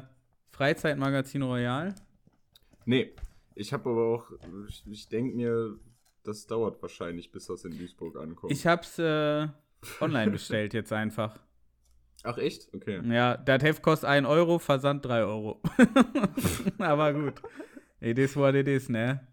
Freizeitmagazin 0.51 1.41
Royal? 1.41 1.95
Nee. 2.85 3.15
Ich 3.55 3.73
habe 3.73 3.89
aber 3.89 4.05
auch, 4.05 4.31
ich, 4.67 4.83
ich 4.85 5.09
denke 5.09 5.35
mir, 5.35 5.79
das 6.23 6.45
dauert 6.45 6.81
wahrscheinlich, 6.81 7.31
bis 7.31 7.47
das 7.47 7.65
in 7.65 7.75
Duisburg 7.77 8.17
ankommt. 8.17 8.51
Ich 8.51 8.67
hab's 8.67 8.99
äh, 8.99 9.47
online 9.99 10.31
bestellt 10.31 10.73
jetzt 10.73 10.93
einfach. 10.93 11.39
Ach 12.23 12.37
echt? 12.37 12.71
Okay. 12.73 13.01
Ja, 13.03 13.35
das 13.35 13.63
Heft 13.63 13.81
kostet 13.81 14.09
1 14.09 14.27
Euro, 14.27 14.59
Versand 14.59 15.03
3 15.05 15.23
Euro. 15.23 15.59
Aber 16.77 17.13
gut. 17.13 17.41
It 18.01 18.17
is 18.17 18.35
what 18.35 18.55
it 18.55 18.67
is, 18.67 18.89
ne? 18.89 19.27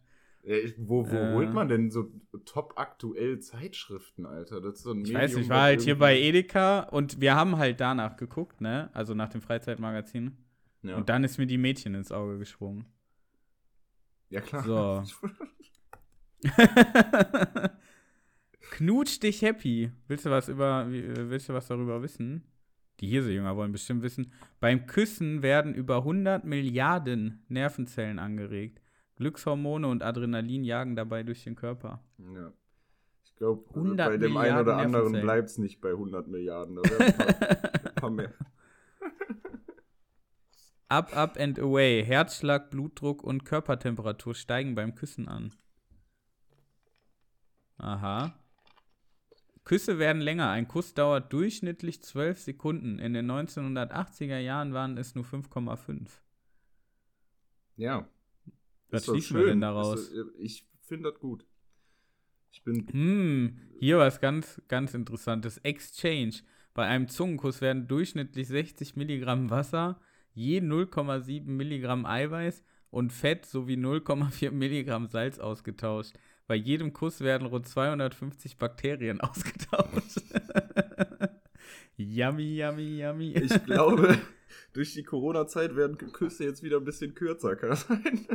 Ey, 0.45 0.73
wo 0.79 1.11
wo 1.11 1.17
äh, 1.17 1.33
holt 1.33 1.53
man 1.53 1.69
denn 1.69 1.91
so 1.91 2.13
top 2.45 2.75
aktuell 2.77 3.41
Zeitschriften, 3.41 4.25
Alter? 4.25 4.61
Das 4.61 4.77
ist 4.77 4.83
so 4.83 4.93
ein 4.93 5.05
ich 5.05 5.13
weiß 5.13 5.35
nicht, 5.35 5.45
ich 5.45 5.51
war 5.51 5.63
halt 5.63 5.81
hier 5.81 5.99
bei 5.99 6.19
Edeka 6.19 6.81
und 6.81 7.21
wir 7.21 7.35
haben 7.35 7.59
halt 7.59 7.81
danach 7.81 8.17
geguckt, 8.17 8.61
ne? 8.61 8.91
Also 8.95 9.15
nach 9.15 9.29
dem 9.31 9.41
Freizeitmagazin. 9.41 10.37
Ja. 10.83 10.97
Und 10.97 11.09
dann 11.09 11.25
ist 11.25 11.39
mir 11.39 11.47
die 11.47 11.59
Mädchen 11.59 11.95
ins 11.95 12.13
Auge 12.13 12.39
gesprungen. 12.39 12.85
Ja, 14.31 14.41
klar. 14.41 14.63
So. 14.63 15.03
Knutsch 18.71 19.21
dich 19.23 19.43
happy. 19.43 19.91
Willst 20.07 20.27
du 20.27 20.31
was 20.31 20.49
über 20.49 20.87
willst 20.89 21.49
du 21.49 21.55
was 21.55 21.67
darüber 21.67 22.03
wissen? 22.03 22.45
Die 23.01 23.07
Hirsejünger 23.07 23.57
wollen 23.57 23.73
bestimmt 23.73 24.03
wissen. 24.03 24.33
Beim 24.61 24.87
Küssen 24.87 25.43
werden 25.43 25.75
über 25.75 25.99
100 25.99 26.45
Milliarden 26.45 27.45
Nervenzellen 27.49 28.19
angeregt. 28.19 28.81
Glückshormone 29.17 29.87
und 29.87 30.03
Adrenalin 30.03 30.65
jagen 30.65 30.97
dabei 30.97 31.23
durch 31.23 31.45
den 31.45 31.57
Körper. 31.57 32.03
Ja. 32.35 32.53
Ich 33.25 33.35
glaube, 33.37 33.65
bei 33.97 34.17
dem 34.17 34.37
einen 34.37 34.59
oder 34.59 34.77
anderen 34.77 35.13
bleibt 35.13 35.49
es 35.49 35.59
nicht 35.59 35.81
bei 35.81 35.91
100 35.91 36.27
Milliarden. 36.27 36.77
Da 36.77 36.83
ein 36.83 37.17
paar, 37.17 37.29
ein 37.29 37.95
paar 37.95 38.11
mehr. 38.11 38.33
Up, 40.89 41.15
up 41.15 41.39
and 41.39 41.59
away. 41.59 42.03
Herzschlag, 42.03 42.71
Blutdruck 42.71 43.23
und 43.23 43.45
Körpertemperatur 43.45 44.35
steigen 44.35 44.75
beim 44.75 44.95
Küssen 44.95 45.29
an. 45.29 45.53
Aha. 47.77 48.35
Küsse 49.69 49.99
werden 49.99 50.23
länger. 50.23 50.49
Ein 50.49 50.67
Kuss 50.67 50.95
dauert 50.95 51.31
durchschnittlich 51.31 52.03
12 52.03 52.41
Sekunden. 52.41 52.99
In 52.99 53.13
den 53.13 53.31
1980er 53.31 54.39
Jahren 54.39 54.73
waren 54.73 54.97
es 54.97 55.15
nur 55.15 55.27
5,5. 55.27 56.09
Ja. 57.77 58.09
Was 58.89 59.05
schließen 59.05 59.37
wir 59.37 59.45
denn 59.45 59.61
daraus? 59.61 60.09
Ist, 60.09 60.31
ich 60.39 60.67
finde 60.81 61.11
das 61.11 61.21
gut. 61.21 61.45
Ich 62.51 62.65
bin. 62.65 62.89
Hm, 62.91 63.59
hier 63.79 63.99
was 63.99 64.23
ganz, 64.23 64.63
ganz 64.69 64.95
interessantes. 64.95 65.59
Exchange. 65.59 66.37
Bei 66.73 66.87
einem 66.87 67.09
Zungenkuss 67.09 67.61
werden 67.61 67.89
durchschnittlich 67.89 68.49
60 68.49 68.97
Milligramm 68.97 69.51
Wasser, 69.51 70.01
je 70.33 70.61
0,7 70.61 71.45
Milligramm 71.45 72.07
Eiweiß 72.07 72.65
und 72.91 73.13
Fett 73.13 73.45
sowie 73.45 73.75
0,4 73.75 74.51
Milligramm 74.51 75.09
Salz 75.09 75.39
ausgetauscht. 75.39 76.15
Bei 76.49 76.55
jedem 76.55 76.95
Kuss 76.95 77.21
werden 77.21 77.47
rund 77.47 77.69
250 77.69 78.57
Bakterien 78.57 79.21
ausgetauscht. 79.21 80.23
yummy, 81.99 82.59
yummy, 82.59 83.03
yummy. 83.03 83.33
Ich 83.35 83.65
glaube, 83.67 84.19
durch 84.73 84.95
die 84.95 85.03
Corona-Zeit 85.03 85.77
werden 85.77 85.99
Küsse 85.99 86.45
jetzt 86.45 86.63
wieder 86.63 86.79
ein 86.79 86.85
bisschen 86.85 87.15
kürzer, 87.15 87.55
kann 87.55 87.69
das 87.69 87.83
sein? 87.83 88.01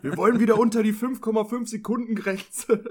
Wir 0.00 0.16
wollen 0.16 0.38
wieder 0.38 0.60
unter 0.60 0.84
die 0.84 0.92
5,5 0.92 1.66
Sekunden 1.66 2.14
Grenze. 2.14 2.84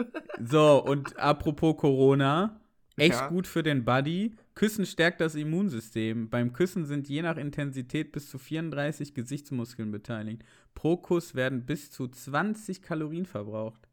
So, 0.43 0.83
und 0.83 1.17
apropos 1.17 1.77
Corona, 1.77 2.59
echt 2.97 3.21
ja. 3.21 3.29
gut 3.29 3.47
für 3.47 3.63
den 3.63 3.85
Buddy. 3.85 4.35
Küssen 4.55 4.85
stärkt 4.85 5.21
das 5.21 5.35
Immunsystem. 5.35 6.29
Beim 6.29 6.51
Küssen 6.51 6.85
sind 6.85 7.07
je 7.07 7.21
nach 7.21 7.37
Intensität 7.37 8.11
bis 8.11 8.29
zu 8.29 8.37
34 8.39 9.13
Gesichtsmuskeln 9.13 9.89
beteiligt. 9.89 10.43
Pro 10.75 10.97
Kuss 10.97 11.33
werden 11.33 11.65
bis 11.65 11.91
zu 11.91 12.09
20 12.09 12.81
Kalorien 12.81 13.25
verbraucht 13.25 13.86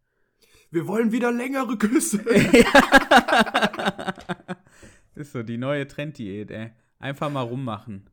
wir 0.75 0.87
wollen 0.89 1.13
wieder 1.13 1.31
längere 1.31 1.79
Küsse. 1.79 2.19
ist 5.15 5.33
so 5.33 5.43
die 5.45 5.57
neue 5.57 5.87
Trenddiät, 5.87 6.51
ey. 6.51 6.73
Einfach 6.99 7.31
mal 7.31 7.43
rummachen. 7.43 8.11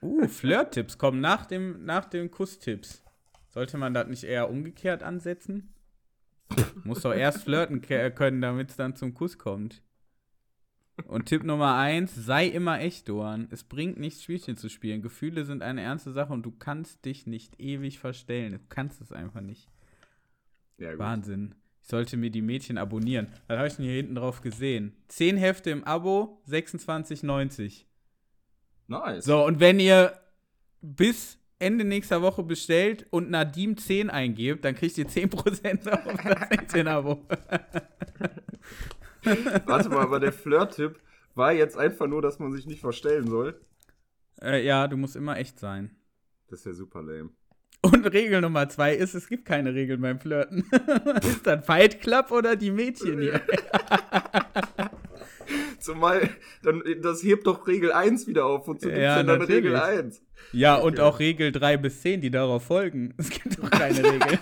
Uh, 0.00 0.28
Flirt-Tipps 0.28 0.96
kommen 0.98 1.20
nach 1.20 1.46
dem, 1.46 1.84
nach 1.84 2.04
den 2.06 2.30
Kusstipps. 2.30 3.02
Sollte 3.48 3.76
man 3.76 3.92
das 3.92 4.06
nicht 4.06 4.24
eher 4.24 4.48
umgekehrt 4.48 5.02
ansetzen? 5.02 5.74
Muss 6.84 7.02
doch 7.02 7.12
erst 7.12 7.42
flirten 7.42 7.82
können, 7.82 8.40
damit 8.40 8.70
es 8.70 8.76
dann 8.76 8.96
zum 8.96 9.14
Kuss 9.14 9.36
kommt. 9.36 9.82
Und 11.06 11.26
Tipp 11.26 11.42
Nummer 11.44 11.76
eins, 11.76 12.14
sei 12.14 12.46
immer 12.46 12.80
echt, 12.80 13.08
Doan. 13.08 13.48
Es 13.50 13.64
bringt 13.64 13.98
nichts, 13.98 14.22
Spielchen 14.22 14.56
zu 14.56 14.68
spielen. 14.68 15.02
Gefühle 15.02 15.44
sind 15.44 15.62
eine 15.62 15.82
ernste 15.82 16.12
Sache 16.12 16.32
und 16.32 16.44
du 16.44 16.52
kannst 16.52 17.04
dich 17.04 17.26
nicht 17.26 17.58
ewig 17.60 17.98
verstellen. 17.98 18.52
Du 18.52 18.60
kannst 18.68 19.00
es 19.00 19.12
einfach 19.12 19.40
nicht. 19.40 19.68
Ja, 20.80 20.98
Wahnsinn. 20.98 21.54
Ich 21.82 21.88
sollte 21.88 22.16
mir 22.16 22.30
die 22.30 22.42
Mädchen 22.42 22.78
abonnieren. 22.78 23.28
Was 23.46 23.58
habe 23.58 23.68
ich 23.68 23.76
denn 23.76 23.84
hier 23.84 23.94
hinten 23.94 24.14
drauf 24.14 24.40
gesehen? 24.40 24.96
Zehn 25.08 25.36
Hefte 25.36 25.70
im 25.70 25.84
Abo, 25.84 26.42
26,90. 26.48 27.84
Nice. 28.88 29.24
So, 29.24 29.44
und 29.44 29.60
wenn 29.60 29.78
ihr 29.78 30.18
bis 30.80 31.38
Ende 31.58 31.84
nächster 31.84 32.22
Woche 32.22 32.42
bestellt 32.42 33.06
und 33.10 33.30
Nadim 33.30 33.76
10 33.76 34.08
eingebt, 34.08 34.64
dann 34.64 34.74
kriegt 34.74 34.96
ihr 34.96 35.06
10% 35.06 35.34
auf 35.34 35.44
das 35.44 35.60
16-Abo. 35.60 37.26
Warte 39.66 39.88
mal, 39.90 40.00
aber 40.00 40.18
der 40.18 40.32
Flirt-Tipp 40.32 40.98
war 41.34 41.52
jetzt 41.52 41.76
einfach 41.76 42.06
nur, 42.06 42.22
dass 42.22 42.38
man 42.38 42.52
sich 42.52 42.66
nicht 42.66 42.80
verstellen 42.80 43.26
soll. 43.28 43.60
Äh, 44.40 44.64
ja, 44.64 44.88
du 44.88 44.96
musst 44.96 45.16
immer 45.16 45.36
echt 45.36 45.58
sein. 45.58 45.94
Das 46.48 46.60
ist 46.60 46.64
ja 46.66 46.72
super 46.72 47.02
lame. 47.02 47.30
Und 47.82 48.06
Regel 48.12 48.40
Nummer 48.42 48.68
zwei 48.68 48.94
ist, 48.94 49.14
es 49.14 49.28
gibt 49.28 49.46
keine 49.46 49.74
Regeln 49.74 50.00
beim 50.00 50.20
Flirten. 50.20 50.64
ist 51.22 51.46
das 51.46 51.64
Fight 51.64 52.00
Club 52.00 52.30
oder 52.30 52.54
die 52.56 52.70
Mädchen 52.70 53.20
hier? 53.20 53.40
Zumal, 55.80 56.28
dann, 56.62 56.82
das 57.00 57.22
hebt 57.22 57.46
doch 57.46 57.66
Regel 57.66 57.90
1 57.90 58.26
wieder 58.26 58.44
auf. 58.44 58.68
Wozu 58.68 58.88
gibt 58.88 59.00
ja, 59.00 59.16
denn 59.16 59.28
dann 59.28 59.42
Regel 59.42 59.76
1? 59.76 60.22
Ja, 60.52 60.76
okay. 60.76 60.86
und 60.86 61.00
auch 61.00 61.18
Regel 61.20 61.52
3 61.52 61.78
bis 61.78 62.02
10, 62.02 62.20
die 62.20 62.30
darauf 62.30 62.64
folgen. 62.64 63.14
Es 63.16 63.30
gibt 63.30 63.58
doch 63.58 63.70
keine 63.70 64.04
Regel. 64.04 64.38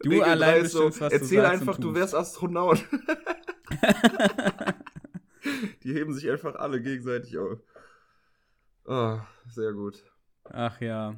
du 0.00 0.10
Regel 0.10 0.22
allein 0.22 0.62
bestimmst, 0.62 0.98
so, 0.98 1.04
was 1.04 1.12
Erzähl 1.12 1.42
du 1.42 1.48
einfach, 1.48 1.78
du 1.78 1.92
wärst 1.92 2.14
Astronaut. 2.14 2.84
die 5.82 5.92
heben 5.92 6.14
sich 6.14 6.30
einfach 6.30 6.54
alle 6.54 6.80
gegenseitig 6.80 7.36
auf. 7.36 7.58
Oh, 8.86 9.18
sehr 9.48 9.72
gut. 9.72 10.02
Ach 10.44 10.80
ja. 10.80 11.16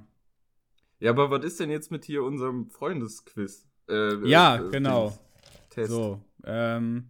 Ja, 0.99 1.11
aber 1.11 1.31
was 1.31 1.45
ist 1.45 1.61
denn 1.61 1.71
jetzt 1.71 1.91
mit 1.91 2.05
hier 2.05 2.23
unserem 2.23 2.71
Freundesquiz? 2.71 3.67
Äh, 3.89 4.27
ja, 4.29 4.57
äh, 4.57 4.71
genau. 4.71 5.19
Test. 5.71 5.91
So, 5.91 6.21
ähm, 6.45 7.09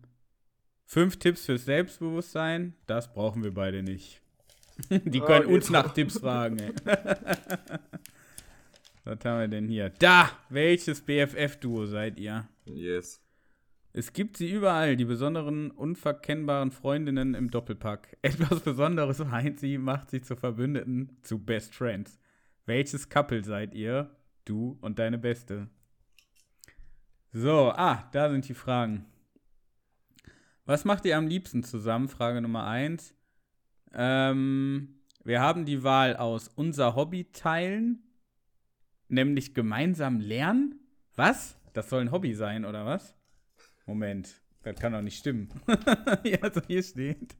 fünf 0.84 1.18
Tipps 1.18 1.46
fürs 1.46 1.64
Selbstbewusstsein, 1.64 2.74
das 2.86 3.12
brauchen 3.12 3.44
wir 3.44 3.54
beide 3.54 3.82
nicht. 3.82 4.20
Die 4.90 5.20
ah, 5.22 5.26
können 5.26 5.46
oh, 5.46 5.54
uns 5.54 5.70
nach 5.70 5.94
Tipps 5.94 6.18
fragen, 6.20 6.58
ey. 6.58 6.72
Was 9.04 9.24
haben 9.24 9.38
wir 9.38 9.48
denn 9.48 9.68
hier? 9.68 9.90
Da! 9.90 10.30
Welches 10.48 11.00
BFF-Duo 11.00 11.86
seid 11.86 12.18
ihr? 12.18 12.48
Yes. 12.64 13.22
Es 13.98 14.12
gibt 14.12 14.36
sie 14.36 14.52
überall, 14.52 14.94
die 14.94 15.06
besonderen, 15.06 15.70
unverkennbaren 15.70 16.70
Freundinnen 16.70 17.32
im 17.32 17.50
Doppelpack. 17.50 18.18
Etwas 18.22 18.60
Besonderes 18.60 19.20
meint 19.20 19.58
sie, 19.58 19.78
macht 19.78 20.10
sie 20.10 20.20
zu 20.20 20.36
Verbündeten, 20.36 21.16
zu 21.22 21.38
Best 21.42 21.74
Friends. 21.74 22.20
Welches 22.66 23.08
Couple 23.08 23.42
seid 23.42 23.74
ihr? 23.74 24.14
Du 24.44 24.76
und 24.82 24.98
deine 24.98 25.16
Beste. 25.16 25.70
So, 27.32 27.72
ah, 27.74 28.06
da 28.12 28.28
sind 28.28 28.46
die 28.46 28.52
Fragen. 28.52 29.06
Was 30.66 30.84
macht 30.84 31.06
ihr 31.06 31.16
am 31.16 31.26
liebsten 31.26 31.62
zusammen? 31.62 32.08
Frage 32.08 32.42
Nummer 32.42 32.66
1. 32.66 33.14
Ähm, 33.94 35.00
wir 35.24 35.40
haben 35.40 35.64
die 35.64 35.84
Wahl 35.84 36.16
aus 36.16 36.48
unser 36.48 36.96
Hobby 36.96 37.32
teilen, 37.32 38.02
nämlich 39.08 39.54
gemeinsam 39.54 40.20
lernen. 40.20 40.80
Was? 41.14 41.58
Das 41.72 41.88
soll 41.88 42.02
ein 42.02 42.12
Hobby 42.12 42.34
sein, 42.34 42.66
oder 42.66 42.84
was? 42.84 43.16
Moment, 43.86 44.42
das 44.62 44.76
kann 44.78 44.92
doch 44.92 45.00
nicht 45.00 45.18
stimmen. 45.18 45.48
ja, 46.24 46.52
so 46.52 46.60
hier 46.66 46.82
steht. 46.82 47.36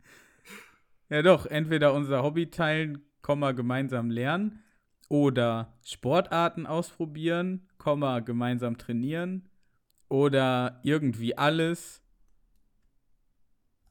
Ja 1.08 1.22
doch, 1.22 1.46
entweder 1.46 1.92
unser 1.92 2.22
Hobby 2.22 2.50
teilen, 2.50 3.04
gemeinsam 3.54 4.10
lernen 4.10 4.62
oder 5.08 5.74
Sportarten 5.84 6.66
ausprobieren, 6.66 7.68
gemeinsam 8.22 8.78
trainieren 8.78 9.48
oder 10.08 10.80
irgendwie 10.82 11.36
alles 11.36 12.02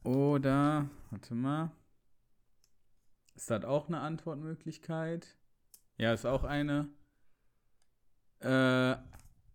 oder, 0.06 0.88
warte 1.10 1.34
mal, 1.34 1.72
ist 3.34 3.50
das 3.50 3.66
auch 3.66 3.88
eine 3.88 4.02
Antwortmöglichkeit? 4.02 5.36
Ja, 5.98 6.14
ist 6.14 6.26
auch 6.26 6.44
eine. 6.44 6.90
Äh, 8.40 8.96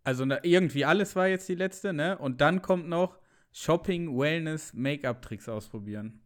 also 0.05 0.25
irgendwie 0.43 0.85
alles 0.85 1.17
war 1.17 1.29
jetzt 1.29 1.49
die 1.49 1.55
letzte, 1.55 1.93
ne? 1.93 2.19
Und 2.19 2.41
dann 2.41 2.63
kommt 2.63 2.89
noch 2.89 3.19
Shopping, 3.53 4.17
Wellness, 4.19 4.73
Make-up-Tricks 4.75 5.49
ausprobieren. 5.49 6.21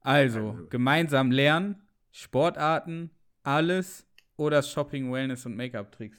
Also, 0.00 0.50
also, 0.50 0.66
gemeinsam 0.68 1.30
lernen, 1.30 1.82
Sportarten, 2.10 3.10
alles 3.42 4.06
oder 4.36 4.62
Shopping, 4.62 5.12
Wellness 5.12 5.46
und 5.46 5.56
Make-up-Tricks. 5.56 6.18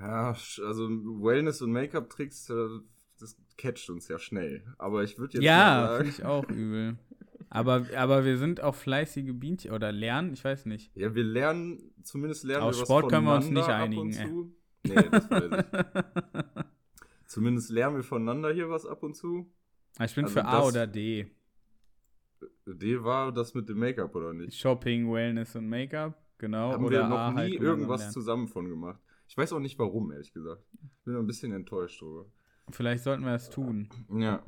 Ja, 0.00 0.28
also 0.28 0.88
Wellness 0.88 1.60
und 1.60 1.72
Make-up-Tricks, 1.72 2.50
äh, 2.50 2.68
das 3.18 3.36
catcht 3.56 3.90
uns 3.90 4.08
ja 4.08 4.18
schnell. 4.18 4.62
Aber 4.78 5.02
ich 5.02 5.18
würde 5.18 5.34
jetzt 5.34 5.44
ja, 5.44 5.56
mal 5.56 5.80
sagen. 5.80 5.90
Ja, 5.90 5.96
finde 5.98 6.10
ich 6.10 6.24
auch 6.24 6.48
übel. 6.48 6.98
Aber, 7.50 7.86
aber 7.96 8.24
wir 8.24 8.36
sind 8.36 8.60
auch 8.60 8.74
fleißige 8.74 9.32
Bienchen 9.34 9.72
oder 9.72 9.92
lernen, 9.92 10.32
ich 10.32 10.44
weiß 10.44 10.66
nicht. 10.66 10.94
Ja, 10.94 11.14
wir 11.14 11.24
lernen, 11.24 11.92
zumindest 12.02 12.44
lernen 12.44 12.64
Aus 12.64 12.76
wir 12.76 12.82
was 12.82 12.88
Sport 12.88 13.10
können 13.10 13.26
wir 13.26 13.36
uns 13.36 13.50
nicht 13.50 13.68
einigen. 13.68 14.54
Nee, 14.84 14.94
das 15.10 15.30
weiß 15.30 15.44
ich. 15.44 16.64
zumindest 17.26 17.70
lernen 17.70 17.96
wir 17.96 18.02
voneinander 18.02 18.52
hier 18.52 18.68
was 18.68 18.86
ab 18.86 19.02
und 19.02 19.14
zu. 19.14 19.50
Ich 20.02 20.14
bin 20.14 20.24
also 20.24 20.34
für 20.34 20.44
A 20.44 20.62
oder 20.64 20.86
D. 20.86 21.30
D 22.66 23.02
war 23.02 23.32
das 23.32 23.54
mit 23.54 23.68
dem 23.68 23.78
Make-up, 23.78 24.14
oder 24.14 24.32
nicht? 24.32 24.58
Shopping, 24.58 25.10
Wellness 25.12 25.56
und 25.56 25.68
Make-up, 25.68 26.22
genau. 26.36 26.72
Haben 26.72 26.84
oder 26.84 27.02
wir 27.02 27.08
noch 27.08 27.18
A 27.18 27.30
nie 27.32 27.36
halt 27.36 27.54
irgendwas 27.54 28.12
zusammen 28.12 28.46
von 28.48 28.68
gemacht. 28.68 29.00
Ich 29.26 29.36
weiß 29.36 29.52
auch 29.52 29.60
nicht 29.60 29.78
warum, 29.78 30.12
ehrlich 30.12 30.32
gesagt. 30.32 30.62
Bin 31.04 31.16
ein 31.16 31.26
bisschen 31.26 31.52
enttäuscht 31.52 32.00
drüber. 32.00 32.26
Vielleicht 32.70 33.04
sollten 33.04 33.24
wir 33.24 33.34
es 33.34 33.50
tun. 33.50 33.88
Ja. 34.14 34.42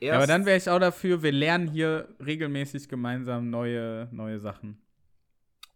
Ja 0.00 0.14
aber 0.14 0.26
dann 0.26 0.46
wäre 0.46 0.56
ich 0.56 0.68
auch 0.68 0.78
dafür, 0.78 1.22
wir 1.22 1.32
lernen 1.32 1.68
hier 1.68 2.08
regelmäßig 2.24 2.88
gemeinsam 2.88 3.50
neue, 3.50 4.08
neue 4.12 4.40
Sachen. 4.40 4.78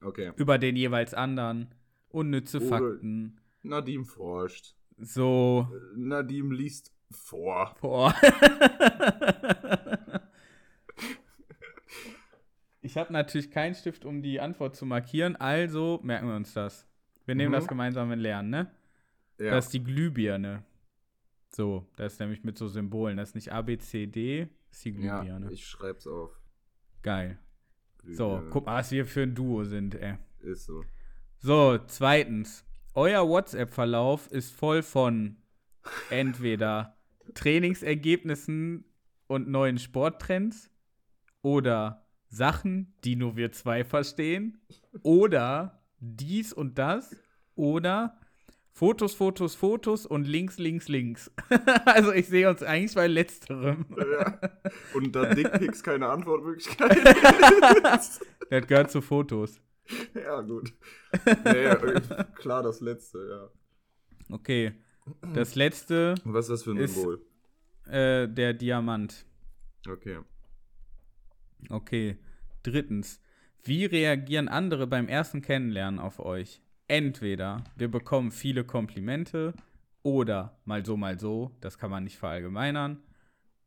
Okay. 0.03 0.33
Über 0.37 0.59
den 0.59 0.77
jeweils 0.77 1.14
anderen. 1.14 1.75
Unnütze 2.09 2.59
Oder 2.59 2.68
Fakten. 2.68 3.41
Nadim 3.62 4.05
forscht. 4.05 4.75
So. 4.99 5.68
Nadim 5.95 6.51
liest 6.53 6.93
vor. 7.11 7.75
Vor. 7.81 8.14
ich 12.83 12.97
habe 12.97 13.12
natürlich 13.12 13.51
keinen 13.51 13.75
Stift, 13.75 14.05
um 14.05 14.23
die 14.23 14.41
Antwort 14.41 14.77
zu 14.77 14.87
markieren, 14.87 15.37
also 15.37 16.01
merken 16.03 16.29
wir 16.29 16.37
uns 16.37 16.53
das. 16.55 16.87
Wir 17.25 17.35
nehmen 17.35 17.51
mhm. 17.51 17.57
das 17.57 17.68
gemeinsam 17.68 18.11
in 18.12 18.18
Lernen, 18.18 18.51
ne? 18.51 18.70
Ja. 19.39 19.53
Das 19.53 19.66
ist 19.66 19.75
die 19.75 19.83
Glühbirne. 19.83 20.64
So, 21.55 21.86
das 21.96 22.14
ist 22.14 22.20
nämlich 22.20 22.44
mit 22.44 22.57
so 22.57 22.66
Symbolen. 22.66 23.18
Das 23.18 23.30
ist 23.30 23.34
nicht 23.34 23.53
A, 23.53 23.62
B, 23.62 23.76
C, 23.78 24.07
D, 24.07 24.48
ist 24.70 24.84
die 24.84 24.92
Glühbirne. 24.92 25.46
Ja, 25.46 25.53
ich 25.53 25.66
schreib's 25.66 26.07
auf. 26.07 26.40
Geil. 27.03 27.38
So, 28.05 28.42
guck 28.50 28.66
mal, 28.66 28.78
was 28.78 28.90
wir 28.90 29.07
für 29.07 29.22
ein 29.22 29.34
Duo 29.34 29.64
sind, 29.64 29.94
ey. 29.94 30.16
Ist 30.40 30.64
so. 30.64 30.82
So, 31.38 31.78
zweitens. 31.86 32.64
Euer 32.94 33.26
WhatsApp-Verlauf 33.26 34.30
ist 34.30 34.53
voll 34.53 34.82
von 34.82 35.36
entweder 36.11 36.96
Trainingsergebnissen 37.34 38.84
und 39.26 39.48
neuen 39.48 39.78
Sporttrends 39.78 40.70
oder 41.42 42.07
Sachen, 42.28 42.94
die 43.05 43.16
nur 43.16 43.36
wir 43.36 43.53
zwei 43.53 43.84
verstehen 43.84 44.61
oder 45.03 45.82
dies 46.00 46.53
und 46.53 46.78
das 46.78 47.16
oder 47.55 48.18
Fotos, 48.75 49.14
Fotos, 49.14 49.55
Fotos 49.55 50.07
und 50.07 50.27
links, 50.27 50.59
links, 50.59 50.89
links. 50.89 51.31
also 51.85 52.12
ich 52.12 52.27
sehe 52.29 52.49
uns 52.49 52.62
eigentlich 52.62 52.95
bei 52.95 53.07
letzterem. 53.07 53.85
Ja. 53.97 54.39
Und 54.95 55.14
da 55.14 55.27
Dickpics 55.35 55.83
keine 55.83 56.09
Antwortmöglichkeit. 56.09 57.05
das 57.83 58.20
gehört 58.66 58.91
zu 58.91 59.03
Fotos. 59.03 59.61
Ja, 60.14 60.41
gut. 60.41 60.73
Nee, 61.45 61.75
klar, 62.37 62.62
das 62.62 62.81
letzte, 62.81 63.18
ja. 63.29 64.35
Okay. 64.35 64.73
Das 65.35 65.55
letzte. 65.55 66.14
Was 66.25 66.47
ist 66.47 66.51
das 66.51 66.62
für 66.62 66.70
ein 66.70 66.87
Symbol? 66.87 67.20
Äh, 67.87 68.29
der 68.29 68.55
Diamant. 68.55 69.27
Okay. 69.87 70.20
Okay. 71.68 72.16
Drittens. 72.62 73.20
Wie 73.64 73.85
reagieren 73.85 74.49
andere 74.49 74.87
beim 74.87 75.09
ersten 75.09 75.43
Kennenlernen 75.43 76.01
auf 76.01 76.20
euch? 76.20 76.62
Entweder 76.89 77.64
wir 77.76 77.89
bekommen 77.89 78.30
viele 78.30 78.64
Komplimente 78.64 79.55
oder 80.03 80.59
mal 80.64 80.85
so, 80.85 80.97
mal 80.97 81.18
so, 81.18 81.53
das 81.61 81.78
kann 81.78 81.91
man 81.91 82.05
nicht 82.05 82.18
verallgemeinern. 82.18 83.03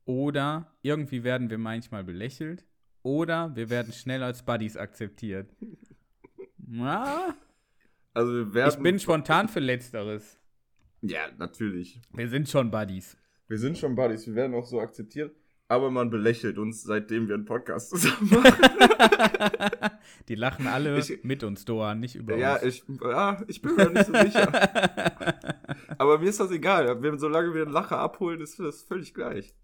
Oder 0.05 0.71
irgendwie 0.81 1.23
werden 1.23 1.49
wir 1.49 1.57
manchmal 1.57 2.03
belächelt. 2.03 2.65
Oder 3.01 3.55
wir 3.55 3.69
werden 3.69 3.93
schnell 3.93 4.23
als 4.23 4.43
Buddies 4.43 4.77
akzeptiert. 4.77 5.55
Na? 6.57 7.35
Also 8.13 8.31
wir 8.33 8.53
werden 8.53 8.75
ich 8.75 8.83
bin 8.83 8.99
spontan 8.99 9.47
für 9.47 9.59
Letzteres. 9.59 10.39
Ja, 11.01 11.27
natürlich. 11.37 12.01
Wir 12.13 12.29
sind 12.29 12.49
schon 12.49 12.71
Buddies. 12.71 13.17
Wir 13.47 13.57
sind 13.57 13.77
schon 13.77 13.95
Buddies. 13.95 14.27
Wir 14.27 14.35
werden 14.35 14.55
auch 14.55 14.65
so 14.65 14.79
akzeptiert 14.79 15.35
aber 15.67 15.89
man 15.89 16.09
belächelt 16.09 16.57
uns, 16.57 16.83
seitdem 16.83 17.27
wir 17.27 17.35
einen 17.35 17.45
Podcast 17.45 17.89
zusammen 17.89 18.29
machen. 18.29 19.91
Die 20.27 20.35
lachen 20.35 20.67
alle 20.67 20.99
ich, 20.99 21.23
mit 21.23 21.43
uns, 21.43 21.65
Doan, 21.65 21.99
nicht 21.99 22.15
über 22.15 22.37
ja, 22.37 22.55
uns. 22.55 22.63
Ich, 22.63 22.83
ja, 23.01 23.41
ich 23.47 23.61
bin 23.61 23.75
mir 23.75 23.89
nicht 23.89 24.05
so 24.05 24.13
sicher. 24.13 24.47
aber 25.97 26.19
mir 26.19 26.29
ist 26.29 26.39
das 26.39 26.51
egal. 26.51 26.99
Solange 27.17 27.53
wir 27.53 27.63
einen 27.63 27.71
Lacher 27.71 27.97
abholen, 27.97 28.41
ist 28.41 28.59
das 28.59 28.83
völlig 28.83 29.13
gleich. 29.13 29.55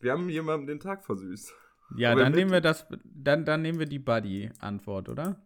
Wir 0.00 0.12
haben 0.12 0.28
jemandem 0.28 0.66
den 0.66 0.80
Tag 0.80 1.04
versüßt. 1.04 1.52
Ja, 1.96 2.12
aber 2.12 2.22
dann 2.22 2.32
nehmen 2.32 2.50
wir 2.50 2.60
das, 2.60 2.86
dann, 3.04 3.44
dann 3.44 3.62
nehmen 3.62 3.78
wir 3.78 3.86
die 3.86 3.98
Buddy-Antwort, 3.98 5.08
oder? 5.08 5.44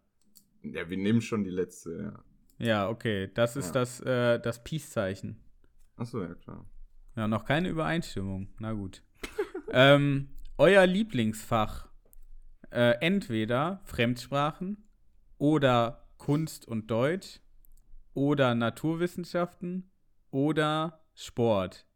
Ja, 0.63 0.89
wir 0.89 0.97
nehmen 0.97 1.21
schon 1.21 1.43
die 1.43 1.49
letzte, 1.49 2.13
ja. 2.13 2.23
Ja, 2.61 2.89
okay. 2.89 3.31
Das 3.33 3.55
ist 3.55 3.67
ja. 3.67 3.81
das, 3.81 4.01
äh, 4.01 4.39
das 4.39 4.63
Peace-Zeichen. 4.63 5.37
Achso, 5.95 6.21
ja, 6.21 6.33
klar. 6.35 6.65
Ja, 7.15 7.27
noch 7.27 7.45
keine 7.45 7.69
Übereinstimmung. 7.69 8.49
Na 8.59 8.73
gut 8.73 9.01
ähm, 9.73 10.29
euer 10.57 10.85
Lieblingsfach. 10.85 11.87
Äh, 12.71 12.97
entweder 13.01 13.81
Fremdsprachen 13.85 14.87
oder 15.39 16.07
Kunst 16.17 16.67
und 16.67 16.91
Deutsch 16.91 17.39
oder 18.13 18.53
Naturwissenschaften 18.53 19.89
oder 20.29 21.01
Sport. 21.15 21.87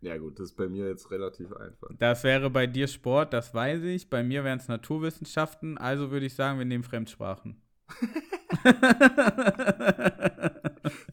Ja, 0.00 0.16
gut, 0.18 0.38
das 0.38 0.50
ist 0.50 0.56
bei 0.56 0.68
mir 0.68 0.88
jetzt 0.88 1.10
relativ 1.10 1.52
einfach. 1.52 1.88
Das 1.98 2.24
wäre 2.24 2.50
bei 2.50 2.66
dir 2.66 2.88
Sport, 2.88 3.32
das 3.32 3.54
weiß 3.54 3.82
ich. 3.84 4.10
Bei 4.10 4.22
mir 4.22 4.42
wären 4.44 4.58
es 4.58 4.68
Naturwissenschaften. 4.68 5.78
Also 5.78 6.10
würde 6.10 6.26
ich 6.26 6.34
sagen, 6.34 6.58
wir 6.58 6.66
nehmen 6.66 6.84
Fremdsprachen. 6.84 7.62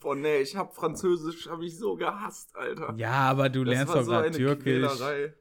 Boah, 0.01 0.15
nee, 0.15 0.41
ich 0.41 0.55
hab 0.55 0.75
Französisch, 0.75 1.47
hab 1.47 1.61
ich 1.61 1.77
so 1.77 1.95
gehasst, 1.95 2.55
Alter. 2.55 2.93
Ja, 2.97 3.29
aber 3.29 3.49
du 3.49 3.63
das 3.63 3.75
lernst 3.75 3.93
doch 3.95 4.03
so 4.03 4.21
Türkisch. 4.29 4.63
Quälerei. 4.63 5.33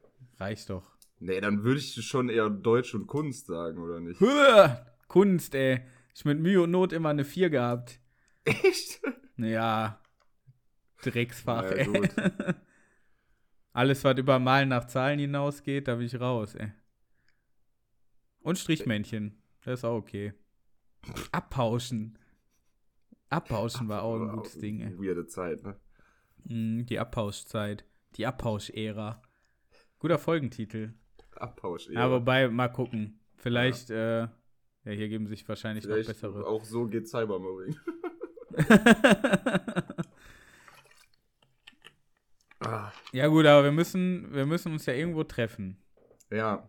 Reicht 0.43 0.71
doch. 0.71 0.91
Nee, 1.21 1.41
dann 1.41 1.63
würde 1.63 1.79
ich 1.79 1.95
schon 2.05 2.29
eher 2.29 2.51
Deutsch 2.51 2.97
und 2.97 3.07
Kunst 3.07 3.47
sagen, 3.47 3.79
oder 3.79 4.01
nicht? 4.01 4.21
Kunst, 5.07 5.55
ey. 5.55 5.83
Ich 6.17 6.25
mit 6.25 6.41
Mühe 6.41 6.63
und 6.63 6.73
Not 6.73 6.93
immer 6.93 7.11
eine 7.11 7.25
4 7.25 7.49
gehabt. 7.49 8.01
Echt? 8.45 9.01
Ja. 9.37 10.01
Drecksfach, 11.01 11.63
ja, 11.63 11.77
ey. 11.77 12.09
Alles, 13.73 14.03
was 14.03 14.19
über 14.19 14.41
Malen 14.41 14.71
nach 14.71 14.89
Zahlen 14.89 15.21
hinausgeht, 15.21 15.87
da 15.87 15.95
bin 15.95 16.07
ich 16.07 16.19
raus, 16.19 16.57
ey. 16.57 16.73
Und 18.41 18.59
Strichmännchen. 18.59 19.41
Das 19.65 19.79
ist 19.79 19.85
auch 19.85 19.99
okay. 19.99 20.33
Abpauschen. 21.31 22.19
Abpauschen 23.29 23.89
war 23.89 24.03
auch 24.03 24.21
ein 24.21 24.29
gutes 24.29 24.59
Ding, 24.59 24.81
ey. 24.81 24.99
Weirde 24.99 25.25
Zeit, 25.29 25.63
ne? 25.63 25.77
Mm, 26.47 26.85
die 26.85 26.99
Abpauschzeit. 26.99 27.85
Die 28.17 28.27
Abpausch-Ära. 28.27 29.23
Guter 30.03 30.19
Folgentitel. 30.19 30.93
Abpausch. 31.37 31.89
Ja, 31.89 32.11
wobei, 32.11 32.49
mal 32.49 32.67
gucken. 32.67 33.21
Vielleicht, 33.37 33.89
ja, 33.89 34.25
äh, 34.25 34.29
ja 34.85 34.91
hier 34.91 35.09
geben 35.09 35.29
sich 35.29 35.49
wahrscheinlich 35.49 35.85
Vielleicht 35.85 36.09
noch 36.09 36.15
bessere. 36.17 36.45
Auch 36.45 36.65
so 36.65 36.89
geht 36.89 37.07
Cybermobbing. 37.07 37.77
ja, 43.13 43.29
gut, 43.29 43.47
aber 43.47 43.63
wir 43.63 43.71
müssen, 43.71 44.35
wir 44.35 44.45
müssen 44.45 44.73
uns 44.73 44.87
ja 44.87 44.95
irgendwo 44.95 45.23
treffen. 45.23 45.81
Ja. 46.33 46.69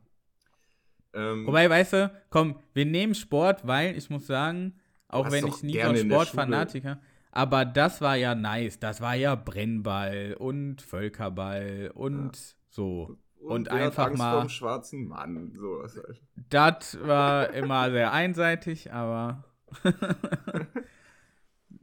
Ähm, 1.15 1.47
Wobei, 1.47 1.67
weißt 1.67 1.93
du, 1.93 2.11
komm, 2.29 2.59
wir 2.75 2.85
nehmen 2.85 3.15
Sport, 3.15 3.65
weil 3.65 3.97
ich 3.97 4.11
muss 4.11 4.27
sagen, 4.27 4.79
auch 5.07 5.31
wenn 5.31 5.47
ich 5.47 5.63
nie 5.63 5.79
von 5.79 5.97
Sportfanatiker, 5.97 7.01
aber 7.31 7.65
das 7.65 7.99
war 7.99 8.15
ja 8.15 8.35
nice. 8.35 8.77
Das 8.77 9.01
war 9.01 9.15
ja 9.15 9.33
Brennball 9.33 10.35
und 10.37 10.83
Völkerball 10.83 11.89
und 11.95 12.37
ja. 12.37 12.43
so. 12.69 13.17
Und, 13.43 13.67
und 13.67 13.69
einfach 13.69 14.07
Angst 14.07 14.17
mal. 14.17 14.39
Vom 14.39 14.49
schwarzen 14.49 15.07
Mann, 15.07 15.53
sowas 15.55 15.97
halt. 15.97 16.21
Das 16.49 16.97
war 17.05 17.51
immer 17.53 17.91
sehr 17.91 18.13
einseitig, 18.13 18.93
aber. 18.93 19.43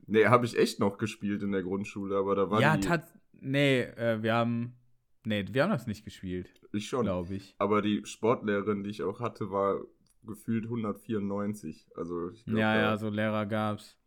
nee, 0.07 0.27
habe 0.27 0.47
ich 0.47 0.59
echt 0.59 0.81
noch 0.81 0.97
gespielt 0.97 1.43
in 1.43 1.53
der 1.53 1.63
Grundschule, 1.63 2.17
aber 2.17 2.35
da 2.35 2.51
war 2.51 2.61
ja, 2.61 2.77
die. 2.77 2.89
Nee, 3.41 3.81
äh, 3.81 4.23
wir 4.23 4.35
haben. 4.35 4.77
Nee, 5.25 5.45
wir 5.51 5.65
haben 5.65 5.71
das 5.71 5.87
nicht 5.87 6.05
gespielt. 6.05 6.49
Ich 6.73 6.89
schon. 6.89 7.05
Glaube 7.05 7.35
ich. 7.35 7.55
Aber 7.59 7.83
die 7.83 8.07
Sportlehrerin, 8.07 8.83
die 8.83 8.91
ich 8.91 9.03
auch 9.03 9.21
hatte, 9.21 9.51
war 9.51 9.81
gefühlt 10.23 10.65
194. 10.65 11.89
Also, 11.95 12.31
glaub, 12.47 12.59
ja, 12.59 12.77
ja, 12.77 12.97
so 12.97 13.11
Lehrer 13.11 13.45
gab's. 13.45 13.99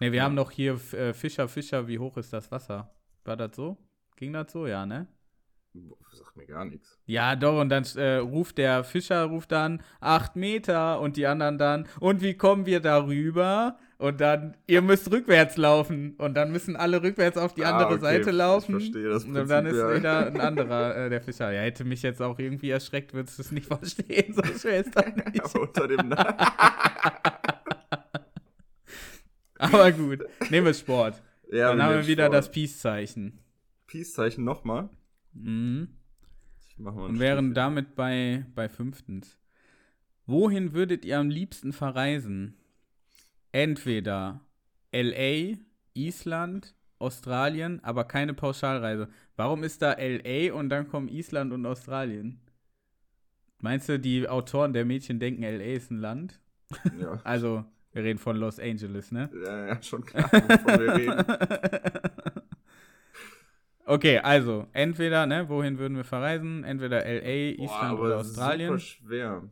Nee, 0.00 0.10
wir 0.10 0.18
ja. 0.18 0.24
haben 0.24 0.34
noch 0.34 0.50
hier 0.50 0.74
äh, 0.92 1.12
Fischer, 1.12 1.48
Fischer, 1.48 1.86
wie 1.86 1.98
hoch 1.98 2.16
ist 2.16 2.32
das 2.32 2.50
Wasser? 2.50 2.94
War 3.24 3.36
das 3.36 3.54
so? 3.54 3.76
Ging 4.16 4.32
das 4.32 4.52
so? 4.52 4.66
Ja, 4.66 4.86
ne? 4.86 5.06
Sagt 6.12 6.36
mir 6.36 6.46
gar 6.46 6.64
nichts. 6.64 6.98
Ja, 7.06 7.34
doch, 7.34 7.60
und 7.60 7.68
dann 7.68 7.84
äh, 7.96 8.16
ruft 8.16 8.58
der 8.58 8.84
Fischer, 8.84 9.24
ruft 9.24 9.50
dann, 9.50 9.82
acht 10.00 10.36
Meter 10.36 11.00
und 11.00 11.16
die 11.16 11.26
anderen 11.26 11.58
dann, 11.58 11.88
und 11.98 12.22
wie 12.22 12.34
kommen 12.34 12.66
wir 12.66 12.80
darüber? 12.80 13.76
Und 13.98 14.20
dann, 14.20 14.56
ihr 14.66 14.82
müsst 14.82 15.10
rückwärts 15.10 15.56
laufen. 15.56 16.14
Und 16.18 16.34
dann 16.34 16.52
müssen 16.52 16.76
alle 16.76 17.02
rückwärts 17.02 17.38
auf 17.38 17.54
die 17.54 17.64
ah, 17.64 17.72
andere 17.72 17.94
okay. 17.94 18.00
Seite 18.00 18.30
laufen. 18.32 18.78
Ich 18.78 18.90
verstehe 18.90 19.08
das 19.08 19.24
Prinzip, 19.24 19.42
Und 19.42 19.48
dann 19.48 19.66
ist 19.66 19.76
ja. 19.78 19.96
wieder 19.96 20.26
ein 20.26 20.40
anderer, 20.42 20.96
äh, 20.96 21.10
der 21.10 21.22
Fischer. 21.22 21.52
Ja, 21.52 21.62
hätte 21.62 21.84
mich 21.84 22.02
jetzt 22.02 22.20
auch 22.20 22.38
irgendwie 22.38 22.70
erschreckt, 22.70 23.14
würdest 23.14 23.38
du 23.38 23.42
es 23.42 23.52
nicht 23.52 23.66
verstehen. 23.68 24.34
So 24.34 24.42
schwer 24.42 24.80
ist 24.80 24.94
das 24.94 25.06
nicht. 25.16 25.42
Aber 25.42 25.60
unter 25.60 25.88
dem 25.88 26.12
Aber 29.58 29.92
gut, 29.92 30.24
nehmen 30.50 30.66
wir 30.66 30.74
Sport. 30.74 31.22
Ja, 31.50 31.70
dann 31.70 31.82
haben 31.82 31.94
wir 31.94 32.06
wieder 32.06 32.24
Sport. 32.24 32.34
das 32.34 32.50
Peace-Zeichen. 32.50 33.38
Peace-Zeichen 33.86 34.44
nochmal? 34.44 34.90
Mhm. 35.34 35.88
Und 36.78 37.18
wären 37.20 37.54
damit 37.54 37.94
bei, 37.94 38.46
bei 38.54 38.68
fünftens. 38.68 39.38
Wohin 40.26 40.72
würdet 40.72 41.04
ihr 41.04 41.18
am 41.18 41.30
liebsten 41.30 41.72
verreisen? 41.72 42.54
Entweder 43.52 44.40
LA, 44.92 45.58
Island, 45.92 46.74
Australien, 46.98 47.82
aber 47.84 48.04
keine 48.04 48.34
Pauschalreise. 48.34 49.08
Warum 49.36 49.62
ist 49.62 49.82
da 49.82 49.96
LA 49.98 50.52
und 50.54 50.70
dann 50.70 50.88
kommen 50.88 51.08
Island 51.08 51.52
und 51.52 51.66
Australien? 51.66 52.40
Meinst 53.60 53.88
du, 53.88 53.98
die 53.98 54.28
Autoren 54.28 54.72
der 54.72 54.84
Mädchen 54.84 55.20
denken, 55.20 55.42
LA 55.42 55.74
ist 55.74 55.90
ein 55.90 55.98
Land? 55.98 56.40
Ja. 56.98 57.20
also, 57.24 57.64
wir 57.92 58.02
reden 58.02 58.18
von 58.18 58.36
Los 58.36 58.58
Angeles, 58.58 59.12
ne? 59.12 59.30
Ja, 59.44 59.66
ja, 59.68 59.82
schon 59.82 60.04
klar, 60.04 60.30
wovon 60.32 60.80
wir 60.80 60.94
reden. 60.94 62.32
Okay, 63.86 64.18
also, 64.18 64.66
entweder, 64.72 65.26
ne, 65.26 65.48
wohin 65.48 65.78
würden 65.78 65.96
wir 65.96 66.04
verreisen? 66.04 66.64
Entweder 66.64 67.00
LA, 67.04 67.62
Island 67.62 67.96
Boah, 67.96 68.00
oder 68.00 68.16
Australien. 68.18 68.68
Super 68.68 68.80
schwer. 68.80 69.42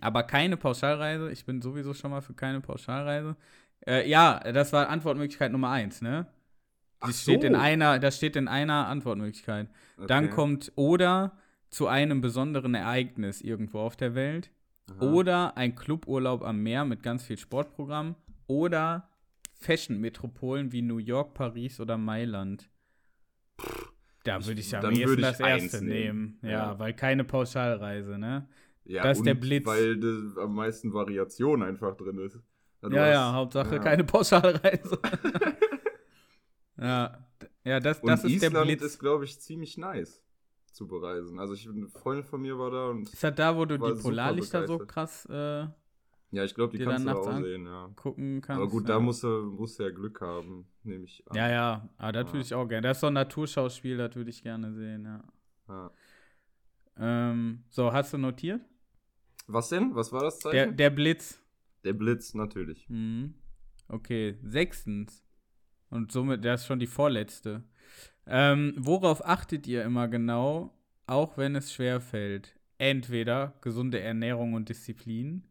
Aber 0.00 0.22
keine 0.22 0.56
Pauschalreise. 0.56 1.30
Ich 1.30 1.44
bin 1.44 1.60
sowieso 1.60 1.94
schon 1.94 2.10
mal 2.10 2.20
für 2.20 2.34
keine 2.34 2.60
Pauschalreise. 2.60 3.36
Äh, 3.86 4.08
ja, 4.08 4.40
das 4.52 4.72
war 4.72 4.88
Antwortmöglichkeit 4.88 5.52
Nummer 5.52 5.70
eins, 5.70 6.02
ne? 6.02 6.26
Das, 7.00 7.24
so. 7.24 7.32
steht 7.32 7.44
in 7.44 7.54
einer, 7.54 7.98
das 7.98 8.16
steht 8.16 8.36
in 8.36 8.48
einer 8.48 8.86
Antwortmöglichkeit. 8.86 9.68
Okay. 9.96 10.06
Dann 10.06 10.30
kommt 10.30 10.72
oder 10.76 11.36
zu 11.68 11.88
einem 11.88 12.20
besonderen 12.20 12.74
Ereignis 12.74 13.40
irgendwo 13.40 13.80
auf 13.80 13.96
der 13.96 14.14
Welt. 14.14 14.50
Aha. 14.90 15.12
Oder 15.12 15.56
ein 15.56 15.74
Cluburlaub 15.74 16.42
am 16.42 16.62
Meer 16.62 16.84
mit 16.84 17.02
ganz 17.02 17.24
viel 17.24 17.38
Sportprogramm. 17.38 18.14
Oder 18.46 19.08
Fashion-Metropolen 19.54 20.72
wie 20.72 20.82
New 20.82 20.98
York, 20.98 21.34
Paris 21.34 21.80
oder 21.80 21.98
Mailand. 21.98 22.68
Da 24.24 24.44
würde 24.44 24.60
ich 24.60 24.76
am 24.76 24.90
ehesten 24.90 25.20
das 25.20 25.38
erste 25.38 25.84
nehmen. 25.84 26.38
Ja, 26.42 26.50
ja, 26.50 26.78
weil 26.78 26.94
keine 26.94 27.24
Pauschalreise, 27.24 28.18
ne? 28.18 28.48
Ja, 28.84 29.02
das 29.02 29.18
ist 29.18 29.26
der 29.26 29.34
Blitz. 29.34 29.66
Weil 29.66 29.98
das 29.98 30.36
am 30.38 30.54
meisten 30.54 30.92
Variation 30.92 31.62
einfach 31.62 31.96
drin 31.96 32.18
ist. 32.18 32.38
Also 32.80 32.96
ja, 32.96 33.08
ja, 33.08 33.32
Hauptsache 33.32 33.76
ja. 33.76 33.80
keine 33.80 34.04
Pauschalreise. 34.04 34.98
ja, 36.78 37.26
ja, 37.64 37.80
das, 37.80 38.00
das 38.02 38.24
ist 38.24 38.30
Island 38.30 38.56
der 38.56 38.62
Blitz. 38.62 38.82
ist, 38.82 38.98
glaube 38.98 39.24
ich, 39.24 39.40
ziemlich 39.40 39.78
nice 39.78 40.22
zu 40.72 40.86
bereisen. 40.86 41.38
Also 41.38 41.54
ich, 41.54 41.68
eine 41.68 41.88
Freundin 41.88 42.24
von 42.24 42.42
mir 42.42 42.58
war 42.58 42.70
da 42.70 42.88
und. 42.88 43.10
Ist 43.10 43.22
das 43.22 43.34
da, 43.34 43.56
wo 43.56 43.64
du 43.64 43.78
die 43.78 44.02
Polarlichter 44.02 44.66
so 44.66 44.78
krass 44.78 45.26
äh, 45.26 45.66
ja, 46.34 46.44
ich 46.44 46.54
glaube, 46.54 46.76
die 46.76 46.84
kannst 46.84 47.04
du 47.04 47.10
da 47.10 47.16
auch 47.16 47.36
sehen, 47.38 47.66
ja. 47.66 47.90
Gucken 47.96 48.40
kannst. 48.40 48.60
Aber 48.60 48.70
gut, 48.70 48.88
ja. 48.88 48.94
da 48.94 49.00
musst 49.00 49.22
du, 49.22 49.28
musst 49.56 49.78
du 49.78 49.84
ja 49.84 49.90
Glück 49.90 50.20
haben, 50.20 50.66
nehme 50.82 51.04
ich 51.04 51.22
an. 51.28 51.36
Ja, 51.36 51.48
ja, 51.48 51.88
aber 51.96 52.12
das 52.12 52.26
ja. 52.26 52.32
würde 52.32 52.44
ich 52.44 52.54
auch 52.54 52.66
gerne. 52.66 52.88
Das 52.88 52.96
ist 52.96 53.00
so 53.00 53.06
ein 53.06 53.12
Naturschauspiel, 53.14 53.96
das 53.96 54.14
würde 54.16 54.30
ich 54.30 54.42
gerne 54.42 54.72
sehen, 54.72 55.04
ja. 55.04 55.24
ja. 55.68 55.90
Ähm, 56.96 57.64
so, 57.70 57.92
hast 57.92 58.12
du 58.12 58.18
notiert? 58.18 58.60
Was 59.46 59.68
denn? 59.68 59.94
Was 59.94 60.12
war 60.12 60.22
das 60.22 60.40
Zeichen? 60.40 60.54
Der, 60.54 60.72
der 60.72 60.90
Blitz. 60.90 61.40
Der 61.84 61.92
Blitz, 61.92 62.34
natürlich. 62.34 62.88
Mhm. 62.88 63.34
Okay, 63.88 64.38
sechstens. 64.42 65.24
Und 65.90 66.10
somit, 66.10 66.44
das 66.44 66.62
ist 66.62 66.66
schon 66.66 66.78
die 66.78 66.86
vorletzte. 66.86 67.62
Ähm, 68.26 68.74
worauf 68.76 69.24
achtet 69.24 69.66
ihr 69.66 69.84
immer 69.84 70.08
genau, 70.08 70.74
auch 71.06 71.36
wenn 71.36 71.54
es 71.54 71.72
schwer 71.72 72.00
fällt? 72.00 72.56
Entweder 72.78 73.54
gesunde 73.60 74.00
Ernährung 74.00 74.54
und 74.54 74.68
Disziplin 74.68 75.44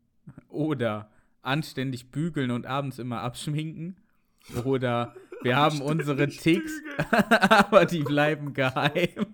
oder 0.49 1.09
anständig 1.41 2.11
bügeln 2.11 2.51
und 2.51 2.65
abends 2.65 2.99
immer 2.99 3.21
abschminken. 3.21 3.97
Oder 4.63 5.15
wir 5.41 5.55
haben 5.55 5.82
unsere 5.82 6.28
Ticks, 6.30 6.71
aber 7.49 7.86
die 7.86 8.03
bleiben 8.03 8.53
geheim. 8.53 9.26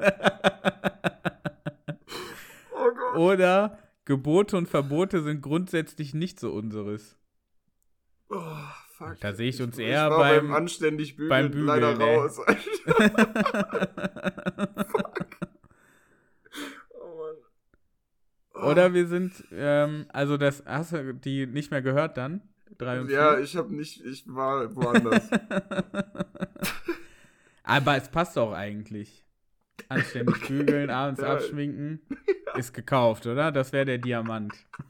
oh 2.74 3.18
Oder 3.20 3.80
Gebote 4.06 4.58
und 4.58 4.68
Verbote 4.68 5.22
sind 5.22 5.42
grundsätzlich 5.42 6.14
nicht 6.14 6.40
so 6.40 6.52
unseres. 6.52 7.16
Oh, 8.30 8.56
fuck. 8.98 9.20
Da 9.22 9.34
sehe 9.34 9.50
ich 9.50 9.62
uns 9.62 9.78
ich 9.78 9.86
eher 9.86 10.10
beim, 10.10 10.48
beim 10.48 10.54
anständig 10.56 11.16
bügeln, 11.16 11.30
beim 11.30 11.52
bügeln 11.52 11.68
leider 11.68 12.00
ey. 12.00 12.16
raus. 12.16 12.40
fuck. 14.88 15.26
Oder 18.64 18.94
wir 18.94 19.08
sind, 19.08 19.44
ähm, 19.52 20.06
also 20.10 20.38
das, 20.38 20.64
hast 20.66 20.94
du 20.94 21.14
die 21.14 21.46
nicht 21.48 21.72
mehr 21.72 21.82
gehört 21.82 22.18
dann? 22.18 22.42
Drei 22.78 23.02
und 23.02 23.10
ja, 23.10 23.36
vier? 23.36 23.44
ich 23.44 23.56
habe 23.58 23.74
nicht, 23.76 24.06
ich 24.06 24.24
war 24.28 24.76
woanders. 24.76 25.30
Aber 27.64 27.98
es 27.98 28.10
passt 28.10 28.38
auch 28.38 28.54
eigentlich. 28.54 29.26
Anständig 29.88 30.48
bügeln, 30.48 30.90
abends 30.90 31.22
ja. 31.22 31.34
abschminken. 31.34 32.02
Ist 32.58 32.74
gekauft, 32.74 33.28
oder? 33.28 33.52
Das 33.52 33.72
wäre 33.72 33.86
der 33.86 34.00
Diamant. 34.00 34.54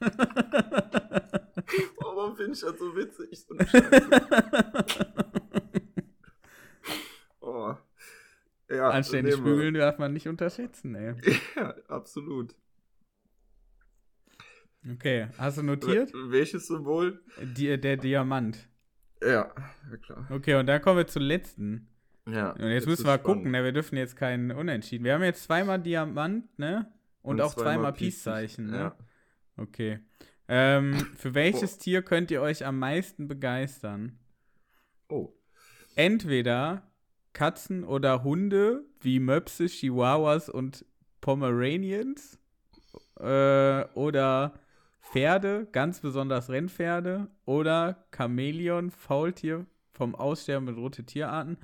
Warum 2.00 2.34
finde 2.36 2.52
ich 2.52 2.60
das 2.60 2.78
so 2.78 2.96
witzig? 2.96 3.38
So 3.38 3.54
oh. 7.40 7.74
ja, 8.70 8.90
Anständig 8.90 9.42
bügeln 9.42 9.74
darf 9.74 9.98
man 9.98 10.12
nicht 10.12 10.26
unterschätzen, 10.26 10.94
ey. 10.94 11.14
Ja, 11.56 11.74
absolut. 11.88 12.54
Okay, 14.88 15.28
hast 15.36 15.58
du 15.58 15.62
notiert? 15.62 16.12
Welches 16.14 16.66
Symbol? 16.66 17.20
Die, 17.42 17.78
der 17.78 17.96
Diamant. 17.96 18.68
Ja, 19.22 19.52
klar. 20.02 20.26
Okay, 20.30 20.54
und 20.54 20.66
dann 20.66 20.80
kommen 20.80 20.98
wir 20.98 21.06
zum 21.06 21.22
letzten. 21.22 21.88
Ja. 22.26 22.52
Und 22.52 22.70
jetzt, 22.70 22.86
müssen 22.86 23.06
wir 23.06 23.18
gucken, 23.18 23.50
ne? 23.50 23.62
Wir 23.62 23.72
dürfen 23.72 23.96
jetzt 23.96 24.16
keinen 24.16 24.50
Unentschieden. 24.50 25.04
Wir 25.04 25.14
haben 25.14 25.22
jetzt 25.22 25.44
zweimal 25.44 25.80
Diamant, 25.80 26.58
ne? 26.58 26.90
Und, 27.22 27.34
und 27.34 27.40
auch 27.42 27.54
zweimal, 27.54 27.74
zweimal 27.74 27.92
Peace-Zeichen, 27.92 28.66
ne? 28.70 28.78
Ja. 28.78 28.96
Okay. 29.56 30.00
Ähm, 30.48 30.94
für 31.16 31.34
welches 31.34 31.76
oh. 31.76 31.80
Tier 31.80 32.02
könnt 32.02 32.30
ihr 32.30 32.40
euch 32.40 32.64
am 32.64 32.78
meisten 32.78 33.28
begeistern? 33.28 34.18
Oh. 35.08 35.32
Entweder 35.96 36.90
Katzen 37.32 37.84
oder 37.84 38.24
Hunde 38.24 38.84
wie 39.00 39.20
Möpse, 39.20 39.66
Chihuahuas 39.66 40.48
und 40.48 40.86
Pomeranians. 41.20 42.38
Äh, 43.18 43.84
oder 43.94 44.59
Pferde, 45.00 45.66
ganz 45.72 46.00
besonders 46.00 46.50
Rennpferde 46.50 47.28
oder 47.44 48.06
Chamäleon, 48.14 48.90
Faultier 48.90 49.66
vom 49.92 50.14
Aussterben 50.14 50.66
bedrohte 50.66 51.04
Tierarten 51.04 51.58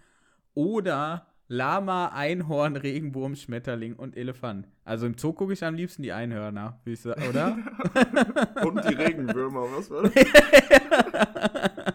oder 0.55 1.27
Lama, 1.49 2.09
Einhorn, 2.09 2.75
Regenwurm, 2.77 3.37
Schmetterling 3.37 3.95
und 3.95 4.17
Elefant. 4.17 4.69
Also 4.85 5.07
im 5.07 5.17
Zoo 5.17 5.33
gucke 5.33 5.53
ich 5.53 5.63
am 5.63 5.77
liebsten 5.77 6.03
die 6.03 6.13
Einhörner, 6.13 6.81
oder? 7.29 7.57
und 8.65 8.85
die 8.85 8.95
Regenwürmer, 8.95 9.63
was 9.71 9.91
war 9.91 10.03
das? 10.03 10.13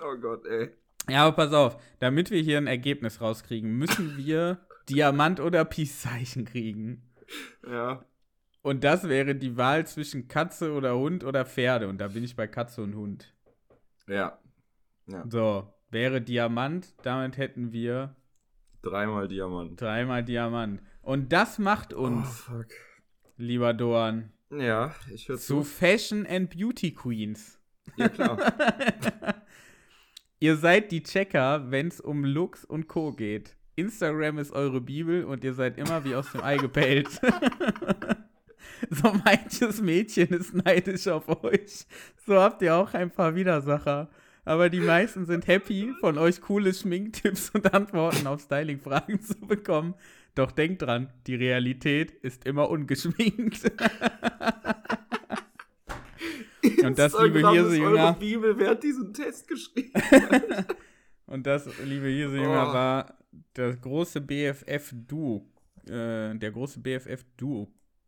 oh 0.00 0.16
Gott, 0.18 0.46
ey. 0.46 0.70
Ja, 1.10 1.26
aber 1.26 1.36
pass 1.36 1.52
auf, 1.52 1.76
damit 1.98 2.30
wir 2.30 2.40
hier 2.40 2.58
ein 2.58 2.66
Ergebnis 2.66 3.20
rauskriegen, 3.20 3.76
müssen 3.76 4.16
wir 4.16 4.58
Diamant 4.88 5.40
oder 5.40 5.64
Peace-Zeichen 5.66 6.46
kriegen. 6.46 7.02
Ja. 7.66 8.04
Und 8.68 8.84
das 8.84 9.08
wäre 9.08 9.34
die 9.34 9.56
Wahl 9.56 9.86
zwischen 9.86 10.28
Katze 10.28 10.74
oder 10.74 10.94
Hund 10.94 11.24
oder 11.24 11.46
Pferde. 11.46 11.88
Und 11.88 12.02
da 12.02 12.08
bin 12.08 12.22
ich 12.22 12.36
bei 12.36 12.46
Katze 12.46 12.82
und 12.82 12.94
Hund. 12.94 13.34
Ja. 14.06 14.38
ja. 15.06 15.24
So, 15.26 15.72
wäre 15.90 16.20
Diamant, 16.20 16.94
damit 17.02 17.38
hätten 17.38 17.72
wir. 17.72 18.14
Dreimal 18.82 19.26
Diamant. 19.26 19.80
Dreimal 19.80 20.22
Diamant. 20.22 20.82
Und 21.00 21.32
das 21.32 21.58
macht 21.58 21.94
uns, 21.94 22.46
oh, 22.52 22.62
lieber 23.38 23.72
Dorn. 23.72 24.34
Ja, 24.50 24.94
ich 25.14 25.30
höre 25.30 25.38
zu. 25.38 25.62
Zu 25.62 25.64
Fashion 25.64 26.26
and 26.26 26.50
Beauty 26.50 26.92
Queens. 26.92 27.58
Ja, 27.96 28.10
klar. 28.10 28.36
ihr 30.40 30.56
seid 30.56 30.92
die 30.92 31.02
Checker, 31.02 31.70
wenn 31.70 31.88
es 31.88 32.02
um 32.02 32.22
Looks 32.22 32.66
und 32.66 32.86
Co. 32.86 33.12
geht. 33.12 33.56
Instagram 33.76 34.36
ist 34.36 34.52
eure 34.52 34.82
Bibel 34.82 35.24
und 35.24 35.42
ihr 35.42 35.54
seid 35.54 35.78
immer 35.78 36.04
wie 36.04 36.14
aus 36.14 36.32
dem 36.32 36.42
Ei 36.42 36.58
gepellt. 36.58 37.08
So 38.90 39.12
manches 39.24 39.80
Mädchen 39.80 40.28
ist 40.28 40.54
neidisch 40.54 41.08
auf 41.08 41.28
euch. 41.42 41.86
So 42.26 42.36
habt 42.40 42.62
ihr 42.62 42.74
auch 42.74 42.94
ein 42.94 43.10
paar 43.10 43.34
Widersacher. 43.34 44.08
Aber 44.44 44.70
die 44.70 44.80
meisten 44.80 45.26
sind 45.26 45.46
happy, 45.46 45.92
von 46.00 46.16
euch 46.16 46.40
coole 46.40 46.72
Schminktipps 46.72 47.50
und 47.50 47.74
Antworten 47.74 48.26
auf 48.26 48.40
Styling-Fragen 48.40 49.20
zu 49.20 49.34
bekommen. 49.40 49.94
Doch 50.34 50.52
denkt 50.52 50.82
dran, 50.82 51.12
die 51.26 51.34
Realität 51.34 52.12
ist 52.12 52.46
immer 52.46 52.70
ungeschminkt. 52.70 53.70
Und 56.82 56.98
das, 56.98 57.12
liebe 57.20 57.50
Hirse-Jünger. 57.50 58.12
Bibel, 58.14 58.58
wer 58.58 58.70
hat 58.70 58.82
diesen 58.82 59.12
Test 59.12 59.48
geschrieben? 59.48 59.92
Und 61.26 61.46
das, 61.46 61.66
liebe 61.84 62.06
Hirse-Jünger, 62.06 62.68
oh. 62.70 62.72
war 62.72 63.18
das 63.54 63.80
große 63.80 64.20
BFF-Duo. 64.20 65.46
Äh, 65.86 66.34
der 66.36 66.50
große 66.52 66.80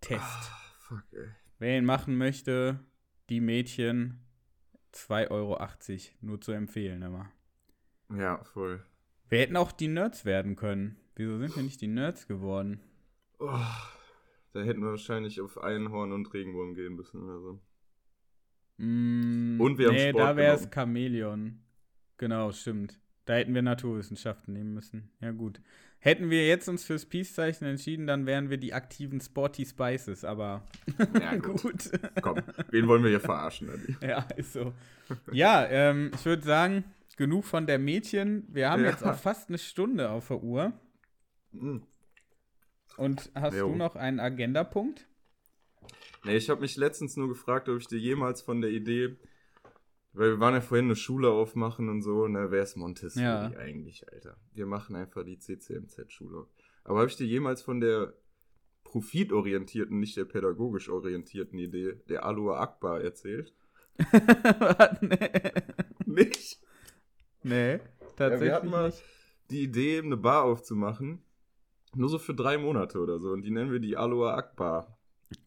BFF-Duo-Test. 0.01 0.21
Ah, 0.23 0.75
fuck, 0.79 1.05
ey. 1.13 1.29
Wer 1.59 1.79
ihn 1.79 1.85
machen 1.85 2.17
möchte, 2.17 2.81
die 3.29 3.41
Mädchen 3.41 4.21
2,80 4.93 5.31
Euro. 5.31 5.59
Nur 6.21 6.41
zu 6.41 6.53
empfehlen 6.53 7.03
immer. 7.03 7.31
Ja, 8.15 8.43
voll. 8.45 8.85
Wir 9.29 9.41
hätten 9.41 9.57
auch 9.57 9.73
die 9.73 9.89
Nerds 9.89 10.25
werden 10.25 10.57
können. 10.57 10.97
Wieso 11.15 11.39
sind 11.39 11.55
wir 11.55 11.63
nicht 11.63 11.81
die 11.81 11.87
Nerds 11.87 12.27
geworden? 12.27 12.81
Oh, 13.39 13.61
da 14.53 14.61
hätten 14.63 14.81
wir 14.81 14.91
wahrscheinlich 14.91 15.41
auf 15.41 15.59
Einhorn 15.59 16.13
und 16.13 16.33
Regenwurm 16.33 16.75
gehen 16.75 16.95
müssen 16.95 17.23
oder 17.23 17.41
so. 17.41 17.61
Mm, 18.79 19.61
und 19.61 19.79
wir 19.79 19.89
haben 19.89 19.95
nee, 19.95 20.09
Sport 20.11 20.25
da 20.25 20.37
wäre 20.37 20.57
es 20.57 20.69
Chamäleon. 20.71 21.63
Genau, 22.17 22.51
stimmt. 22.53 22.99
Da 23.27 23.35
hätten 23.35 23.55
wir 23.55 23.63
Naturwissenschaften 23.63 24.55
nehmen 24.55 24.75
müssen. 24.75 25.13
Ja, 25.21 25.31
gut. 25.31 25.61
Hätten 26.03 26.31
wir 26.31 26.47
jetzt 26.47 26.67
uns 26.67 26.83
fürs 26.83 27.05
Peace-Zeichen 27.05 27.67
entschieden, 27.67 28.07
dann 28.07 28.25
wären 28.25 28.49
wir 28.49 28.57
die 28.57 28.73
aktiven 28.73 29.21
Sporty 29.21 29.67
Spices, 29.67 30.25
aber 30.25 30.65
ja, 31.21 31.37
gut. 31.37 31.63
gut. 31.63 31.91
Komm, 32.23 32.39
wen 32.71 32.89
wollen 32.89 33.03
wir 33.03 33.11
hier 33.11 33.21
verarschen? 33.21 33.97
Ja, 34.01 34.27
ist 34.37 34.55
so. 34.55 34.73
Ja, 35.31 35.67
ähm, 35.67 36.11
ich 36.15 36.25
würde 36.25 36.43
sagen, 36.43 36.85
genug 37.19 37.45
von 37.45 37.67
der 37.67 37.79
Mädchen. 37.79 38.45
Wir 38.49 38.71
haben 38.71 38.83
ja. 38.83 38.91
jetzt 38.91 39.05
auch 39.05 39.15
fast 39.15 39.51
eine 39.51 39.59
Stunde 39.59 40.09
auf 40.09 40.29
der 40.29 40.43
Uhr. 40.43 40.73
Mhm. 41.53 41.83
Und 42.97 43.31
hast 43.35 43.57
jo. 43.57 43.69
du 43.69 43.77
noch 43.77 43.95
einen 43.95 44.21
Agendapunkt? 44.21 45.07
Nee, 46.25 46.37
ich 46.37 46.49
habe 46.49 46.63
mich 46.63 46.77
letztens 46.77 47.17
nur 47.17 47.29
gefragt, 47.29 47.69
ob 47.69 47.79
ich 47.79 47.89
dir 47.89 47.99
jemals 47.99 48.41
von 48.41 48.63
der 48.63 48.71
Idee, 48.71 49.17
weil 50.13 50.33
wir 50.33 50.41
waren 50.41 50.55
ja 50.55 50.61
vorhin 50.61 50.87
eine 50.87 50.97
Schule 50.97 51.31
aufmachen 51.31 51.89
und 51.89 52.03
so, 52.03 52.27
ne, 52.27 52.51
wer 52.51 52.63
ist 52.63 52.77
Montessori 52.77 53.25
ja. 53.25 53.51
eigentlich, 53.57 54.11
Alter? 54.13 54.37
Wir 54.53 54.67
machen 54.67 54.97
einfach 54.97 55.25
die 55.25 55.39
CCMZ-Schule. 55.39 56.47
Aber 56.85 56.99
habe 56.99 57.09
ich 57.09 57.17
dir 57.17 57.27
jemals 57.27 57.63
von 57.63 57.81
der 57.81 58.15
profitorientierten, 58.85 60.01
nicht 60.01 60.17
der 60.17 60.25
pädagogisch 60.25 60.89
orientierten 60.89 61.59
Idee 61.59 62.01
der 62.09 62.25
Alua 62.25 62.61
Akbar 62.61 63.01
erzählt? 63.01 63.55
nee. 65.01 65.31
Nicht? 66.07 66.61
Nee, 67.43 67.81
tatsächlich. 68.17 68.19
Ja, 68.19 68.41
wir 68.41 68.55
hatten 68.55 68.71
mal 68.71 68.93
die 69.51 69.63
Idee, 69.63 69.99
eine 69.99 70.17
Bar 70.17 70.45
aufzumachen. 70.45 71.23
Nur 71.95 72.09
so 72.09 72.19
für 72.19 72.35
drei 72.35 72.59
Monate 72.59 72.99
oder 72.99 73.19
so. 73.19 73.31
Und 73.31 73.43
die 73.43 73.51
nennen 73.51 73.73
wir 73.73 73.81
die 73.81 73.97
Aloha 73.97 74.35
Akbar. 74.35 74.99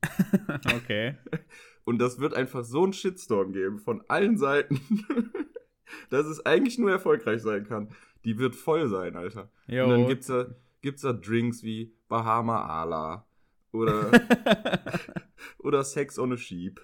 okay. 0.75 1.17
Und 1.85 1.99
das 1.99 2.19
wird 2.19 2.33
einfach 2.33 2.63
so 2.63 2.83
einen 2.83 2.93
Shitstorm 2.93 3.51
geben 3.51 3.79
von 3.79 4.03
allen 4.07 4.37
Seiten, 4.37 4.79
dass 6.09 6.25
es 6.25 6.45
eigentlich 6.45 6.77
nur 6.77 6.91
erfolgreich 6.91 7.41
sein 7.41 7.65
kann. 7.65 7.89
Die 8.23 8.37
wird 8.37 8.55
voll 8.55 8.87
sein, 8.87 9.15
Alter. 9.15 9.49
Jo. 9.67 9.83
Und 9.83 9.89
dann 9.89 10.07
gibt's 10.07 10.27
da, 10.27 10.47
gibt's 10.81 11.01
da 11.01 11.11
Drinks 11.13 11.63
wie 11.63 11.93
Bahama 12.07 12.65
Ala 12.65 13.25
oder, 13.71 14.11
oder 15.59 15.83
Sex 15.83 16.17
on 16.17 16.33
a 16.33 16.37
Sheep. 16.37 16.79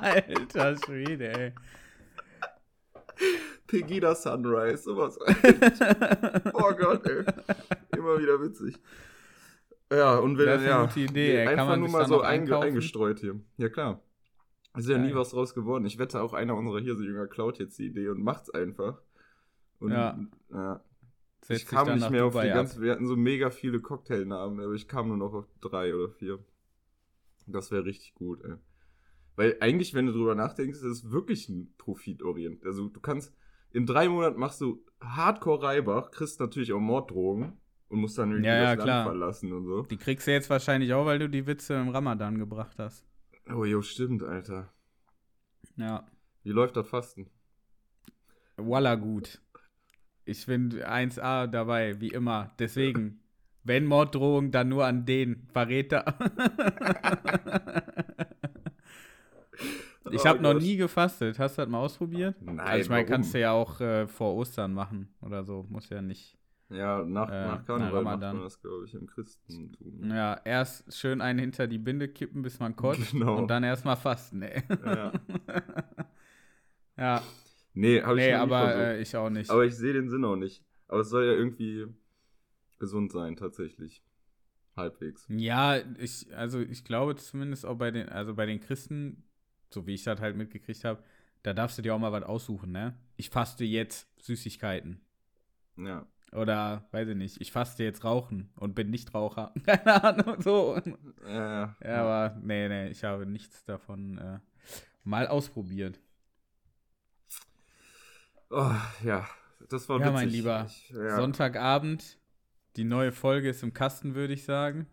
Alter 0.00 0.76
Schwede, 0.86 1.38
ey. 1.38 1.52
Pegida 3.66 4.14
Sunrise, 4.14 4.82
sowas. 4.84 5.18
oh 6.54 6.72
Gott, 6.74 7.06
ey. 7.06 7.24
Immer 7.96 8.18
wieder 8.18 8.40
witzig. 8.40 8.78
Ja, 9.92 10.18
und 10.18 10.38
wenn 10.38 10.46
das 10.46 10.62
ist 10.62 10.66
ja, 10.66 10.86
gute 10.86 11.00
Idee, 11.00 11.36
ey. 11.36 11.48
einfach 11.48 11.76
nur 11.76 11.90
mal 11.90 12.06
so 12.06 12.22
einge 12.22 12.58
eingestreut 12.58 13.20
hier. 13.20 13.38
Ja, 13.58 13.68
klar. 13.68 14.02
Ist 14.74 14.88
ja, 14.88 14.96
ja 14.96 15.02
nie 15.02 15.14
was 15.14 15.30
draus 15.30 15.54
geworden. 15.54 15.84
Ich 15.84 15.98
wette, 15.98 16.22
auch 16.22 16.32
einer 16.32 16.56
unserer 16.56 16.80
Hirse-Jünger 16.80 17.26
klaut 17.26 17.58
jetzt 17.58 17.78
die 17.78 17.86
Idee 17.86 18.08
und 18.08 18.22
macht's 18.22 18.48
einfach. 18.48 19.02
Und, 19.80 19.92
ja. 19.92 20.18
ja. 20.50 20.82
Ich 21.48 21.66
kam 21.66 21.94
nicht 21.94 22.08
mehr 22.10 22.24
auf 22.24 22.40
die 22.40 22.48
ganze. 22.48 22.80
Wir 22.80 22.92
hatten 22.92 23.06
so 23.06 23.16
mega 23.16 23.50
viele 23.50 23.80
Cocktailnamen, 23.80 24.60
aber 24.60 24.72
ich 24.72 24.88
kam 24.88 25.08
nur 25.08 25.18
noch 25.18 25.34
auf 25.34 25.46
drei 25.60 25.94
oder 25.94 26.08
vier. 26.08 26.38
Das 27.46 27.70
wäre 27.70 27.84
richtig 27.84 28.14
gut, 28.14 28.42
ey. 28.44 28.54
Weil 29.36 29.56
eigentlich, 29.60 29.92
wenn 29.92 30.06
du 30.06 30.12
drüber 30.12 30.34
nachdenkst, 30.34 30.78
ist 30.78 30.84
es 30.84 31.10
wirklich 31.10 31.48
ein 31.48 31.74
Profitorient. 31.76 32.64
Also 32.64 32.88
du 32.88 33.00
kannst, 33.00 33.34
in 33.72 33.86
drei 33.86 34.08
Monaten 34.08 34.38
machst 34.38 34.60
du 34.60 34.84
Hardcore 35.00 35.62
Reibach, 35.62 36.12
kriegst 36.12 36.38
natürlich 36.40 36.72
auch 36.72 36.80
Morddrogen 36.80 37.58
und 37.92 38.00
musst 38.00 38.16
dann 38.16 38.30
irgendwie 38.30 38.48
ja, 38.48 38.74
das 38.74 38.86
ja, 38.86 38.94
Land 38.94 39.08
verlassen 39.08 39.52
und 39.52 39.66
so. 39.66 39.82
Die 39.82 39.98
kriegst 39.98 40.26
du 40.26 40.32
jetzt 40.32 40.48
wahrscheinlich 40.48 40.94
auch, 40.94 41.04
weil 41.04 41.18
du 41.18 41.28
die 41.28 41.46
Witze 41.46 41.74
im 41.74 41.90
Ramadan 41.90 42.38
gebracht 42.38 42.78
hast. 42.78 43.04
Oh 43.54 43.64
jo, 43.66 43.82
stimmt, 43.82 44.22
Alter. 44.22 44.72
Ja. 45.76 46.06
Wie 46.42 46.50
läuft 46.50 46.76
das 46.76 46.88
Fasten? 46.88 47.26
Walla 48.56 48.94
gut. 48.94 49.42
Ich 50.24 50.46
bin 50.46 50.72
1A 50.72 51.48
dabei, 51.48 52.00
wie 52.00 52.08
immer. 52.08 52.52
Deswegen, 52.58 53.20
wenn 53.62 53.84
Morddrohung, 53.84 54.52
dann 54.52 54.70
nur 54.70 54.86
an 54.86 55.04
den 55.04 55.46
Verräter. 55.52 56.16
Ich 60.10 60.26
habe 60.26 60.40
oh 60.40 60.42
noch 60.42 60.60
nie 60.60 60.76
gefastet. 60.76 61.38
Hast 61.38 61.56
du 61.56 61.62
das 61.62 61.70
mal 61.70 61.78
ausprobiert? 61.78 62.36
Nein. 62.42 62.60
Also 62.60 62.82
ich 62.82 62.90
meine, 62.90 63.06
kannst 63.06 63.32
du 63.32 63.40
ja 63.40 63.52
auch 63.52 63.80
äh, 63.80 64.06
vor 64.06 64.34
Ostern 64.34 64.74
machen 64.74 65.08
oder 65.22 65.42
so. 65.42 65.64
Muss 65.70 65.88
ja 65.88 66.02
nicht. 66.02 66.36
Ja, 66.72 67.04
nach, 67.04 67.30
äh, 67.30 67.46
nach 67.46 67.64
Karneval 67.64 68.02
macht 68.02 68.20
man 68.20 68.42
das, 68.42 68.60
glaube 68.60 68.86
ich, 68.86 68.94
im 68.94 69.06
Christentum. 69.06 70.10
Ja, 70.10 70.40
erst 70.44 70.92
schön 70.96 71.20
einen 71.20 71.38
hinter 71.38 71.66
die 71.66 71.78
Binde 71.78 72.08
kippen, 72.08 72.42
bis 72.42 72.58
man 72.58 72.74
kotzt. 72.76 73.00
Genau. 73.12 73.38
Und 73.38 73.48
dann 73.48 73.62
erstmal 73.62 73.96
fasten, 73.96 74.42
ey. 74.42 74.62
Ja. 74.84 75.12
ja. 76.96 77.22
Nee, 77.74 78.02
habe 78.02 78.18
ich 78.18 78.26
nee, 78.26 78.34
aber 78.34 78.74
äh, 78.74 79.02
ich 79.02 79.16
auch 79.16 79.30
nicht. 79.30 79.50
Aber 79.50 79.64
ich 79.64 79.74
sehe 79.74 79.92
den 79.92 80.08
Sinn 80.08 80.24
auch 80.24 80.36
nicht. 80.36 80.64
Aber 80.88 81.00
es 81.00 81.10
soll 81.10 81.24
ja 81.24 81.32
irgendwie 81.32 81.86
gesund 82.78 83.12
sein, 83.12 83.36
tatsächlich. 83.36 84.02
Halbwegs. 84.76 85.26
Ja, 85.28 85.78
ich, 85.98 86.34
also 86.34 86.60
ich 86.60 86.84
glaube 86.84 87.16
zumindest 87.16 87.66
auch 87.66 87.76
bei 87.76 87.90
den, 87.90 88.08
also 88.08 88.34
bei 88.34 88.46
den 88.46 88.60
Christen 88.60 89.24
so 89.72 89.86
wie 89.86 89.94
ich 89.94 90.04
das 90.04 90.20
halt 90.20 90.36
mitgekriegt 90.36 90.84
habe, 90.84 91.02
da 91.42 91.52
darfst 91.52 91.78
du 91.78 91.82
dir 91.82 91.94
auch 91.94 91.98
mal 91.98 92.12
was 92.12 92.22
aussuchen, 92.22 92.72
ne? 92.72 92.96
Ich 93.16 93.30
faste 93.30 93.64
jetzt 93.64 94.08
Süßigkeiten. 94.22 95.00
Ja. 95.76 96.06
Oder, 96.32 96.88
weiß 96.92 97.08
ich 97.08 97.16
nicht, 97.16 97.40
ich 97.40 97.52
faste 97.52 97.84
jetzt 97.84 98.04
Rauchen 98.04 98.50
und 98.56 98.74
bin 98.74 98.90
nicht 98.90 99.12
Raucher. 99.14 99.52
Keine 99.66 100.02
Ahnung, 100.02 100.40
so. 100.40 100.80
Ja, 101.26 101.76
ja. 101.84 102.02
aber 102.02 102.36
nee, 102.42 102.68
nee, 102.68 102.88
ich 102.88 103.04
habe 103.04 103.26
nichts 103.26 103.64
davon 103.64 104.16
äh, 104.18 104.38
mal 105.04 105.26
ausprobiert. 105.28 106.00
Oh, 108.50 108.70
ja, 109.04 109.26
das 109.68 109.88
war 109.88 109.98
Ja, 110.00 110.06
witzig. 110.06 110.14
mein 110.14 110.28
Lieber, 110.28 110.66
ich, 110.68 110.90
ja. 110.90 111.16
Sonntagabend, 111.16 112.18
die 112.76 112.84
neue 112.84 113.12
Folge 113.12 113.48
ist 113.50 113.62
im 113.62 113.72
Kasten, 113.72 114.14
würde 114.14 114.34
ich 114.34 114.44
sagen. 114.44 114.86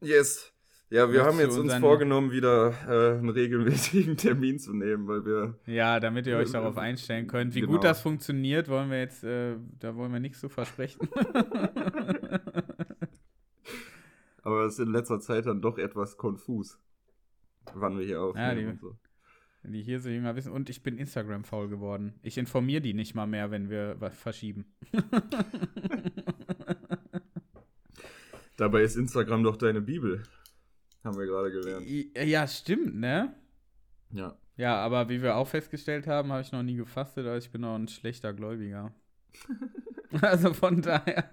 Yes. 0.00 0.52
Ja, 0.88 1.10
wir 1.10 1.24
haben 1.24 1.40
jetzt 1.40 1.58
uns 1.58 1.74
vorgenommen, 1.74 2.30
wieder 2.30 2.72
äh, 2.86 3.18
einen 3.18 3.30
regelmäßigen 3.30 4.16
Termin 4.20 4.60
zu 4.60 4.72
nehmen, 4.72 5.08
weil 5.08 5.24
wir. 5.24 5.58
Ja, 5.66 5.98
damit 5.98 6.28
ihr 6.28 6.36
euch 6.36 6.52
darauf 6.52 6.78
einstellen 6.78 7.26
könnt. 7.26 7.56
Wie 7.56 7.60
genau. 7.62 7.72
gut 7.72 7.82
das 7.82 8.00
funktioniert, 8.00 8.68
wollen 8.68 8.88
wir 8.90 9.00
jetzt, 9.00 9.24
äh, 9.24 9.56
da 9.80 9.96
wollen 9.96 10.12
wir 10.12 10.20
nichts 10.20 10.40
so 10.40 10.48
versprechen. 10.48 11.08
Aber 14.42 14.64
es 14.64 14.74
ist 14.74 14.78
in 14.86 14.92
letzter 14.92 15.18
Zeit 15.18 15.46
dann 15.46 15.60
doch 15.60 15.76
etwas 15.76 16.16
konfus, 16.16 16.78
wann 17.74 17.98
wir 17.98 18.06
hier 18.06 18.20
aufnehmen 18.22 18.46
ja, 18.46 18.54
die, 18.54 18.66
und 18.66 18.78
so. 18.78 18.96
Die 19.64 19.82
hier 19.82 19.98
so 19.98 20.08
jünger 20.08 20.36
wissen. 20.36 20.52
Und 20.52 20.70
ich 20.70 20.84
bin 20.84 20.98
Instagram-faul 20.98 21.68
geworden. 21.68 22.14
Ich 22.22 22.38
informiere 22.38 22.80
die 22.80 22.94
nicht 22.94 23.16
mal 23.16 23.26
mehr, 23.26 23.50
wenn 23.50 23.68
wir 23.70 23.96
was 23.98 24.16
verschieben. 24.16 24.66
Dabei 28.56 28.82
ist 28.82 28.94
Instagram 28.94 29.42
doch 29.42 29.56
deine 29.56 29.80
Bibel. 29.80 30.22
Haben 31.06 31.18
wir 31.18 31.26
gerade 31.26 31.52
gelernt. 31.52 31.86
Ja, 32.16 32.48
stimmt, 32.48 32.96
ne? 32.96 33.32
Ja. 34.10 34.36
Ja, 34.56 34.76
aber 34.76 35.08
wie 35.08 35.22
wir 35.22 35.36
auch 35.36 35.46
festgestellt 35.46 36.08
haben, 36.08 36.32
habe 36.32 36.42
ich 36.42 36.50
noch 36.50 36.64
nie 36.64 36.74
gefastet, 36.74 37.26
aber 37.26 37.36
ich 37.36 37.50
bin 37.50 37.62
auch 37.62 37.76
ein 37.76 37.86
schlechter 37.86 38.32
Gläubiger. 38.32 38.92
also 40.20 40.52
von 40.52 40.82
daher, 40.82 41.30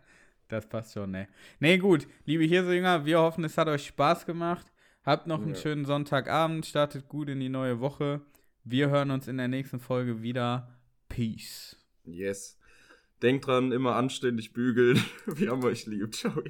das 0.48 0.70
passt 0.70 0.94
schon, 0.94 1.10
ne? 1.10 1.28
Ne, 1.60 1.80
gut, 1.80 2.08
liebe 2.26 2.44
Hirsejünger, 2.44 3.06
wir 3.06 3.20
hoffen, 3.20 3.44
es 3.46 3.58
hat 3.58 3.68
euch 3.68 3.88
Spaß 3.88 4.28
gemacht. 4.28 4.68
Habt 5.04 5.26
noch 5.26 5.42
einen 5.42 5.56
ja. 5.56 5.60
schönen 5.60 5.86
Sonntagabend, 5.86 6.68
startet 6.68 7.10
gut 7.10 7.28
in 7.28 7.40
die 7.40 7.50
neue 7.50 7.80
Woche. 7.80 8.22
Wir 8.64 8.92
hören 8.92 9.10
uns 9.10 9.28
in 9.28 9.38
der 9.38 9.48
nächsten 9.48 9.80
Folge 9.80 10.22
wieder. 10.22 10.78
Peace. 11.10 11.78
Yes. 12.04 12.60
Denkt 13.24 13.48
dran, 13.48 13.72
immer 13.72 13.96
anständig 13.96 14.54
bügeln. 14.54 15.04
Wir 15.26 15.50
haben 15.50 15.64
euch 15.64 15.88
lieb. 15.88 16.14
Ciao. 16.14 16.44